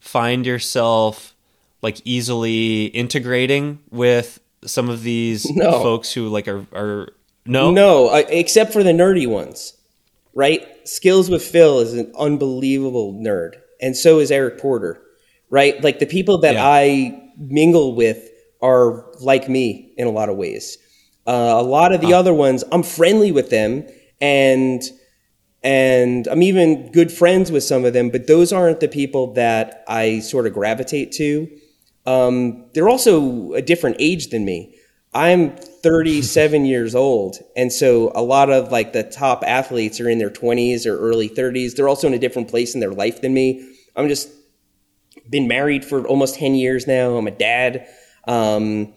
find 0.00 0.46
yourself 0.46 1.34
like 1.82 2.00
easily 2.04 2.86
integrating 2.86 3.78
with 3.90 4.40
some 4.64 4.88
of 4.88 5.02
these 5.02 5.48
No. 5.54 5.72
folks 5.82 6.12
who 6.12 6.28
like 6.28 6.48
are 6.48 6.66
are 6.72 7.08
no 7.46 7.70
No, 7.70 8.08
uh, 8.08 8.22
except 8.28 8.72
for 8.72 8.82
the 8.82 8.92
nerdy 8.92 9.26
ones, 9.26 9.74
right? 10.34 10.66
Skills 10.88 11.30
with 11.30 11.42
Phil 11.42 11.80
is 11.80 11.94
an 11.94 12.12
unbelievable 12.18 13.12
nerd, 13.14 13.54
and 13.80 13.96
so 13.96 14.18
is 14.18 14.30
Eric 14.30 14.58
Porter, 14.58 15.00
right? 15.50 15.82
Like 15.82 15.98
the 15.98 16.06
people 16.06 16.38
that 16.38 16.54
Yeah. 16.54 16.66
I 16.68 17.22
mingle 17.38 17.94
with 17.94 18.28
are 18.60 19.04
like 19.20 19.48
me 19.48 19.92
in 19.96 20.06
a 20.06 20.10
lot 20.10 20.28
of 20.28 20.36
ways. 20.36 20.76
Uh, 21.26 21.56
a 21.58 21.62
lot 21.62 21.92
of 21.92 22.00
the 22.00 22.12
other 22.14 22.32
ones, 22.34 22.64
I'm 22.72 22.82
friendly 22.82 23.32
with 23.32 23.50
them, 23.50 23.86
and 24.20 24.82
and 25.62 26.26
I'm 26.28 26.42
even 26.42 26.92
good 26.92 27.10
friends 27.10 27.50
with 27.50 27.64
some 27.64 27.84
of 27.84 27.92
them, 27.92 28.10
but 28.10 28.26
those 28.26 28.52
aren't 28.52 28.80
the 28.80 28.88
people 28.88 29.34
that 29.34 29.84
I 29.88 30.20
sort 30.20 30.46
of 30.46 30.54
gravitate 30.54 31.12
to. 31.12 31.48
Um, 32.06 32.66
they're 32.74 32.88
also 32.88 33.52
a 33.52 33.62
different 33.62 33.96
age 33.98 34.28
than 34.28 34.44
me. 34.44 34.74
I'm 35.14 35.56
37 35.56 36.64
years 36.64 36.94
old, 36.94 37.38
and 37.56 37.72
so 37.72 38.12
a 38.14 38.22
lot 38.22 38.50
of 38.50 38.70
like 38.70 38.92
the 38.92 39.02
top 39.02 39.42
athletes 39.46 40.00
are 40.00 40.08
in 40.08 40.18
their 40.18 40.30
20s 40.30 40.86
or 40.86 40.98
early 40.98 41.28
30s. 41.28 41.74
They're 41.74 41.88
also 41.88 42.06
in 42.06 42.14
a 42.14 42.18
different 42.18 42.48
place 42.48 42.74
in 42.74 42.80
their 42.80 42.92
life 42.92 43.20
than 43.20 43.34
me. 43.34 43.74
I'm 43.96 44.08
just 44.08 44.30
been 45.28 45.48
married 45.48 45.84
for 45.84 46.06
almost 46.06 46.36
10 46.36 46.54
years 46.54 46.86
now. 46.86 47.16
I'm 47.16 47.26
a 47.26 47.32
dad. 47.32 47.86
Um, 48.26 48.94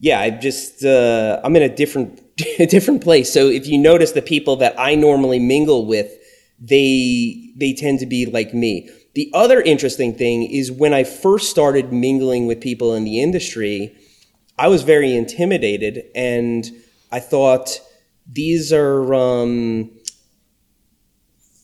yeah, 0.00 0.20
I 0.20 0.30
just 0.30 0.84
uh, 0.84 1.40
I'm 1.42 1.56
in 1.56 1.62
a 1.62 1.74
different 1.74 2.22
a 2.58 2.66
different 2.70 3.02
place. 3.02 3.32
So 3.32 3.48
if 3.48 3.66
you 3.66 3.78
notice 3.78 4.12
the 4.12 4.22
people 4.22 4.56
that 4.56 4.74
I 4.78 4.94
normally 4.94 5.38
mingle 5.38 5.86
with, 5.86 6.12
they 6.60 7.52
they 7.56 7.72
tend 7.72 8.00
to 8.00 8.06
be 8.06 8.26
like 8.26 8.52
me. 8.52 8.88
The 9.14 9.30
other 9.34 9.60
interesting 9.60 10.14
thing 10.14 10.44
is 10.44 10.70
when 10.70 10.94
I 10.94 11.04
first 11.04 11.50
started 11.50 11.92
mingling 11.92 12.46
with 12.46 12.60
people 12.60 12.94
in 12.94 13.04
the 13.04 13.20
industry, 13.20 13.96
I 14.58 14.68
was 14.68 14.82
very 14.82 15.16
intimidated, 15.16 16.04
and 16.14 16.68
I 17.10 17.20
thought 17.20 17.80
these 18.30 18.72
are 18.72 19.14
um, 19.14 19.90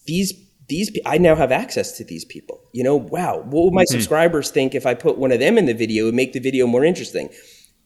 these 0.07 0.33
these 0.69 0.97
I 1.05 1.19
now 1.19 1.35
have 1.35 1.53
access 1.53 1.97
to 1.99 2.05
these 2.05 2.25
people. 2.25 2.61
You 2.73 2.85
know, 2.85 2.97
wow, 2.97 3.39
what 3.39 3.65
would 3.65 3.75
my 3.75 3.85
subscribers 3.85 4.51
think 4.51 4.75
if 4.75 4.87
I 4.87 4.95
put 4.95 5.19
one 5.19 5.33
of 5.33 5.41
them 5.41 5.59
in 5.59 5.67
the 5.67 5.75
video 5.75 6.07
and 6.07 6.17
make 6.17 6.33
the 6.33 6.41
video 6.41 6.67
more 6.67 6.85
interesting? 6.85 7.29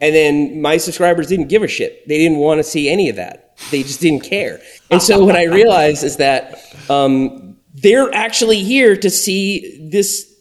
And 0.01 0.15
then 0.15 0.63
my 0.63 0.77
subscribers 0.77 1.27
didn't 1.27 1.49
give 1.49 1.63
a 1.63 1.69
shit. 1.69 2.07
They 2.07 2.19
didn't 2.19 2.39
want 2.39 2.59
to 2.59 2.65
see 2.65 2.89
any 2.89 3.09
of 3.09 3.17
that. 3.17 3.57
They 3.71 3.83
just 3.83 4.01
didn't 4.01 4.23
care. 4.23 4.61
And 4.91 5.03
so 5.03 5.25
what 5.25 5.35
I 5.35 5.45
realized 5.45 6.05
is 6.05 6.19
that 6.19 6.63
um, 6.89 7.57
they're 7.75 8.13
actually 8.15 8.63
here 8.63 8.97
to 8.97 9.11
see 9.11 9.89
this 9.91 10.33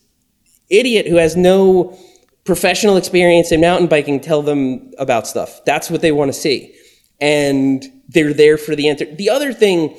idiot 0.69 1.07
who 1.07 1.15
has 1.15 1.35
no 1.35 1.97
professional 2.43 2.97
experience 2.97 3.51
in 3.51 3.59
mountain 3.59 3.87
biking 3.87 4.19
tell 4.19 4.41
them 4.41 4.91
about 4.99 5.27
stuff. 5.27 5.65
That's 5.65 5.89
what 5.89 6.01
they 6.01 6.11
want 6.11 6.29
to 6.29 6.39
see. 6.39 6.75
And 7.19 7.83
they're 8.07 8.33
there 8.33 8.57
for 8.57 8.75
the 8.75 8.87
enter. 8.87 9.05
The 9.05 9.29
other 9.29 9.53
thing, 9.53 9.97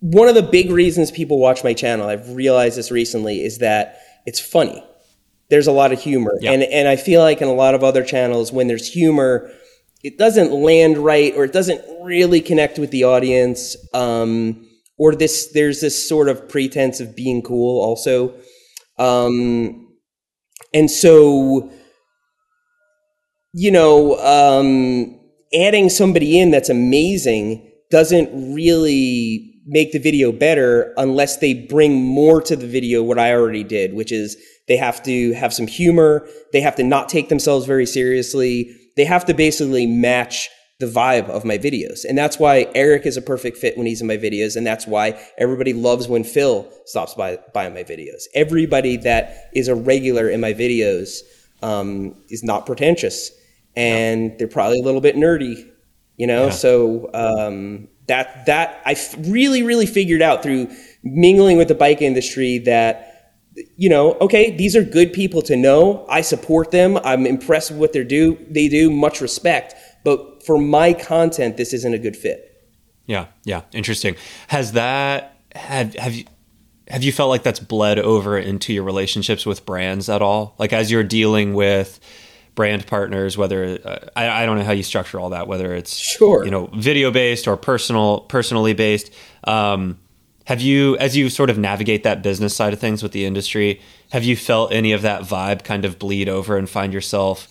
one 0.00 0.28
of 0.28 0.34
the 0.34 0.42
big 0.42 0.70
reasons 0.70 1.10
people 1.10 1.38
watch 1.38 1.62
my 1.62 1.74
channel, 1.74 2.08
I've 2.08 2.30
realized 2.30 2.78
this 2.78 2.90
recently, 2.90 3.44
is 3.44 3.58
that 3.58 4.00
it's 4.26 4.40
funny. 4.40 4.82
There's 5.50 5.66
a 5.66 5.72
lot 5.72 5.92
of 5.92 6.00
humor. 6.00 6.32
Yeah. 6.40 6.52
And, 6.52 6.62
and 6.62 6.88
I 6.88 6.96
feel 6.96 7.20
like 7.20 7.42
in 7.42 7.48
a 7.48 7.52
lot 7.52 7.74
of 7.74 7.84
other 7.84 8.04
channels, 8.04 8.52
when 8.52 8.68
there's 8.68 8.86
humor, 8.86 9.50
it 10.02 10.16
doesn't 10.16 10.52
land 10.52 10.96
right 10.96 11.34
or 11.36 11.44
it 11.44 11.52
doesn't 11.52 11.82
really 12.02 12.40
connect 12.40 12.78
with 12.78 12.90
the 12.90 13.04
audience. 13.04 13.76
Um, 13.92 14.66
or 14.96 15.14
this, 15.14 15.50
there's 15.52 15.80
this 15.80 16.08
sort 16.08 16.28
of 16.28 16.48
pretense 16.48 17.00
of 17.00 17.16
being 17.16 17.42
cool 17.42 17.82
also. 17.82 18.34
Um, 18.98 19.88
and 20.72 20.90
so, 20.90 21.72
you 23.52 23.70
know, 23.70 24.18
um, 24.20 25.18
adding 25.54 25.88
somebody 25.88 26.38
in 26.38 26.50
that's 26.50 26.68
amazing 26.68 27.66
doesn't 27.90 28.54
really 28.54 29.50
make 29.66 29.92
the 29.92 29.98
video 29.98 30.32
better 30.32 30.92
unless 30.96 31.38
they 31.38 31.54
bring 31.54 32.02
more 32.02 32.40
to 32.42 32.54
the 32.54 32.66
video 32.66 33.02
what 33.02 33.18
I 33.18 33.32
already 33.32 33.64
did, 33.64 33.94
which 33.94 34.12
is 34.12 34.36
they 34.70 34.76
have 34.76 35.02
to 35.02 35.32
have 35.32 35.52
some 35.52 35.66
humor. 35.66 36.28
They 36.52 36.60
have 36.60 36.76
to 36.76 36.84
not 36.84 37.08
take 37.08 37.28
themselves 37.28 37.66
very 37.66 37.86
seriously. 37.86 38.72
They 38.96 39.04
have 39.04 39.24
to 39.24 39.34
basically 39.34 39.84
match 39.84 40.48
the 40.78 40.86
vibe 40.86 41.28
of 41.28 41.44
my 41.44 41.58
videos. 41.58 42.04
And 42.08 42.16
that's 42.16 42.38
why 42.38 42.68
Eric 42.76 43.04
is 43.04 43.16
a 43.16 43.22
perfect 43.22 43.56
fit 43.56 43.76
when 43.76 43.88
he's 43.88 44.00
in 44.00 44.06
my 44.06 44.16
videos. 44.16 44.54
And 44.54 44.64
that's 44.64 44.86
why 44.86 45.20
everybody 45.38 45.72
loves 45.72 46.06
when 46.06 46.22
Phil 46.22 46.72
stops 46.86 47.14
by, 47.14 47.40
by 47.52 47.68
my 47.68 47.82
videos. 47.82 48.26
Everybody 48.32 48.96
that 48.98 49.50
is 49.56 49.66
a 49.66 49.74
regular 49.74 50.30
in 50.30 50.40
my 50.40 50.52
videos 50.52 51.18
um, 51.62 52.14
is 52.28 52.44
not 52.44 52.64
pretentious. 52.64 53.32
And 53.74 54.38
they're 54.38 54.46
probably 54.46 54.78
a 54.78 54.84
little 54.84 55.00
bit 55.00 55.16
nerdy, 55.16 55.68
you 56.16 56.28
know? 56.28 56.48
So 56.50 57.10
um, 57.12 57.88
that, 58.06 58.46
that 58.46 58.82
I 58.86 58.92
f- 58.92 59.16
really, 59.18 59.64
really 59.64 59.86
figured 59.86 60.22
out 60.22 60.44
through 60.44 60.70
mingling 61.02 61.56
with 61.56 61.66
the 61.66 61.74
bike 61.74 62.02
industry 62.02 62.58
that 62.58 63.09
you 63.76 63.88
know, 63.88 64.14
okay, 64.20 64.56
these 64.56 64.76
are 64.76 64.82
good 64.84 65.12
people 65.12 65.42
to 65.42 65.56
know. 65.56 66.06
I 66.08 66.20
support 66.20 66.70
them. 66.70 66.98
I'm 67.04 67.26
impressed 67.26 67.70
with 67.70 67.80
what 67.80 67.92
they 67.92 68.04
do. 68.04 68.38
They 68.48 68.68
do 68.68 68.90
much 68.90 69.20
respect. 69.20 69.74
But 70.04 70.44
for 70.44 70.58
my 70.58 70.92
content, 70.92 71.56
this 71.56 71.72
isn't 71.72 71.92
a 71.92 71.98
good 71.98 72.16
fit. 72.16 72.46
Yeah, 73.06 73.26
yeah, 73.44 73.62
interesting. 73.72 74.16
Has 74.48 74.72
that 74.72 75.36
have 75.54 75.94
have 75.96 76.14
you 76.14 76.24
have 76.88 77.02
you 77.02 77.12
felt 77.12 77.28
like 77.28 77.42
that's 77.42 77.60
bled 77.60 77.98
over 77.98 78.38
into 78.38 78.72
your 78.72 78.84
relationships 78.84 79.44
with 79.44 79.66
brands 79.66 80.08
at 80.08 80.22
all? 80.22 80.54
Like 80.58 80.72
as 80.72 80.90
you're 80.90 81.04
dealing 81.04 81.54
with 81.54 81.98
brand 82.54 82.86
partners, 82.86 83.36
whether 83.36 83.78
uh, 83.84 83.98
I, 84.16 84.42
I 84.42 84.46
don't 84.46 84.58
know 84.58 84.64
how 84.64 84.72
you 84.72 84.82
structure 84.82 85.18
all 85.18 85.30
that, 85.30 85.48
whether 85.48 85.74
it's 85.74 85.96
Sure. 85.96 86.44
you 86.44 86.50
know 86.50 86.66
video 86.74 87.10
based 87.10 87.48
or 87.48 87.56
personal 87.56 88.20
personally 88.20 88.74
based. 88.74 89.12
Um, 89.44 89.98
Have 90.46 90.60
you, 90.60 90.96
as 90.96 91.16
you 91.16 91.28
sort 91.30 91.50
of 91.50 91.58
navigate 91.58 92.02
that 92.04 92.22
business 92.22 92.56
side 92.56 92.72
of 92.72 92.80
things 92.80 93.02
with 93.02 93.12
the 93.12 93.24
industry, 93.24 93.80
have 94.10 94.24
you 94.24 94.36
felt 94.36 94.72
any 94.72 94.92
of 94.92 95.02
that 95.02 95.22
vibe 95.22 95.62
kind 95.64 95.84
of 95.84 95.98
bleed 95.98 96.28
over 96.28 96.56
and 96.56 96.68
find 96.68 96.92
yourself 96.92 97.46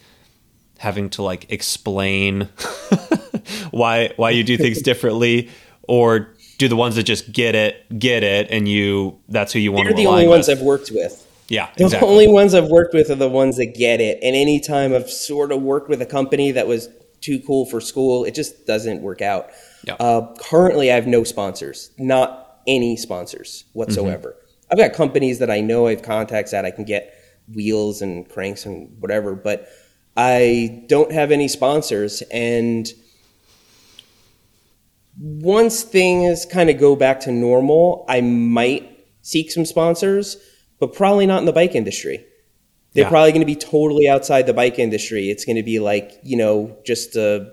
having 0.80 1.10
to 1.12 1.22
like 1.22 1.52
explain 1.52 2.44
why 3.72 4.12
why 4.16 4.30
you 4.32 4.44
do 4.44 4.58
things 4.58 4.82
differently, 4.82 5.50
or 5.84 6.34
do 6.58 6.68
the 6.68 6.76
ones 6.76 6.96
that 6.96 7.04
just 7.04 7.32
get 7.32 7.56
it 7.56 8.00
get 8.00 8.24
it 8.24 8.48
and 8.50 8.68
you 8.68 9.18
that's 9.30 9.54
who 9.54 9.60
you 9.60 9.72
want 9.72 9.86
They're 9.86 9.92
to 9.96 10.02
the 10.04 10.08
only 10.08 10.28
ones 10.28 10.48
with? 10.48 10.58
I've 10.60 10.64
worked 10.66 10.92
with. 10.92 11.26
Yeah, 11.48 11.70
The 11.78 11.86
exactly. 11.86 12.08
only 12.10 12.28
ones 12.28 12.54
I've 12.54 12.68
worked 12.70 12.94
with 12.94 13.10
are 13.10 13.16
the 13.16 13.28
ones 13.30 13.58
that 13.58 13.74
get 13.74 14.00
it. 14.02 14.20
And 14.22 14.36
anytime 14.36 14.94
I've 14.94 15.10
sort 15.10 15.52
of 15.52 15.62
worked 15.64 15.90
with 15.90 16.00
a 16.00 16.06
company 16.06 16.52
that 16.52 16.68
was 16.68 16.90
too 17.22 17.40
cool 17.40 17.66
for 17.66 17.82
school, 17.82 18.24
it 18.24 18.36
just 18.36 18.68
doesn't 18.68 19.02
work 19.02 19.22
out. 19.24 19.50
Uh, 20.00 20.28
currently, 20.40 20.92
I 20.92 20.96
have 20.96 21.08
no 21.08 21.24
sponsors, 21.24 21.90
not 21.98 22.49
any 22.68 22.96
sponsors 22.98 23.66
whatsoever. 23.74 24.36
I've 24.72 24.78
got 24.78 24.94
companies 24.94 25.40
that 25.40 25.50
I 25.50 25.62
know 25.62 25.88
I 25.88 25.92
have 25.92 26.02
contacts 26.04 26.54
at. 26.54 26.66
I 26.66 26.72
can 26.72 26.84
get 26.86 27.14
wheels 27.54 28.02
and 28.02 28.30
cranks 28.30 28.66
and 28.66 28.96
whatever, 29.00 29.34
but 29.36 29.68
I 30.16 30.84
don't 30.88 31.12
have 31.12 31.32
any 31.32 31.48
sponsors. 31.48 32.22
And 32.32 32.88
once 35.20 35.84
things 35.84 36.46
kind 36.46 36.70
of 36.70 36.78
go 36.80 36.96
back 36.96 37.20
to 37.22 37.32
normal, 37.32 38.06
I 38.08 38.22
might 38.22 39.06
seek 39.22 39.52
some 39.52 39.66
sponsors, 39.66 40.38
but 40.80 40.94
probably 40.94 41.26
not 41.26 41.40
in 41.40 41.46
the 41.46 41.54
bike 41.54 41.76
industry. 41.76 42.26
They're 42.94 43.04
Yeah. 43.04 43.10
probably 43.10 43.32
going 43.32 43.42
to 43.42 43.46
be 43.46 43.56
totally 43.56 44.08
outside 44.08 44.48
the 44.48 44.54
bike 44.54 44.80
industry. 44.80 45.30
It's 45.30 45.46
going 45.46 45.58
to 45.58 45.64
be 45.64 45.80
like, 45.80 46.20
you 46.24 46.38
know, 46.38 46.76
just 46.86 47.16
a, 47.16 47.52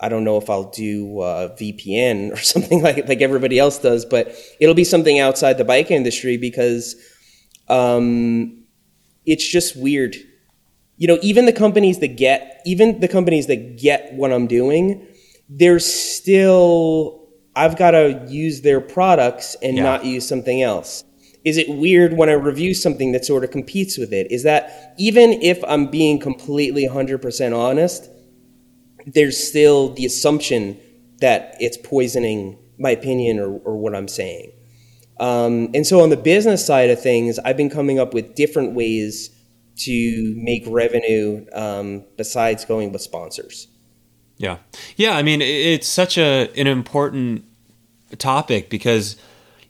I 0.00 0.08
don't 0.08 0.24
know 0.24 0.36
if 0.36 0.50
I'll 0.50 0.70
do 0.70 1.20
uh, 1.20 1.56
VPN 1.56 2.32
or 2.32 2.36
something 2.52 2.82
like 2.82 3.08
like 3.08 3.20
everybody 3.22 3.58
else 3.58 3.78
does, 3.78 4.04
but 4.04 4.34
it'll 4.60 4.74
be 4.74 4.84
something 4.84 5.18
outside 5.18 5.58
the 5.58 5.64
bike 5.64 5.90
industry 5.90 6.36
because 6.36 6.96
um, 7.68 8.64
it's 9.26 9.46
just 9.46 9.76
weird. 9.76 10.16
You 10.96 11.08
know, 11.08 11.18
even 11.22 11.46
the 11.46 11.52
companies 11.52 11.98
that 12.00 12.16
get 12.16 12.60
even 12.66 13.00
the 13.00 13.08
companies 13.08 13.46
that 13.48 13.78
get 13.78 14.12
what 14.14 14.32
I'm 14.32 14.46
doing, 14.46 15.06
there's 15.48 15.84
still 15.84 17.28
I've 17.56 17.76
got 17.76 17.92
to 17.92 18.24
use 18.28 18.62
their 18.62 18.80
products 18.80 19.56
and 19.62 19.76
Yeah. 19.76 19.84
not 19.84 20.04
use 20.04 20.26
something 20.26 20.62
else. 20.62 21.04
Is 21.44 21.56
it 21.58 21.68
weird 21.68 22.16
when 22.16 22.28
I 22.28 22.32
review 22.32 22.74
something 22.74 23.12
that 23.12 23.24
sort 23.24 23.44
of 23.44 23.50
competes 23.50 23.98
with 23.98 24.12
it? 24.12 24.30
Is 24.32 24.44
that 24.44 24.94
even 24.98 25.32
if 25.42 25.62
I'm 25.68 25.86
being 25.86 26.18
completely 26.18 26.88
100% 26.88 27.54
honest, 27.56 28.08
there's 29.06 29.36
still 29.36 29.92
the 29.94 30.04
assumption 30.06 30.78
that 31.20 31.56
it's 31.60 31.76
poisoning 31.76 32.58
my 32.78 32.90
opinion 32.90 33.38
or, 33.38 33.58
or 33.58 33.76
what 33.76 33.94
I'm 33.94 34.08
saying. 34.08 34.52
Um, 35.20 35.70
and 35.74 35.86
so 35.86 36.00
on 36.00 36.10
the 36.10 36.16
business 36.16 36.66
side 36.66 36.90
of 36.90 37.00
things, 37.00 37.38
I've 37.38 37.56
been 37.56 37.70
coming 37.70 37.98
up 37.98 38.14
with 38.14 38.34
different 38.34 38.74
ways 38.74 39.30
to 39.76 40.34
make 40.36 40.64
revenue 40.66 41.46
um, 41.52 42.04
besides 42.16 42.64
going 42.64 42.92
with 42.92 43.02
sponsors. 43.02 43.68
Yeah. 44.36 44.58
Yeah, 44.96 45.16
I 45.16 45.22
mean 45.22 45.40
it's 45.40 45.86
such 45.86 46.18
a 46.18 46.50
an 46.56 46.66
important 46.66 47.44
topic 48.18 48.68
because 48.68 49.16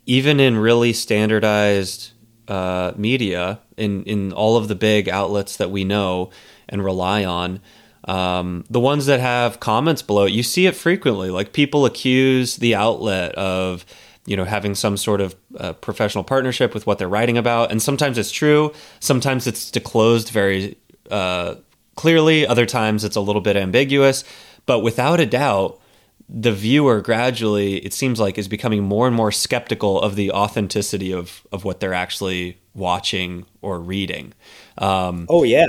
even 0.05 0.39
in 0.39 0.57
really 0.57 0.93
standardized 0.93 2.11
uh, 2.47 2.93
media 2.95 3.59
in 3.77 4.03
in 4.03 4.33
all 4.33 4.57
of 4.57 4.67
the 4.67 4.75
big 4.75 5.07
outlets 5.07 5.57
that 5.57 5.69
we 5.69 5.83
know 5.83 6.31
and 6.67 6.83
rely 6.83 7.23
on 7.23 7.61
um, 8.05 8.63
the 8.69 8.79
ones 8.79 9.07
that 9.07 9.19
have 9.19 9.59
comments 9.59 10.01
below 10.01 10.25
it, 10.25 10.31
you 10.31 10.43
see 10.43 10.67
it 10.67 10.75
frequently. 10.75 11.29
Like 11.29 11.53
people 11.53 11.85
accuse 11.85 12.57
the 12.57 12.75
outlet 12.75 13.33
of 13.35 13.85
you 14.25 14.37
know 14.37 14.45
having 14.45 14.75
some 14.75 14.97
sort 14.97 15.21
of 15.21 15.35
uh, 15.57 15.73
professional 15.73 16.23
partnership 16.23 16.73
with 16.73 16.85
what 16.87 16.97
they're 16.97 17.09
writing 17.09 17.37
about. 17.37 17.71
And 17.71 17.81
sometimes 17.81 18.17
it's 18.17 18.31
true. 18.31 18.73
Sometimes 18.99 19.47
it's 19.47 19.71
disclosed 19.71 20.29
very 20.29 20.77
uh, 21.09 21.55
clearly. 21.95 22.45
Other 22.45 22.65
times 22.65 23.03
it's 23.03 23.15
a 23.15 23.21
little 23.21 23.41
bit 23.41 23.55
ambiguous. 23.55 24.23
But 24.65 24.79
without 24.79 25.19
a 25.19 25.25
doubt 25.25 25.79
the 26.27 26.51
viewer 26.51 27.01
gradually 27.01 27.77
it 27.85 27.93
seems 27.93 28.19
like 28.19 28.39
is 28.39 28.47
becoming 28.47 28.81
more 28.83 29.05
and 29.05 29.15
more 29.15 29.31
skeptical 29.31 30.01
of 30.01 30.15
the 30.15 30.31
authenticity 30.31 31.11
of 31.11 31.45
of 31.51 31.63
what 31.63 31.79
they're 31.79 31.93
actually 31.93 32.57
watching 32.73 33.45
or 33.61 33.79
reading. 33.79 34.33
Um, 34.77 35.27
Oh 35.29 35.43
yeah, 35.43 35.65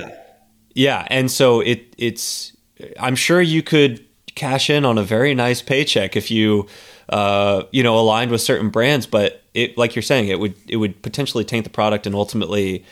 yeah, 0.76 1.06
and 1.10 1.30
so 1.30 1.60
it 1.60 1.94
it's 1.98 2.52
I'm 3.00 3.16
sure 3.16 3.40
you 3.40 3.62
could 3.62 4.04
cash 4.34 4.68
in 4.70 4.84
on 4.84 4.98
a 4.98 5.02
very 5.02 5.34
nice 5.34 5.62
paycheck 5.62 6.14
if 6.16 6.30
you 6.30 6.66
uh, 7.08 7.62
you 7.72 7.82
know 7.82 7.98
aligned 7.98 8.30
with 8.30 8.40
certain 8.42 8.68
brands, 8.70 9.06
but 9.06 9.42
it 9.54 9.76
like 9.78 9.96
you're 9.96 10.02
saying 10.02 10.28
it 10.28 10.38
would 10.38 10.54
it 10.68 10.76
would 10.76 11.00
potentially 11.02 11.44
taint 11.44 11.64
the 11.64 11.70
product 11.70 12.06
and 12.06 12.14
ultimately 12.14 12.84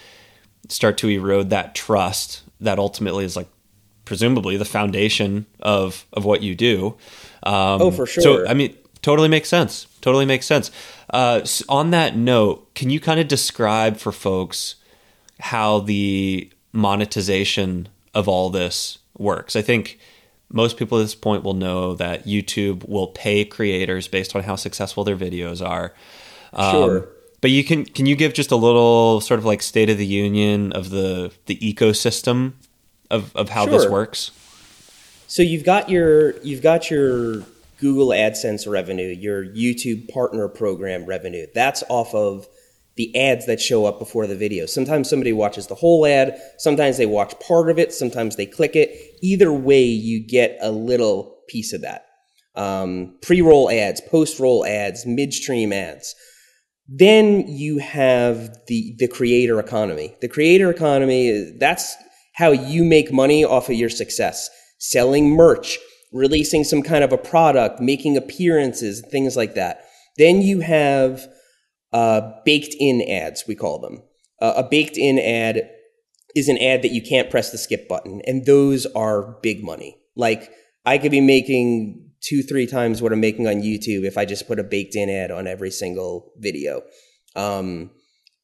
start 0.68 0.96
to 0.98 1.08
erode 1.08 1.50
that 1.50 1.74
trust 1.74 2.42
that 2.60 2.78
ultimately 2.78 3.24
is 3.24 3.36
like 3.36 3.48
presumably 4.06 4.56
the 4.56 4.64
foundation 4.64 5.44
of 5.60 6.06
of 6.12 6.24
what 6.24 6.42
you 6.42 6.54
do. 6.54 6.94
Um, 7.42 7.82
Oh, 7.82 7.90
for 7.90 8.06
sure. 8.06 8.22
So. 8.22 8.46
I 8.48 8.54
mean, 8.54 8.74
totally 9.02 9.28
makes 9.28 9.48
sense. 9.50 9.86
Totally 10.00 10.24
makes 10.24 10.46
sense. 10.46 10.70
Uh, 11.10 11.40
s- 11.42 11.62
on 11.68 11.90
that 11.90 12.16
note, 12.16 12.74
can 12.74 12.88
you 12.88 13.00
kind 13.00 13.20
of 13.20 13.28
describe 13.28 13.98
for 13.98 14.12
folks 14.12 14.76
how 15.40 15.80
the 15.80 16.48
monetization 16.74 17.88
of 18.12 18.28
all 18.28 18.50
this 18.50 18.98
works? 19.16 19.56
I 19.56 19.62
think 19.62 19.98
most 20.50 20.76
people 20.76 20.98
at 20.98 21.02
this 21.02 21.14
point 21.14 21.42
will 21.42 21.54
know 21.54 21.94
that 21.94 22.26
YouTube 22.26 22.86
will 22.88 23.08
pay 23.08 23.44
creators 23.44 24.08
based 24.08 24.36
on 24.36 24.42
how 24.42 24.56
successful 24.56 25.04
their 25.04 25.16
videos 25.16 25.66
are. 25.66 25.94
Um, 26.52 26.72
Sure. 26.72 27.08
But 27.40 27.50
you 27.50 27.62
can 27.62 27.84
can 27.84 28.06
you 28.06 28.16
give 28.16 28.32
just 28.32 28.50
a 28.52 28.56
little 28.56 29.20
sort 29.20 29.38
of 29.38 29.44
like 29.44 29.60
state 29.60 29.90
of 29.90 29.98
the 29.98 30.06
union 30.06 30.72
of 30.72 30.88
the 30.88 31.30
the 31.44 31.56
ecosystem 31.56 32.54
of, 33.10 33.36
of 33.36 33.50
how 33.50 33.66
this 33.66 33.86
works? 33.86 34.30
So 35.26 35.42
you've 35.42 35.64
got 35.64 35.90
your 35.90 36.38
you've 36.40 36.62
got 36.62 36.90
your 36.90 37.42
Google 37.80 38.08
AdSense 38.08 38.66
revenue, 38.66 39.08
your 39.08 39.44
YouTube 39.44 40.10
partner 40.10 40.48
program 40.48 41.04
revenue. 41.04 41.46
That's 41.54 41.82
off 41.90 42.14
of 42.14 42.48
the 42.96 43.14
ads 43.16 43.46
that 43.46 43.60
show 43.60 43.86
up 43.86 43.98
before 43.98 44.26
the 44.26 44.36
video. 44.36 44.66
Sometimes 44.66 45.10
somebody 45.10 45.32
watches 45.32 45.66
the 45.66 45.74
whole 45.74 46.06
ad, 46.06 46.40
sometimes 46.58 46.96
they 46.96 47.06
watch 47.06 47.38
part 47.40 47.70
of 47.70 47.78
it, 47.78 47.92
sometimes 47.92 48.36
they 48.36 48.46
click 48.46 48.76
it. 48.76 48.90
Either 49.22 49.52
way, 49.52 49.82
you 49.82 50.24
get 50.26 50.56
a 50.60 50.70
little 50.70 51.38
piece 51.48 51.72
of 51.72 51.82
that. 51.82 52.06
Um, 52.54 53.18
pre-roll 53.20 53.70
ads, 53.70 54.00
post-roll 54.00 54.64
ads, 54.64 55.04
midstream 55.06 55.72
ads. 55.72 56.14
Then 56.86 57.48
you 57.48 57.78
have 57.78 58.56
the 58.66 58.94
the 58.98 59.08
creator 59.08 59.58
economy. 59.58 60.14
The 60.20 60.28
creator 60.28 60.70
economy 60.70 61.56
that's 61.58 61.96
how 62.34 62.50
you 62.50 62.84
make 62.84 63.12
money 63.12 63.44
off 63.44 63.68
of 63.68 63.76
your 63.76 63.88
success. 63.88 64.50
Selling 64.78 65.30
merch, 65.30 65.78
releasing 66.12 66.62
some 66.62 66.82
kind 66.82 67.02
of 67.02 67.12
a 67.12 67.18
product, 67.18 67.80
making 67.80 68.16
appearances, 68.16 69.02
things 69.10 69.36
like 69.36 69.54
that. 69.54 69.84
Then 70.18 70.42
you 70.42 70.60
have 70.60 71.26
uh, 71.94 72.32
baked 72.44 72.74
in 72.78 73.00
ads, 73.08 73.44
we 73.48 73.54
call 73.54 73.78
them. 73.78 74.02
Uh, 74.42 74.54
a 74.56 74.62
baked 74.64 74.98
in 74.98 75.18
ad 75.18 75.70
is 76.34 76.48
an 76.48 76.58
ad 76.58 76.82
that 76.82 76.90
you 76.90 77.00
can't 77.00 77.30
press 77.30 77.50
the 77.50 77.56
skip 77.56 77.88
button, 77.88 78.20
and 78.26 78.44
those 78.44 78.84
are 78.86 79.38
big 79.42 79.62
money. 79.62 79.96
Like 80.16 80.50
I 80.84 80.98
could 80.98 81.12
be 81.12 81.20
making 81.20 82.10
two, 82.20 82.42
three 82.42 82.66
times 82.66 83.00
what 83.00 83.12
I'm 83.12 83.20
making 83.20 83.46
on 83.46 83.62
YouTube 83.62 84.04
if 84.04 84.18
I 84.18 84.24
just 84.24 84.48
put 84.48 84.58
a 84.58 84.64
baked 84.64 84.96
in 84.96 85.08
ad 85.08 85.30
on 85.30 85.46
every 85.46 85.70
single 85.70 86.32
video. 86.38 86.82
Um, 87.36 87.90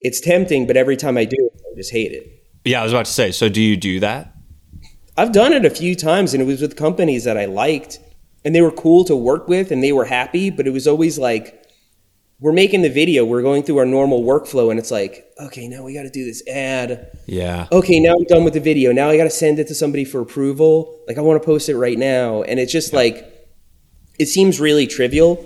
it's 0.01 0.21
tempting, 0.21 0.67
but 0.67 0.77
every 0.77 0.97
time 0.97 1.19
I 1.19 1.25
do 1.25 1.37
it, 1.37 1.61
I 1.61 1.77
just 1.77 1.93
hate 1.93 2.13
it. 2.13 2.27
Yeah, 2.65 2.81
I 2.81 2.85
was 2.85 2.93
about 2.93 3.07
to 3.07 3.13
say. 3.13 3.33
So 3.33 3.49
do 3.49 3.61
you 3.61 3.77
do 3.77 4.01
that? 4.01 4.33
I've 5.17 5.33
done 5.33 5.53
it 5.53 5.65
a 5.65 5.71
few 5.71 5.97
times, 5.97 6.35
and 6.35 6.43
it 6.43 6.47
was 6.47 6.61
with 6.63 6.77
companies 6.77 7.25
that 7.25 7.37
I 7.37 7.47
liked, 7.47 7.99
and 8.45 8.55
they 8.55 8.63
were 8.63 8.71
cool 8.71 9.05
to 9.07 9.17
work 9.17 9.49
with, 9.49 9.73
and 9.73 9.83
they 9.83 9.93
were 9.93 10.05
happy. 10.05 10.51
But 10.51 10.67
it 10.67 10.71
was 10.71 10.87
always 10.87 11.19
like, 11.19 11.60
we're 12.41 12.53
making 12.53 12.83
the 12.83 12.91
video, 12.91 13.25
we're 13.25 13.43
going 13.43 13.63
through 13.63 13.79
our 13.79 13.87
normal 13.87 14.23
workflow, 14.23 14.71
and 14.71 14.79
it's 14.79 14.91
like, 14.91 15.31
okay, 15.39 15.69
now 15.69 15.83
we 15.83 15.95
got 15.95 16.03
to 16.03 16.11
do 16.11 16.25
this 16.25 16.47
ad. 16.49 17.19
Yeah. 17.27 17.69
Okay, 17.71 18.01
now 18.01 18.15
I'm 18.15 18.25
done 18.25 18.45
with 18.45 18.55
the 18.55 18.61
video. 18.61 18.93
Now 18.93 19.09
I 19.09 19.17
got 19.17 19.25
to 19.25 19.31
send 19.31 19.59
it 19.59 19.69
to 19.69 19.75
somebody 19.75 20.05
for 20.05 20.21
approval. 20.21 21.01
Like 21.07 21.19
I 21.19 21.21
want 21.21 21.41
to 21.41 21.47
post 21.47 21.69
it 21.69 21.77
right 21.77 21.99
now, 21.99 22.43
and 22.43 22.59
it's 22.59 22.73
just 22.73 22.93
like, 22.93 23.27
it 24.19 24.27
seems 24.27 24.61
really 24.61 24.87
trivial. 24.87 25.45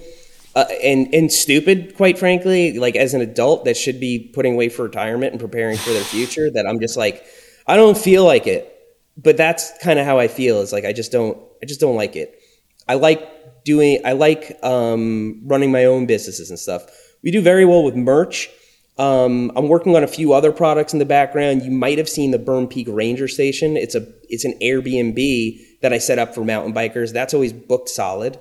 Uh, 0.56 0.66
and 0.84 1.12
and 1.12 1.32
stupid, 1.32 1.96
quite 1.96 2.16
frankly. 2.16 2.78
Like 2.78 2.94
as 2.94 3.12
an 3.12 3.20
adult 3.20 3.64
that 3.64 3.76
should 3.76 3.98
be 3.98 4.30
putting 4.32 4.54
away 4.54 4.68
for 4.68 4.84
retirement 4.84 5.32
and 5.32 5.40
preparing 5.40 5.76
for 5.76 5.90
their 5.90 6.04
future, 6.14 6.50
that 6.50 6.66
I'm 6.66 6.80
just 6.80 6.96
like, 6.96 7.24
I 7.66 7.76
don't 7.76 7.98
feel 7.98 8.24
like 8.24 8.46
it 8.46 8.70
but 9.16 9.36
that's 9.36 9.72
kind 9.78 9.98
of 9.98 10.06
how 10.06 10.18
I 10.18 10.28
feel. 10.28 10.60
Is 10.60 10.72
like 10.72 10.84
I 10.84 10.92
just 10.92 11.12
don't 11.12 11.38
I 11.62 11.66
just 11.66 11.80
don't 11.80 11.96
like 11.96 12.16
it. 12.16 12.40
I 12.88 12.94
like 12.94 13.28
doing 13.64 14.00
I 14.04 14.12
like 14.12 14.58
um, 14.62 15.40
running 15.44 15.72
my 15.72 15.84
own 15.84 16.06
businesses 16.06 16.50
and 16.50 16.58
stuff. 16.58 16.84
We 17.22 17.30
do 17.30 17.40
very 17.40 17.64
well 17.64 17.82
with 17.82 17.96
merch. 17.96 18.50
Um, 18.96 19.50
I'm 19.56 19.68
working 19.68 19.96
on 19.96 20.04
a 20.04 20.06
few 20.06 20.32
other 20.32 20.52
products 20.52 20.92
in 20.92 21.00
the 21.00 21.04
background. 21.04 21.62
You 21.62 21.70
might 21.72 21.98
have 21.98 22.08
seen 22.08 22.30
the 22.30 22.38
Berm 22.38 22.70
Peak 22.70 22.86
Ranger 22.88 23.26
Station. 23.26 23.76
It's 23.76 23.94
a 23.94 24.06
it's 24.28 24.44
an 24.44 24.54
Airbnb 24.62 25.80
that 25.82 25.92
I 25.92 25.98
set 25.98 26.18
up 26.18 26.34
for 26.34 26.44
mountain 26.44 26.72
bikers. 26.72 27.12
That's 27.12 27.34
always 27.34 27.52
booked 27.52 27.88
solid. 27.88 28.38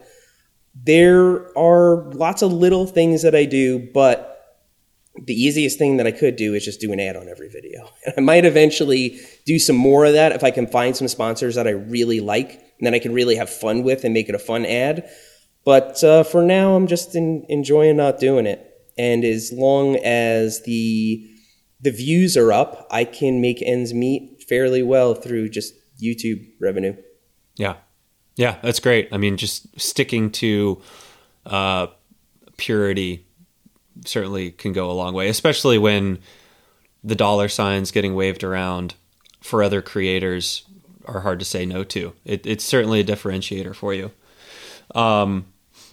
there 0.75 1.55
are 1.57 2.11
lots 2.13 2.41
of 2.41 2.51
little 2.51 2.87
things 2.87 3.21
that 3.21 3.35
I 3.35 3.45
do, 3.45 3.79
but 3.93 4.32
the 5.21 5.33
easiest 5.33 5.77
thing 5.77 5.97
that 5.97 6.07
I 6.07 6.11
could 6.11 6.35
do 6.35 6.53
is 6.55 6.65
just 6.65 6.81
do 6.81 6.91
an 6.91 6.99
ad 6.99 7.15
on 7.15 7.29
every 7.29 7.47
video. 7.47 7.89
And 8.05 8.13
I 8.17 8.21
might 8.21 8.45
eventually 8.45 9.19
do 9.45 9.59
some 9.59 9.75
more 9.75 10.05
of 10.05 10.13
that 10.13 10.31
if 10.31 10.43
I 10.43 10.51
can 10.51 10.67
find 10.67 10.95
some 10.95 11.07
sponsors 11.07 11.55
that 11.55 11.67
I 11.67 11.71
really 11.71 12.19
like 12.19 12.53
and 12.79 12.87
that 12.87 12.93
I 12.93 12.99
can 12.99 13.13
really 13.13 13.35
have 13.35 13.49
fun 13.49 13.83
with 13.83 14.03
and 14.03 14.13
make 14.13 14.29
it 14.29 14.35
a 14.35 14.39
fun 14.39 14.65
ad. 14.65 15.09
But 15.65 16.03
uh, 16.03 16.23
for 16.23 16.43
now, 16.43 16.75
I'm 16.75 16.87
just 16.87 17.15
in, 17.15 17.45
enjoying 17.47 17.95
not 17.95 18.19
doing 18.19 18.45
it. 18.45 18.69
And 18.97 19.23
as 19.23 19.51
long 19.51 19.95
as 19.97 20.63
the 20.63 21.29
the 21.81 21.91
views 21.91 22.37
are 22.37 22.53
up, 22.53 22.87
I 22.91 23.03
can 23.03 23.41
make 23.41 23.61
ends 23.61 23.93
meet 23.93 24.43
fairly 24.47 24.81
well 24.81 25.15
through 25.15 25.49
just 25.49 25.73
YouTube 26.01 26.45
revenue. 26.61 26.95
Yeah. 27.55 27.75
Yeah, 28.35 28.57
that's 28.63 28.79
great. 28.79 29.09
I 29.11 29.17
mean, 29.17 29.37
just 29.37 29.79
sticking 29.79 30.31
to 30.31 30.81
uh, 31.45 31.87
purity 32.57 33.22
certainly 34.05 34.51
can 34.51 34.73
go 34.73 34.89
a 34.89 34.93
long 34.93 35.13
way, 35.13 35.29
especially 35.29 35.77
when 35.77 36.19
the 37.03 37.15
dollar 37.15 37.47
signs 37.47 37.91
getting 37.91 38.15
waved 38.15 38.43
around 38.43 38.95
for 39.41 39.61
other 39.61 39.81
creators 39.81 40.63
are 41.05 41.21
hard 41.21 41.39
to 41.39 41.45
say 41.45 41.65
no 41.65 41.83
to. 41.83 42.13
It, 42.25 42.45
it's 42.45 42.63
certainly 42.63 42.99
a 42.99 43.03
differentiator 43.03 43.75
for 43.75 43.93
you. 43.93 44.11
Um, 44.95 45.45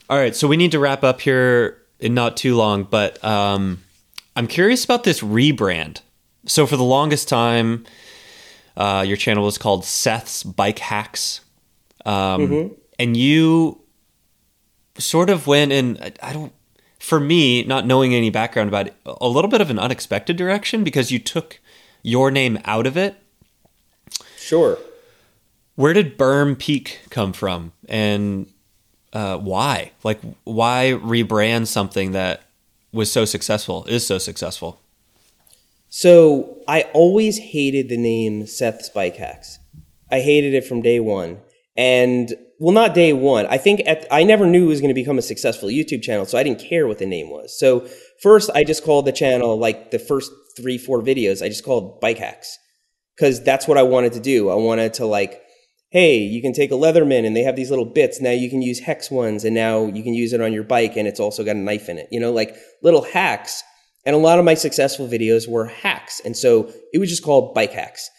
all 0.09 0.19
right, 0.19 0.35
so 0.35 0.49
we 0.49 0.57
need 0.57 0.73
to 0.73 0.79
wrap 0.79 1.05
up 1.05 1.21
here 1.21 1.83
in 1.99 2.15
not 2.15 2.37
too 2.37 2.57
long, 2.57 2.85
but 2.85 3.23
um, 3.25 3.83
I'm 4.37 4.47
curious 4.47 4.85
about 4.85 5.05
this 5.05 5.21
rebrand. 5.21 6.01
So 6.47 6.67
for 6.67 6.77
the 6.77 6.85
longest 6.85 7.29
time, 7.29 7.85
uh, 8.77 9.05
your 9.07 9.17
channel 9.17 9.45
was 9.45 9.59
called 9.59 9.85
Seth's 9.85 10.43
Bike 10.43 10.79
Hacks, 10.79 11.41
um, 12.07 12.13
mm-hmm. 12.49 12.75
and 12.99 13.17
you 13.17 13.83
sort 14.99 15.29
of 15.31 15.47
went 15.47 15.73
in. 15.73 15.99
I 16.23 16.33
don't. 16.33 16.53
For 17.01 17.19
me, 17.19 17.65
not 17.65 17.87
knowing 17.87 18.15
any 18.15 18.31
background 18.31 18.69
about 18.69 18.89
it, 18.89 18.95
a 19.05 19.27
little 19.27 19.51
bit 19.51 19.61
of 19.61 19.71
an 19.71 19.79
unexpected 19.79 20.37
direction 20.37 20.85
because 20.85 21.11
you 21.11 21.19
took 21.19 21.59
your 22.03 22.31
name 22.31 22.61
out 22.65 22.87
of 22.87 22.97
it. 22.97 23.17
Sure. 24.37 24.79
Where 25.77 25.95
did 25.95 26.19
Berm 26.19 26.59
Peak 26.59 27.01
come 27.09 27.33
from, 27.33 27.73
and 27.89 28.53
uh, 29.15 29.39
why? 29.39 29.93
Like, 30.05 30.21
why 30.45 30.93
rebrand 31.03 31.69
something 31.69 32.13
that 32.13 32.43
was 32.93 33.11
so 33.11 33.25
successful, 33.25 33.85
is 33.87 34.07
so 34.07 34.19
successful? 34.19 34.79
So 35.89 36.59
I 36.69 36.83
always 36.93 37.39
hated 37.39 37.89
the 37.89 37.97
name 37.97 38.47
Seth 38.47 38.95
Hacks. 38.95 39.59
I 40.11 40.21
hated 40.21 40.53
it 40.53 40.65
from 40.67 40.83
day 40.83 41.01
one. 41.01 41.39
And 41.81 42.35
well, 42.59 42.75
not 42.75 42.93
day 42.93 43.15
one. 43.15 43.47
I 43.47 43.57
think 43.57 43.81
at, 43.87 44.07
I 44.11 44.23
never 44.23 44.45
knew 44.45 44.65
it 44.65 44.69
was 44.69 44.83
going 44.83 44.95
to 44.95 45.01
become 45.03 45.17
a 45.17 45.23
successful 45.23 45.71
YouTube 45.71 46.03
channel, 46.03 46.27
so 46.27 46.37
I 46.37 46.43
didn't 46.43 46.61
care 46.61 46.87
what 46.87 46.99
the 46.99 47.07
name 47.07 47.31
was. 47.31 47.59
So 47.59 47.89
first, 48.23 48.51
I 48.55 48.65
just 48.65 48.85
called 48.85 49.07
the 49.07 49.13
channel 49.13 49.59
like 49.59 49.91
the 49.91 49.99
first 49.99 50.31
three, 50.59 50.77
four 50.77 51.01
videos. 51.01 51.43
I 51.43 51.49
just 51.49 51.65
called 51.65 51.99
Bike 52.03 52.19
Hacks 52.19 52.59
because 53.17 53.43
that's 53.43 53.67
what 53.67 53.79
I 53.79 53.83
wanted 53.83 54.13
to 54.13 54.21
do. 54.21 54.51
I 54.51 54.57
wanted 54.57 54.93
to 54.95 55.07
like, 55.07 55.41
hey, 55.89 56.19
you 56.19 56.43
can 56.43 56.53
take 56.53 56.71
a 56.71 56.75
Leatherman 56.75 57.27
and 57.27 57.35
they 57.35 57.45
have 57.45 57.57
these 57.57 57.71
little 57.71 57.87
bits. 57.87 58.21
Now 58.21 58.33
you 58.33 58.51
can 58.51 58.61
use 58.61 58.81
hex 58.81 59.11
ones, 59.11 59.47
and 59.47 59.55
now 59.55 59.87
you 59.87 60.03
can 60.03 60.13
use 60.13 60.35
it 60.35 60.43
on 60.43 60.53
your 60.53 60.65
bike, 60.65 60.99
and 60.99 61.09
it's 61.09 61.21
also 61.21 61.43
got 61.45 61.57
a 61.57 61.61
knife 61.61 61.89
in 61.89 61.97
it. 61.97 62.09
You 62.11 62.21
know, 62.21 62.31
like 62.31 62.55
little 62.83 63.03
hacks 63.03 63.63
and 64.05 64.15
a 64.15 64.19
lot 64.19 64.39
of 64.39 64.45
my 64.45 64.55
successful 64.55 65.07
videos 65.07 65.49
were 65.49 65.67
hacks. 65.67 66.21
And 66.25 66.37
so 66.37 66.71
it 66.93 66.99
was 66.99 67.09
just 67.09 67.25
called 67.25 67.55
Bike 67.55 67.73
Hacks. 67.73 68.11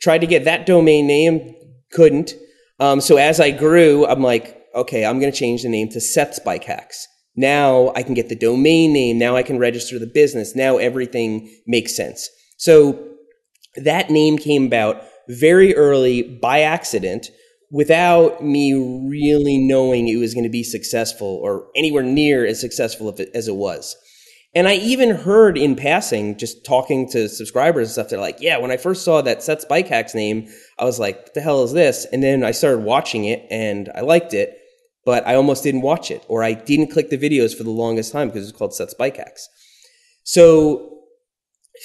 Tried 0.00 0.18
to 0.18 0.26
get 0.26 0.44
that 0.44 0.66
domain 0.66 1.06
name, 1.06 1.54
couldn't. 1.92 2.34
Um, 2.80 3.00
so 3.00 3.16
as 3.16 3.40
I 3.40 3.50
grew, 3.50 4.06
I'm 4.06 4.22
like, 4.22 4.62
okay, 4.74 5.04
I'm 5.04 5.18
going 5.18 5.32
to 5.32 5.38
change 5.38 5.62
the 5.62 5.68
name 5.68 5.88
to 5.90 6.00
Seth's 6.00 6.38
Bike 6.38 6.64
Hacks. 6.64 7.06
Now 7.36 7.92
I 7.94 8.02
can 8.02 8.14
get 8.14 8.28
the 8.28 8.36
domain 8.36 8.92
name. 8.92 9.18
Now 9.18 9.36
I 9.36 9.42
can 9.42 9.58
register 9.58 9.98
the 9.98 10.06
business. 10.06 10.56
Now 10.56 10.76
everything 10.76 11.48
makes 11.66 11.96
sense. 11.96 12.28
So 12.56 13.08
that 13.76 14.10
name 14.10 14.38
came 14.38 14.66
about 14.66 15.02
very 15.28 15.74
early 15.76 16.22
by 16.22 16.60
accident 16.60 17.30
without 17.70 18.42
me 18.42 18.72
really 19.08 19.58
knowing 19.58 20.08
it 20.08 20.16
was 20.16 20.34
going 20.34 20.44
to 20.44 20.50
be 20.50 20.62
successful 20.62 21.40
or 21.42 21.68
anywhere 21.76 22.02
near 22.02 22.46
as 22.46 22.60
successful 22.60 23.14
as 23.34 23.46
it 23.46 23.54
was. 23.54 23.94
And 24.54 24.66
I 24.66 24.74
even 24.76 25.10
heard 25.10 25.58
in 25.58 25.76
passing, 25.76 26.38
just 26.38 26.64
talking 26.64 27.08
to 27.10 27.28
subscribers 27.28 27.88
and 27.88 27.92
stuff, 27.92 28.08
they're 28.08 28.18
like, 28.18 28.38
yeah, 28.40 28.56
when 28.58 28.70
I 28.70 28.78
first 28.78 29.04
saw 29.04 29.20
that 29.20 29.42
Seth's 29.42 29.66
Bike 29.66 29.88
Hacks 29.88 30.14
name, 30.14 30.48
I 30.78 30.84
was 30.84 30.98
like, 30.98 31.16
what 31.18 31.34
the 31.34 31.40
hell 31.42 31.62
is 31.64 31.72
this? 31.72 32.06
And 32.12 32.22
then 32.22 32.42
I 32.42 32.52
started 32.52 32.78
watching 32.78 33.26
it 33.26 33.46
and 33.50 33.90
I 33.94 34.00
liked 34.00 34.32
it, 34.32 34.58
but 35.04 35.26
I 35.26 35.34
almost 35.34 35.62
didn't 35.62 35.82
watch 35.82 36.10
it 36.10 36.24
or 36.28 36.42
I 36.42 36.54
didn't 36.54 36.90
click 36.90 37.10
the 37.10 37.18
videos 37.18 37.54
for 37.54 37.62
the 37.62 37.70
longest 37.70 38.10
time 38.10 38.28
because 38.28 38.48
it's 38.48 38.56
called 38.56 38.74
Seth's 38.74 38.94
Bike 38.94 39.18
Hacks. 39.18 39.46
So 40.24 41.02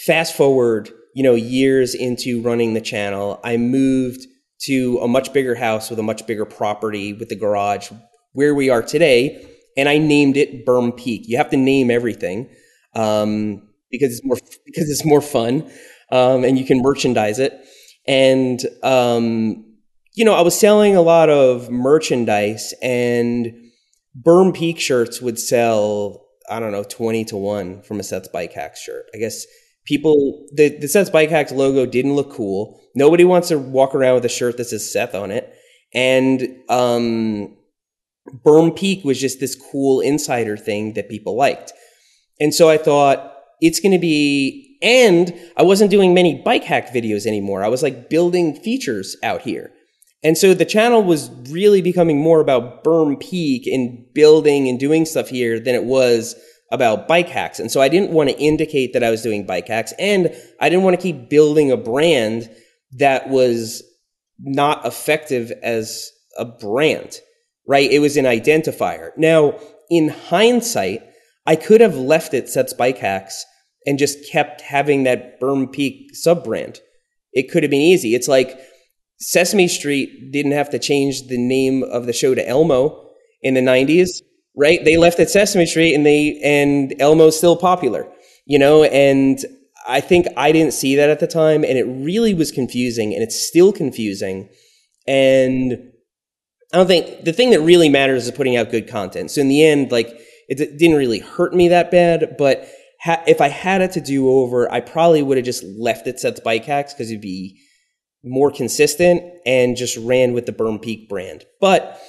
fast 0.05 0.35
forward, 0.35 0.89
you 1.13 1.23
know, 1.23 1.35
years 1.35 1.93
into 1.93 2.41
running 2.41 2.73
the 2.73 2.81
channel, 2.81 3.41
I 3.43 3.57
moved 3.57 4.25
to 4.63 4.99
a 4.99 5.07
much 5.07 5.33
bigger 5.33 5.55
house 5.55 5.89
with 5.89 5.99
a 5.99 6.03
much 6.03 6.25
bigger 6.25 6.45
property 6.45 7.11
with 7.11 7.27
the 7.27 7.35
garage 7.35 7.91
where 8.31 8.55
we 8.55 8.69
are 8.69 8.81
today 8.81 9.45
and 9.77 9.89
I 9.89 9.97
named 9.97 10.37
it 10.37 10.65
Berm 10.65 10.95
Peak. 10.95 11.23
You 11.27 11.37
have 11.37 11.49
to 11.51 11.57
name 11.57 11.89
everything 11.91 12.49
um, 12.95 13.67
because 13.91 14.13
it's 14.13 14.25
more 14.25 14.37
because 14.65 14.89
it's 14.89 15.05
more 15.05 15.21
fun, 15.21 15.69
um, 16.11 16.43
and 16.43 16.57
you 16.57 16.65
can 16.65 16.81
merchandise 16.81 17.39
it. 17.39 17.53
And 18.07 18.61
um, 18.83 19.65
you 20.13 20.25
know, 20.25 20.33
I 20.33 20.41
was 20.41 20.59
selling 20.59 20.95
a 20.95 21.01
lot 21.01 21.29
of 21.29 21.69
merchandise, 21.69 22.73
and 22.81 23.53
Berm 24.19 24.53
Peak 24.53 24.79
shirts 24.79 25.21
would 25.21 25.39
sell. 25.39 26.21
I 26.49 26.59
don't 26.59 26.71
know, 26.71 26.83
twenty 26.83 27.23
to 27.25 27.37
one 27.37 27.81
from 27.83 27.99
a 27.99 28.03
Seth's 28.03 28.27
Bike 28.27 28.53
Hacks 28.53 28.81
shirt. 28.81 29.05
I 29.13 29.17
guess 29.17 29.45
people 29.85 30.47
the 30.53 30.77
the 30.77 30.87
Seth's 30.87 31.09
Bike 31.09 31.29
Hacks 31.29 31.51
logo 31.51 31.85
didn't 31.85 32.15
look 32.15 32.31
cool. 32.31 32.79
Nobody 32.95 33.23
wants 33.23 33.47
to 33.47 33.57
walk 33.57 33.95
around 33.95 34.15
with 34.15 34.25
a 34.25 34.29
shirt 34.29 34.57
that 34.57 34.65
says 34.65 34.91
Seth 34.91 35.15
on 35.15 35.31
it, 35.31 35.53
and 35.93 36.47
um, 36.69 37.55
Berm 38.29 38.75
Peak 38.75 39.03
was 39.03 39.19
just 39.19 39.39
this 39.39 39.55
cool 39.55 39.99
insider 39.99 40.57
thing 40.57 40.93
that 40.93 41.09
people 41.09 41.35
liked. 41.35 41.73
And 42.39 42.53
so 42.53 42.69
I 42.69 42.77
thought 42.77 43.33
it's 43.61 43.79
going 43.79 43.91
to 43.91 43.99
be, 43.99 44.77
and 44.81 45.33
I 45.57 45.63
wasn't 45.63 45.91
doing 45.91 46.13
many 46.13 46.41
bike 46.41 46.63
hack 46.63 46.93
videos 46.93 47.25
anymore. 47.25 47.63
I 47.63 47.67
was 47.67 47.83
like 47.83 48.09
building 48.09 48.55
features 48.55 49.15
out 49.23 49.41
here. 49.41 49.71
And 50.23 50.37
so 50.37 50.53
the 50.53 50.65
channel 50.65 51.03
was 51.03 51.29
really 51.49 51.81
becoming 51.81 52.17
more 52.17 52.39
about 52.39 52.83
Berm 52.83 53.19
Peak 53.19 53.67
and 53.67 54.05
building 54.13 54.69
and 54.69 54.79
doing 54.79 55.05
stuff 55.05 55.27
here 55.27 55.59
than 55.59 55.75
it 55.75 55.83
was 55.83 56.35
about 56.71 57.07
bike 57.07 57.29
hacks. 57.29 57.59
And 57.59 57.69
so 57.71 57.81
I 57.81 57.89
didn't 57.89 58.11
want 58.11 58.29
to 58.29 58.39
indicate 58.39 58.93
that 58.93 59.03
I 59.03 59.11
was 59.11 59.21
doing 59.21 59.45
bike 59.45 59.67
hacks 59.67 59.93
and 59.99 60.33
I 60.61 60.69
didn't 60.69 60.83
want 60.83 60.95
to 60.95 61.01
keep 61.01 61.29
building 61.29 61.71
a 61.71 61.77
brand 61.77 62.49
that 62.93 63.29
was 63.29 63.83
not 64.39 64.85
effective 64.85 65.51
as 65.61 66.09
a 66.37 66.45
brand 66.45 67.19
right? 67.67 67.89
It 67.89 67.99
was 67.99 68.17
an 68.17 68.25
identifier. 68.25 69.11
Now, 69.17 69.59
in 69.89 70.09
hindsight, 70.09 71.03
I 71.45 71.55
could 71.55 71.81
have 71.81 71.95
left 71.95 72.33
it 72.33 72.49
Seth's 72.49 72.73
Bike 72.73 72.97
Hacks 72.97 73.45
and 73.85 73.99
just 73.99 74.29
kept 74.31 74.61
having 74.61 75.03
that 75.03 75.39
Berm 75.39 75.71
Peak 75.71 76.15
sub 76.15 76.43
brand. 76.43 76.79
It 77.33 77.51
could 77.51 77.63
have 77.63 77.71
been 77.71 77.81
easy. 77.81 78.15
It's 78.15 78.27
like 78.27 78.59
Sesame 79.19 79.67
Street 79.67 80.31
didn't 80.31 80.51
have 80.53 80.69
to 80.71 80.79
change 80.79 81.27
the 81.27 81.37
name 81.37 81.83
of 81.83 82.05
the 82.05 82.13
show 82.13 82.35
to 82.35 82.47
Elmo 82.47 83.09
in 83.41 83.53
the 83.53 83.61
90s, 83.61 84.21
right? 84.55 84.83
They 84.83 84.97
left 84.97 85.19
it 85.19 85.29
Sesame 85.29 85.65
Street 85.65 85.93
and 85.93 86.05
they 86.05 86.39
and 86.43 86.93
Elmo's 86.99 87.37
still 87.37 87.55
popular, 87.55 88.07
you 88.45 88.59
know, 88.59 88.83
and 88.83 89.39
I 89.87 89.99
think 89.99 90.27
I 90.37 90.51
didn't 90.51 90.73
see 90.73 90.95
that 90.95 91.09
at 91.09 91.19
the 91.19 91.27
time 91.27 91.63
and 91.63 91.77
it 91.77 91.83
really 91.83 92.33
was 92.33 92.51
confusing 92.51 93.13
and 93.13 93.21
it's 93.21 93.39
still 93.39 93.73
confusing. 93.73 94.49
And 95.07 95.92
I 96.73 96.77
don't 96.77 96.87
think 96.87 97.23
the 97.23 97.33
thing 97.33 97.51
that 97.51 97.61
really 97.61 97.87
matters 97.87 98.25
is 98.25 98.31
putting 98.31 98.57
out 98.57 98.71
good 98.71 98.87
content. 98.87 99.29
So 99.29 99.41
in 99.41 99.47
the 99.47 99.63
end, 99.63 99.91
like 99.91 100.07
it, 100.49 100.57
didn't 100.57 100.97
really 100.97 101.19
hurt 101.19 101.53
me 101.53 101.67
that 101.67 101.91
bad, 101.91 102.35
but 102.37 102.67
ha- 103.01 103.23
if 103.27 103.41
I 103.41 103.47
had 103.47 103.81
it 103.81 103.91
to 103.91 104.01
do 104.01 104.27
over, 104.27 104.71
I 104.71 104.79
probably 104.79 105.21
would 105.21 105.37
have 105.37 105.45
just 105.45 105.63
left 105.63 106.07
it 106.07 106.19
Seth's 106.19 106.39
Bike 106.39 106.65
Hacks 106.65 106.93
because 106.93 107.11
it'd 107.11 107.21
be 107.21 107.59
more 108.23 108.49
consistent 108.49 109.21
and 109.45 109.77
just 109.77 109.97
ran 109.97 110.33
with 110.33 110.47
the 110.47 110.51
Berm 110.51 110.81
Peak 110.81 111.07
brand. 111.07 111.45
But 111.61 112.01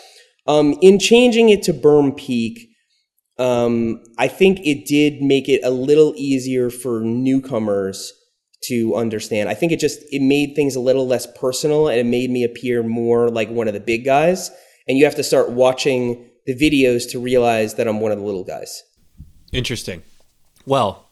um, 0.46 0.78
in 0.80 0.98
changing 0.98 1.50
it 1.50 1.62
to 1.64 1.74
Berm 1.74 2.16
Peak, 2.16 2.70
um, 3.38 4.02
I 4.16 4.28
think 4.28 4.60
it 4.60 4.86
did 4.86 5.20
make 5.20 5.48
it 5.48 5.60
a 5.62 5.70
little 5.70 6.14
easier 6.16 6.70
for 6.70 7.00
newcomers 7.00 8.12
to 8.68 8.94
understand. 8.96 9.48
I 9.48 9.54
think 9.54 9.72
it 9.72 9.80
just 9.80 10.00
it 10.10 10.22
made 10.22 10.54
things 10.54 10.76
a 10.76 10.80
little 10.80 11.06
less 11.06 11.26
personal 11.38 11.88
and 11.88 11.98
it 11.98 12.06
made 12.06 12.30
me 12.30 12.44
appear 12.44 12.82
more 12.82 13.28
like 13.28 13.50
one 13.50 13.68
of 13.68 13.74
the 13.74 13.80
big 13.80 14.04
guys. 14.04 14.50
And 14.88 14.98
you 14.98 15.04
have 15.04 15.14
to 15.16 15.22
start 15.24 15.50
watching 15.50 16.28
the 16.46 16.54
videos 16.54 17.10
to 17.12 17.18
realize 17.18 17.74
that 17.74 17.88
I'm 17.88 18.00
one 18.00 18.12
of 18.12 18.18
the 18.18 18.24
little 18.24 18.44
guys. 18.44 18.82
Interesting. 19.52 20.02
Well, 20.66 21.08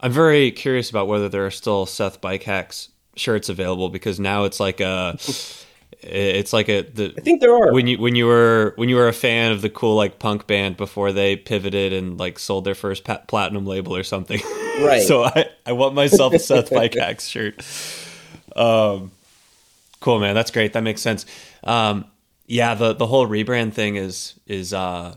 I'm 0.00 0.12
very 0.12 0.50
curious 0.50 0.90
about 0.90 1.08
whether 1.08 1.28
there 1.28 1.46
are 1.46 1.50
still 1.50 1.86
Seth 1.86 2.20
Bike 2.20 2.42
Hacks 2.42 2.90
shirts 3.16 3.48
available 3.48 3.88
because 3.88 4.18
now 4.18 4.44
it's 4.44 4.60
like 4.60 4.80
a 4.80 5.16
It's 6.02 6.52
like 6.52 6.68
a 6.68 6.82
the 6.82 7.14
I 7.16 7.20
think 7.20 7.40
there 7.40 7.54
are. 7.54 7.72
when 7.72 7.86
you 7.86 7.98
when 7.98 8.16
you 8.16 8.26
were 8.26 8.72
when 8.76 8.88
you 8.88 8.96
were 8.96 9.06
a 9.06 9.12
fan 9.12 9.52
of 9.52 9.62
the 9.62 9.70
cool 9.70 9.94
like 9.94 10.18
punk 10.18 10.48
band 10.48 10.76
before 10.76 11.12
they 11.12 11.36
pivoted 11.36 11.92
and 11.92 12.18
like 12.18 12.40
sold 12.40 12.64
their 12.64 12.74
first 12.74 13.04
platinum 13.28 13.66
label 13.66 13.94
or 13.96 14.02
something. 14.02 14.40
Right. 14.80 15.02
so 15.02 15.22
I 15.24 15.50
I 15.66 15.72
want 15.72 15.94
myself 15.94 16.32
a 16.34 16.38
Seth 16.38 16.70
Hacks 16.70 17.26
shirt. 17.28 17.64
Um, 18.56 19.12
cool 20.00 20.18
man, 20.20 20.34
that's 20.34 20.50
great. 20.50 20.72
That 20.72 20.82
makes 20.82 21.00
sense. 21.00 21.26
Um, 21.64 22.06
yeah, 22.46 22.74
the 22.74 22.92
the 22.92 23.06
whole 23.06 23.26
rebrand 23.26 23.72
thing 23.72 23.96
is 23.96 24.34
is 24.46 24.72
uh 24.74 25.16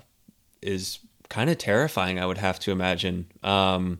is 0.61 0.99
kind 1.29 1.49
of 1.49 1.57
terrifying. 1.57 2.19
I 2.19 2.25
would 2.25 2.37
have 2.37 2.59
to 2.61 2.71
imagine. 2.71 3.25
Um, 3.43 3.99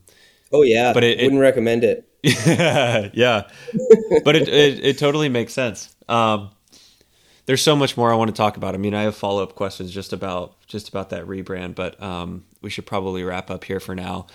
oh 0.54 0.62
yeah, 0.62 0.93
but 0.93 1.04
it- 1.04 1.20
it- 1.20 1.24
wouldn't 1.24 1.41
recommend 1.41 1.84
it. 1.84 2.08
yeah, 2.24 3.48
but 4.24 4.36
it, 4.36 4.48
it 4.48 4.84
it 4.84 4.98
totally 4.98 5.30
makes 5.30 5.54
sense. 5.54 5.96
Um, 6.10 6.50
there's 7.46 7.62
so 7.62 7.76
much 7.76 7.96
more 7.98 8.12
I 8.12 8.16
want 8.16 8.30
to 8.30 8.36
talk 8.36 8.58
about. 8.58 8.74
I 8.74 8.78
mean, 8.80 8.96
I 8.96 9.04
have 9.04 9.16
follow 9.16 9.43
up 9.43 9.54
questions 9.54 9.91
just 9.91 10.12
about 10.12 10.56
just 10.66 10.89
about 10.89 11.12
that 11.12 11.26
rebrand, 11.28 11.76
but 11.76 12.02
um, 12.02 12.43
we 12.64 12.72
should 12.72 12.88
probably 12.88 13.24
wrap 13.24 13.52
up 13.52 13.64
here 13.64 13.80
for 13.80 13.93
now. 13.93 14.26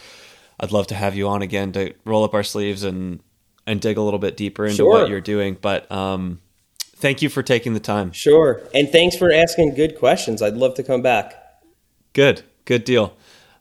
I'd 0.61 0.73
love 0.73 0.87
to 0.89 0.95
have 0.95 1.17
you 1.17 1.27
on 1.29 1.41
again 1.41 1.73
to 1.73 1.95
roll 2.05 2.23
up 2.23 2.35
our 2.35 2.43
sleeves 2.43 2.85
and 2.85 3.21
and 3.67 3.81
dig 3.81 3.97
a 3.97 4.03
little 4.03 4.19
bit 4.19 4.37
deeper 4.37 4.65
into 4.65 4.77
Sure. 4.77 4.91
what 4.91 5.09
you're 5.09 5.21
doing. 5.21 5.57
But 5.61 5.91
um, 5.91 6.41
thank 6.97 7.23
you 7.23 7.29
for 7.29 7.43
taking 7.43 7.73
the 7.75 7.81
time. 7.81 8.13
Sure, 8.13 8.61
and 8.75 8.89
thanks 8.91 9.17
for 9.17 9.33
asking 9.33 9.75
good 9.75 9.99
questions. 9.99 10.43
I'd 10.43 10.55
love 10.55 10.75
to 10.75 10.83
come 10.83 11.03
back. 11.03 11.35
Good, 12.13 12.43
good 12.65 12.85
deal. 12.85 13.17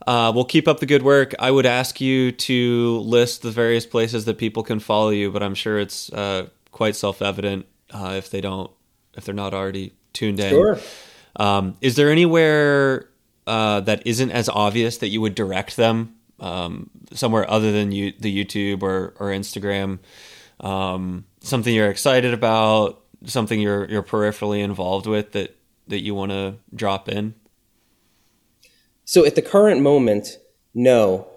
Uh, 0.06 0.32
we'll 0.34 0.46
keep 0.46 0.68
up 0.68 0.80
the 0.80 0.86
good 0.86 1.04
work. 1.04 1.36
I 1.40 1.52
would 1.52 1.66
ask 1.66 2.02
you 2.02 2.32
to 2.32 3.00
list 3.00 3.42
the 3.44 3.52
various 3.52 3.86
places 3.86 4.26
that 4.26 4.38
people 4.38 4.64
can 4.64 4.80
follow 4.80 5.10
you, 5.10 5.32
but 5.32 5.44
I'm 5.44 5.56
sure 5.56 5.80
it's 5.80 6.12
uh, 6.12 6.48
quite 6.72 6.96
self 6.96 7.22
evident 7.22 7.66
uh, 7.92 8.16
if 8.18 8.30
they 8.30 8.42
don't, 8.42 8.72
if 9.16 9.26
they're 9.26 9.36
not 9.36 9.54
already 9.54 9.94
tuned 10.14 10.40
in. 10.40 10.50
Sure. 10.50 10.80
Um, 11.36 11.78
is 11.82 11.96
there 11.96 12.10
anywhere 12.10 13.10
uh, 13.46 13.82
that 13.82 14.06
isn't 14.06 14.32
as 14.32 14.50
obvious 14.50 14.98
that 14.98 15.10
you 15.10 15.22
would 15.22 15.36
direct 15.36 15.78
them 15.78 16.16
um, 16.40 16.90
somewhere 17.14 17.50
other 17.50 17.72
than 17.72 17.92
you, 17.92 18.14
the 18.20 18.46
YouTube 18.46 18.84
or, 18.84 19.14
or 19.20 19.28
Instagram? 19.28 20.00
Um, 20.60 21.26
something 21.42 21.74
you're 21.74 21.90
excited 21.90 22.34
about, 22.34 23.02
something 23.26 23.60
you're 23.60 23.86
you're 23.90 24.04
peripherally 24.04 24.62
involved 24.62 25.08
with 25.08 25.32
that 25.34 25.56
that 25.88 26.02
you 26.02 26.16
want 26.16 26.32
to 26.32 26.56
drop 26.74 27.10
in? 27.10 27.34
So 29.06 29.26
at 29.26 29.36
the 29.36 29.42
current 29.42 29.82
moment, 29.82 30.38
no. 30.74 31.28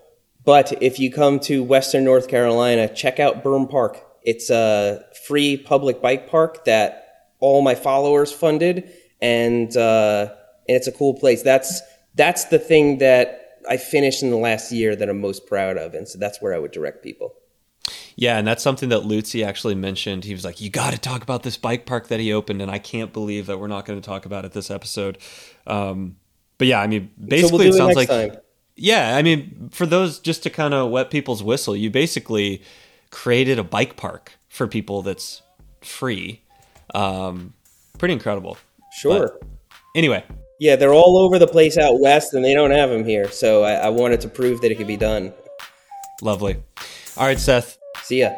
But 0.45 0.83
if 0.83 0.99
you 0.99 1.11
come 1.11 1.41
to 1.41 1.63
Western 1.63 2.05
North 2.05 2.29
Carolina, 2.29 2.93
check 2.93 3.19
out 3.19 3.43
Berm 3.43 3.71
Park. 3.71 4.05
It's 4.23 4.51
a 4.51 5.05
free 5.27 5.57
public 5.57 6.03
bike 6.03 6.29
park 6.29 6.65
that 6.65 7.29
all 7.41 7.63
my 7.63 7.75
followers 7.75 8.33
funded, 8.33 8.93
and 9.21 9.75
uh, 9.77 10.29
and 10.69 10.77
it's 10.77 10.87
a 10.87 10.93
cool 10.93 11.15
place. 11.15 11.43
That's 11.43 11.81
that's 12.15 12.45
the 12.47 12.59
thing 12.59 12.99
that 12.99 13.42
I 13.69 13.77
finished 13.77 14.23
in 14.23 14.31
the 14.31 14.37
last 14.37 14.73
year 14.73 14.97
that 14.97 15.09
I'm 15.09 15.21
most 15.21 15.47
proud 15.47 15.77
of, 15.77 15.95
and 15.95 16.09
so 16.09 16.19
that's 16.19 16.41
where 16.41 16.55
I 16.55 16.59
would 16.59 16.73
direct 16.73 17.03
people. 17.03 17.35
Yeah, 18.17 18.39
and 18.39 18.47
that's 18.47 18.63
something 18.63 18.91
that 18.91 19.03
Lutzi 19.03 19.45
actually 19.45 19.75
mentioned. 19.75 20.25
He 20.25 20.35
was 20.35 20.45
like, 20.45 20.61
"You 20.61 20.71
got 20.71 20.93
to 20.93 20.99
talk 20.99 21.23
about 21.23 21.43
this 21.43 21.57
bike 21.57 21.87
park 21.87 22.09
that 22.09 22.21
he 22.21 22.33
opened," 22.33 22.63
and 22.63 22.71
I 22.71 22.79
can't 22.79 23.13
believe 23.13 23.47
that 23.47 23.59
we're 23.59 23.69
not 23.69 23.85
going 23.85 24.01
to 24.01 24.05
talk 24.07 24.27
about 24.27 24.45
it 24.45 24.53
this 24.53 24.71
episode. 24.71 25.19
Um, 25.67 26.17
but 26.59 26.69
yeah, 26.69 26.81
I 26.81 26.87
mean, 26.87 27.11
basically, 27.19 27.49
so 27.49 27.57
we'll 27.57 27.69
it 27.69 27.73
sounds 27.95 27.97
like 27.97 28.09
time. 28.09 28.37
yeah. 28.77 29.17
I 29.17 29.23
mean, 29.23 29.71
for 29.73 29.87
those 29.87 30.19
just 30.19 30.43
to 30.45 30.51
kind 30.51 30.75
of 30.75 30.91
wet 30.91 31.11
people's 31.11 31.43
whistle, 31.43 31.75
you 31.75 31.91
basically 31.91 32.63
created 33.11 33.59
a 33.59 33.65
bike 33.65 33.97
park 33.97 34.33
for 34.49 34.67
people 34.69 35.03
that's 35.03 35.43
free. 35.81 36.43
Um, 36.95 37.55
pretty 37.99 38.15
incredible. 38.15 38.59
Sure. 38.99 39.39
But 39.41 39.49
anyway, 39.97 40.25
Yeah, 40.63 40.77
they're 40.77 40.95
all 40.95 41.19
over 41.19 41.41
the 41.41 41.49
place 41.49 41.77
out 41.77 41.99
west, 41.99 42.35
and 42.35 42.45
they 42.45 42.55
don't 42.55 42.71
have 42.71 42.89
them 42.89 43.05
here. 43.05 43.29
So 43.33 43.65
I, 43.65 43.73
I 43.73 43.89
wanted 43.89 44.21
to 44.21 44.29
prove 44.29 44.61
that 44.61 44.71
it 44.71 44.77
could 44.77 44.87
be 44.87 44.97
done. 44.97 45.35
lovely. 46.23 46.55
All 47.17 47.27
right, 47.27 47.41
Seth. 47.41 47.79
See 48.05 48.21
ya. 48.21 48.31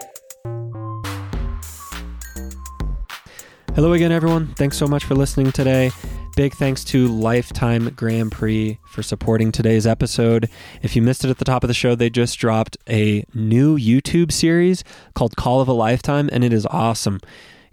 Hello 3.74 3.92
again, 3.92 4.10
everyone. 4.10 4.54
Thanks 4.54 4.78
so 4.78 4.86
much 4.86 5.04
for 5.04 5.14
listening 5.14 5.52
today. 5.52 5.90
Big 6.34 6.54
thanks 6.54 6.82
to 6.84 7.08
Lifetime 7.08 7.90
Grand 7.90 8.32
Prix 8.32 8.78
for 8.86 9.02
supporting 9.02 9.52
today's 9.52 9.86
episode. 9.86 10.48
If 10.80 10.96
you 10.96 11.02
missed 11.02 11.26
it 11.26 11.28
at 11.28 11.36
the 11.36 11.44
top 11.44 11.62
of 11.62 11.68
the 11.68 11.74
show, 11.74 11.94
they 11.94 12.08
just 12.08 12.38
dropped 12.38 12.78
a 12.88 13.22
new 13.34 13.76
YouTube 13.76 14.32
series 14.32 14.82
called 15.14 15.36
Call 15.36 15.60
of 15.60 15.68
a 15.68 15.74
Lifetime, 15.74 16.30
and 16.32 16.42
it 16.42 16.54
is 16.54 16.64
awesome. 16.70 17.20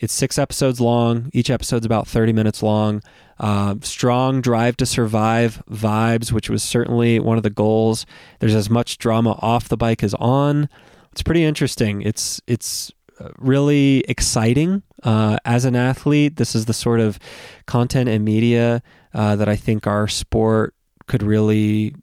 It's 0.01 0.13
six 0.13 0.39
episodes 0.39 0.81
long. 0.81 1.29
Each 1.31 1.51
episode's 1.51 1.85
about 1.85 2.07
30 2.07 2.33
minutes 2.33 2.61
long. 2.63 3.03
Uh, 3.41 3.73
strong 3.81 4.39
drive 4.39 4.77
to 4.77 4.85
survive 4.85 5.63
vibes, 5.67 6.31
which 6.31 6.47
was 6.47 6.61
certainly 6.61 7.19
one 7.19 7.37
of 7.37 7.43
the 7.43 7.49
goals. 7.49 8.05
There's 8.37 8.53
as 8.53 8.69
much 8.69 8.99
drama 8.99 9.31
off 9.41 9.67
the 9.67 9.75
bike 9.75 10.03
as 10.03 10.13
on. 10.13 10.69
It's 11.11 11.23
pretty 11.23 11.43
interesting. 11.43 12.03
It's 12.03 12.39
it's 12.45 12.91
uh, 13.19 13.29
really 13.39 14.05
exciting 14.07 14.83
uh, 15.01 15.37
as 15.43 15.65
an 15.65 15.75
athlete. 15.75 16.35
This 16.35 16.53
is 16.53 16.65
the 16.65 16.73
sort 16.73 16.99
of 16.99 17.17
content 17.65 18.07
and 18.09 18.23
media 18.23 18.83
uh, 19.15 19.35
that 19.37 19.49
I 19.49 19.55
think 19.55 19.87
our 19.87 20.07
sport 20.07 20.75
could 21.07 21.23
really 21.23 21.95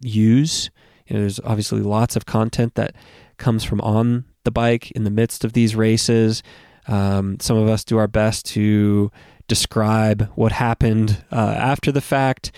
use. 0.00 0.68
You 1.06 1.14
know, 1.14 1.20
there's 1.20 1.38
obviously 1.44 1.80
lots 1.80 2.16
of 2.16 2.26
content 2.26 2.74
that 2.74 2.96
comes 3.36 3.62
from 3.62 3.80
on 3.82 4.24
the 4.42 4.50
bike 4.50 4.90
in 4.90 5.04
the 5.04 5.10
midst 5.10 5.44
of 5.44 5.52
these 5.52 5.76
races. 5.76 6.42
Um, 6.88 7.38
some 7.38 7.56
of 7.56 7.68
us 7.68 7.84
do 7.84 7.98
our 7.98 8.08
best 8.08 8.46
to 8.46 9.12
describe 9.48 10.30
what 10.34 10.52
happened 10.52 11.24
uh, 11.30 11.54
after 11.56 11.92
the 11.92 12.00
fact, 12.00 12.52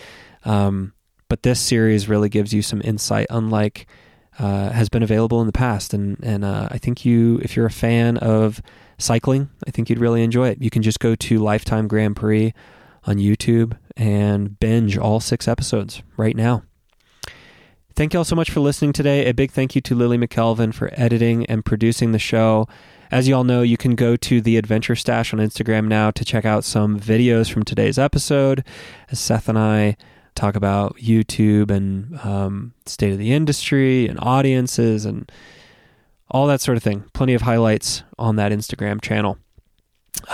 um, 0.45 0.93
but 1.29 1.43
this 1.43 1.61
series 1.61 2.09
really 2.09 2.29
gives 2.29 2.53
you 2.53 2.63
some 2.63 2.81
insight, 2.85 3.27
unlike 3.31 3.87
uh, 4.39 4.71
has 4.71 4.89
been 4.89 5.03
available 5.03 5.41
in 5.41 5.47
the 5.47 5.53
past. 5.53 5.95
And 5.95 6.17
and 6.23 6.45
uh, 6.45 6.69
I 6.71 6.79
think 6.79 7.05
you, 7.05 7.41
if 7.43 7.57
you're 7.57 7.67
a 7.67 7.71
fan 7.71 8.17
of 8.19 8.61
cycling, 8.99 9.51
I 9.67 9.71
think 9.71 9.89
you'd 9.89 9.99
really 9.99 10.23
enjoy 10.23 10.49
it. 10.49 10.63
You 10.63 10.71
can 10.71 10.83
just 10.83 11.01
go 11.01 11.15
to 11.15 11.39
Lifetime 11.39 11.89
Grand 11.89 12.17
Prix 12.17 12.53
on 13.05 13.17
YouTube 13.17 13.77
and 13.97 14.59
binge 14.59 14.99
all 14.99 15.21
six 15.21 15.47
episodes 15.47 16.03
right 16.17 16.37
now. 16.37 16.63
Thank 17.97 18.13
you 18.13 18.19
all 18.19 18.25
so 18.25 18.35
much 18.35 18.51
for 18.51 18.59
listening 18.59 18.93
today. 18.93 19.27
A 19.27 19.35
big 19.35 19.53
thank 19.53 19.77
you 19.77 19.81
to 19.83 19.95
Lily 19.95 20.19
McElveen 20.19 20.75
for 20.75 20.91
editing 20.95 21.47
and 21.47 21.65
producing 21.65 22.11
the 22.11 22.19
show. 22.19 22.67
As 23.15 23.29
you 23.29 23.37
all 23.37 23.45
know, 23.45 23.63
you 23.63 23.77
can 23.77 23.95
go 23.95 24.17
to 24.17 24.41
the 24.41 24.57
Adventure 24.57 24.97
Stache 24.97 25.33
on 25.33 25.39
Instagram 25.39 25.87
now 25.87 26.11
to 26.11 26.25
check 26.25 26.45
out 26.45 26.65
some 26.65 26.99
videos 26.99 27.49
from 27.49 27.63
today's 27.63 27.97
episode. 27.97 28.65
As 29.09 29.21
Seth 29.21 29.49
and 29.49 29.57
I 29.57 29.97
talk 30.35 30.57
about 30.57 30.97
YouTube 30.97 31.71
and 31.71 32.19
um, 32.25 32.75
state 32.87 33.13
of 33.13 33.19
the 33.21 33.33
industry 33.33 34.09
and 34.09 34.19
audiences 34.21 35.05
and 35.05 35.31
all 36.29 36.49
that 36.49 36.61
sort 36.61 36.77
of 36.77 36.83
thing. 36.83 37.05
Plenty 37.13 37.35
of 37.35 37.43
highlights 37.43 38.03
on 38.19 38.35
that 38.35 38.51
Instagram 38.51 39.01
channel. 39.01 39.39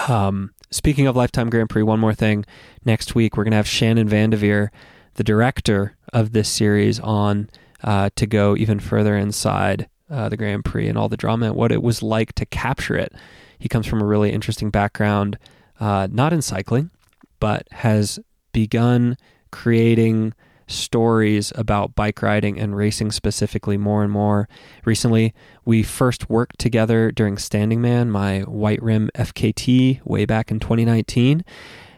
Um, 0.09 0.55
speaking 0.71 1.07
of 1.07 1.15
Lifetime 1.15 1.51
Grand 1.51 1.69
Prix, 1.69 1.83
one 1.83 2.01
more 2.01 2.15
thing. 2.15 2.47
Next 2.87 3.15
week, 3.15 3.37
we're 3.37 3.45
going 3.45 3.51
to 3.51 3.59
have 3.59 3.69
Shannon 3.69 4.09
Vandeveer, 4.09 4.71
the 5.17 5.25
director 5.25 5.99
of 6.15 6.33
this 6.33 6.49
series, 6.49 6.99
on 6.99 7.51
uh, 7.85 8.09
to 8.17 8.27
go 8.27 8.57
even 8.57 8.81
further 8.81 9.19
inside 9.19 9.87
uh, 10.11 10.29
the 10.29 10.37
Grand 10.37 10.65
Prix 10.65 10.89
and 10.89 10.99
all 10.99 11.09
the 11.09 11.17
drama 11.17 11.47
and 11.47 11.57
what 11.57 11.73
it 11.73 11.83
was 11.83 12.03
like 12.03 12.33
to 12.35 12.47
capture 12.47 12.97
it. 12.97 13.13
He 13.59 13.69
comes 13.69 13.87
from 13.87 14.01
a 14.01 14.07
really 14.07 14.33
interesting 14.33 14.71
background, 14.71 15.39
uh, 15.79 16.09
not 16.11 16.33
in 16.33 16.43
cycling, 16.43 16.91
but 17.39 17.69
has 17.71 18.19
begun 18.53 19.17
creating 19.51 20.35
stories 20.67 21.53
about 21.57 21.95
bike 21.95 22.23
riding 22.23 22.59
and 22.59 22.77
racing 22.77 23.11
specifically 23.11 23.77
more 23.77 24.03
and 24.03 24.13
more. 24.13 24.49
Recently, 24.85 25.35
we 25.65 25.83
first 25.83 26.31
worked 26.31 26.59
together 26.59 27.11
during 27.11 27.39
Standing 27.39 27.81
Man, 27.81 28.11
my 28.11 28.41
White 28.41 28.83
Rim 28.83 29.11
FKT, 29.15 30.01
way 30.05 30.25
back 30.25 30.51
in 30.51 30.61
2019. 30.61 31.45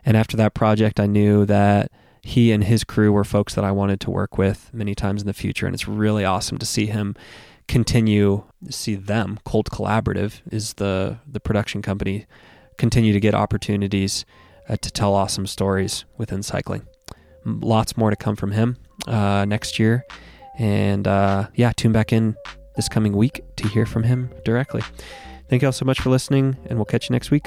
And 0.04 0.16
after 0.16 0.36
that 0.36 0.54
project, 0.54 0.98
I 0.98 1.06
knew 1.06 1.44
that 1.46 1.92
he 2.22 2.52
and 2.52 2.64
his 2.64 2.84
crew 2.84 3.12
were 3.12 3.24
folks 3.24 3.54
that 3.54 3.64
I 3.64 3.72
wanted 3.72 4.00
to 4.00 4.10
work 4.10 4.38
with 4.38 4.70
many 4.72 4.94
times 4.94 5.20
in 5.22 5.26
the 5.26 5.34
future. 5.34 5.66
And 5.66 5.74
it's 5.74 5.88
really 5.88 6.24
awesome 6.24 6.58
to 6.58 6.66
see 6.66 6.86
him 6.86 7.14
continue, 7.72 8.44
see 8.68 8.94
them, 8.94 9.40
Cold 9.44 9.70
Collaborative 9.70 10.42
is 10.50 10.74
the, 10.74 11.18
the 11.26 11.40
production 11.40 11.80
company, 11.80 12.26
continue 12.76 13.14
to 13.14 13.20
get 13.20 13.34
opportunities 13.34 14.26
uh, 14.68 14.76
to 14.76 14.90
tell 14.90 15.14
awesome 15.14 15.46
stories 15.46 16.04
within 16.18 16.42
cycling 16.42 16.86
lots 17.44 17.96
more 17.96 18.10
to 18.10 18.16
come 18.16 18.36
from 18.36 18.52
him 18.52 18.76
uh, 19.06 19.44
next 19.46 19.78
year. 19.78 20.04
And 20.58 21.08
uh, 21.08 21.48
yeah, 21.54 21.72
tune 21.74 21.92
back 21.92 22.12
in 22.12 22.36
this 22.76 22.88
coming 22.88 23.16
week 23.16 23.42
to 23.56 23.68
hear 23.68 23.86
from 23.86 24.02
him 24.02 24.30
directly. 24.44 24.82
Thank 25.48 25.62
you 25.62 25.68
all 25.68 25.72
so 25.72 25.84
much 25.84 26.00
for 26.00 26.10
listening, 26.10 26.56
and 26.66 26.78
we'll 26.78 26.84
catch 26.84 27.08
you 27.08 27.14
next 27.14 27.30
week. 27.30 27.46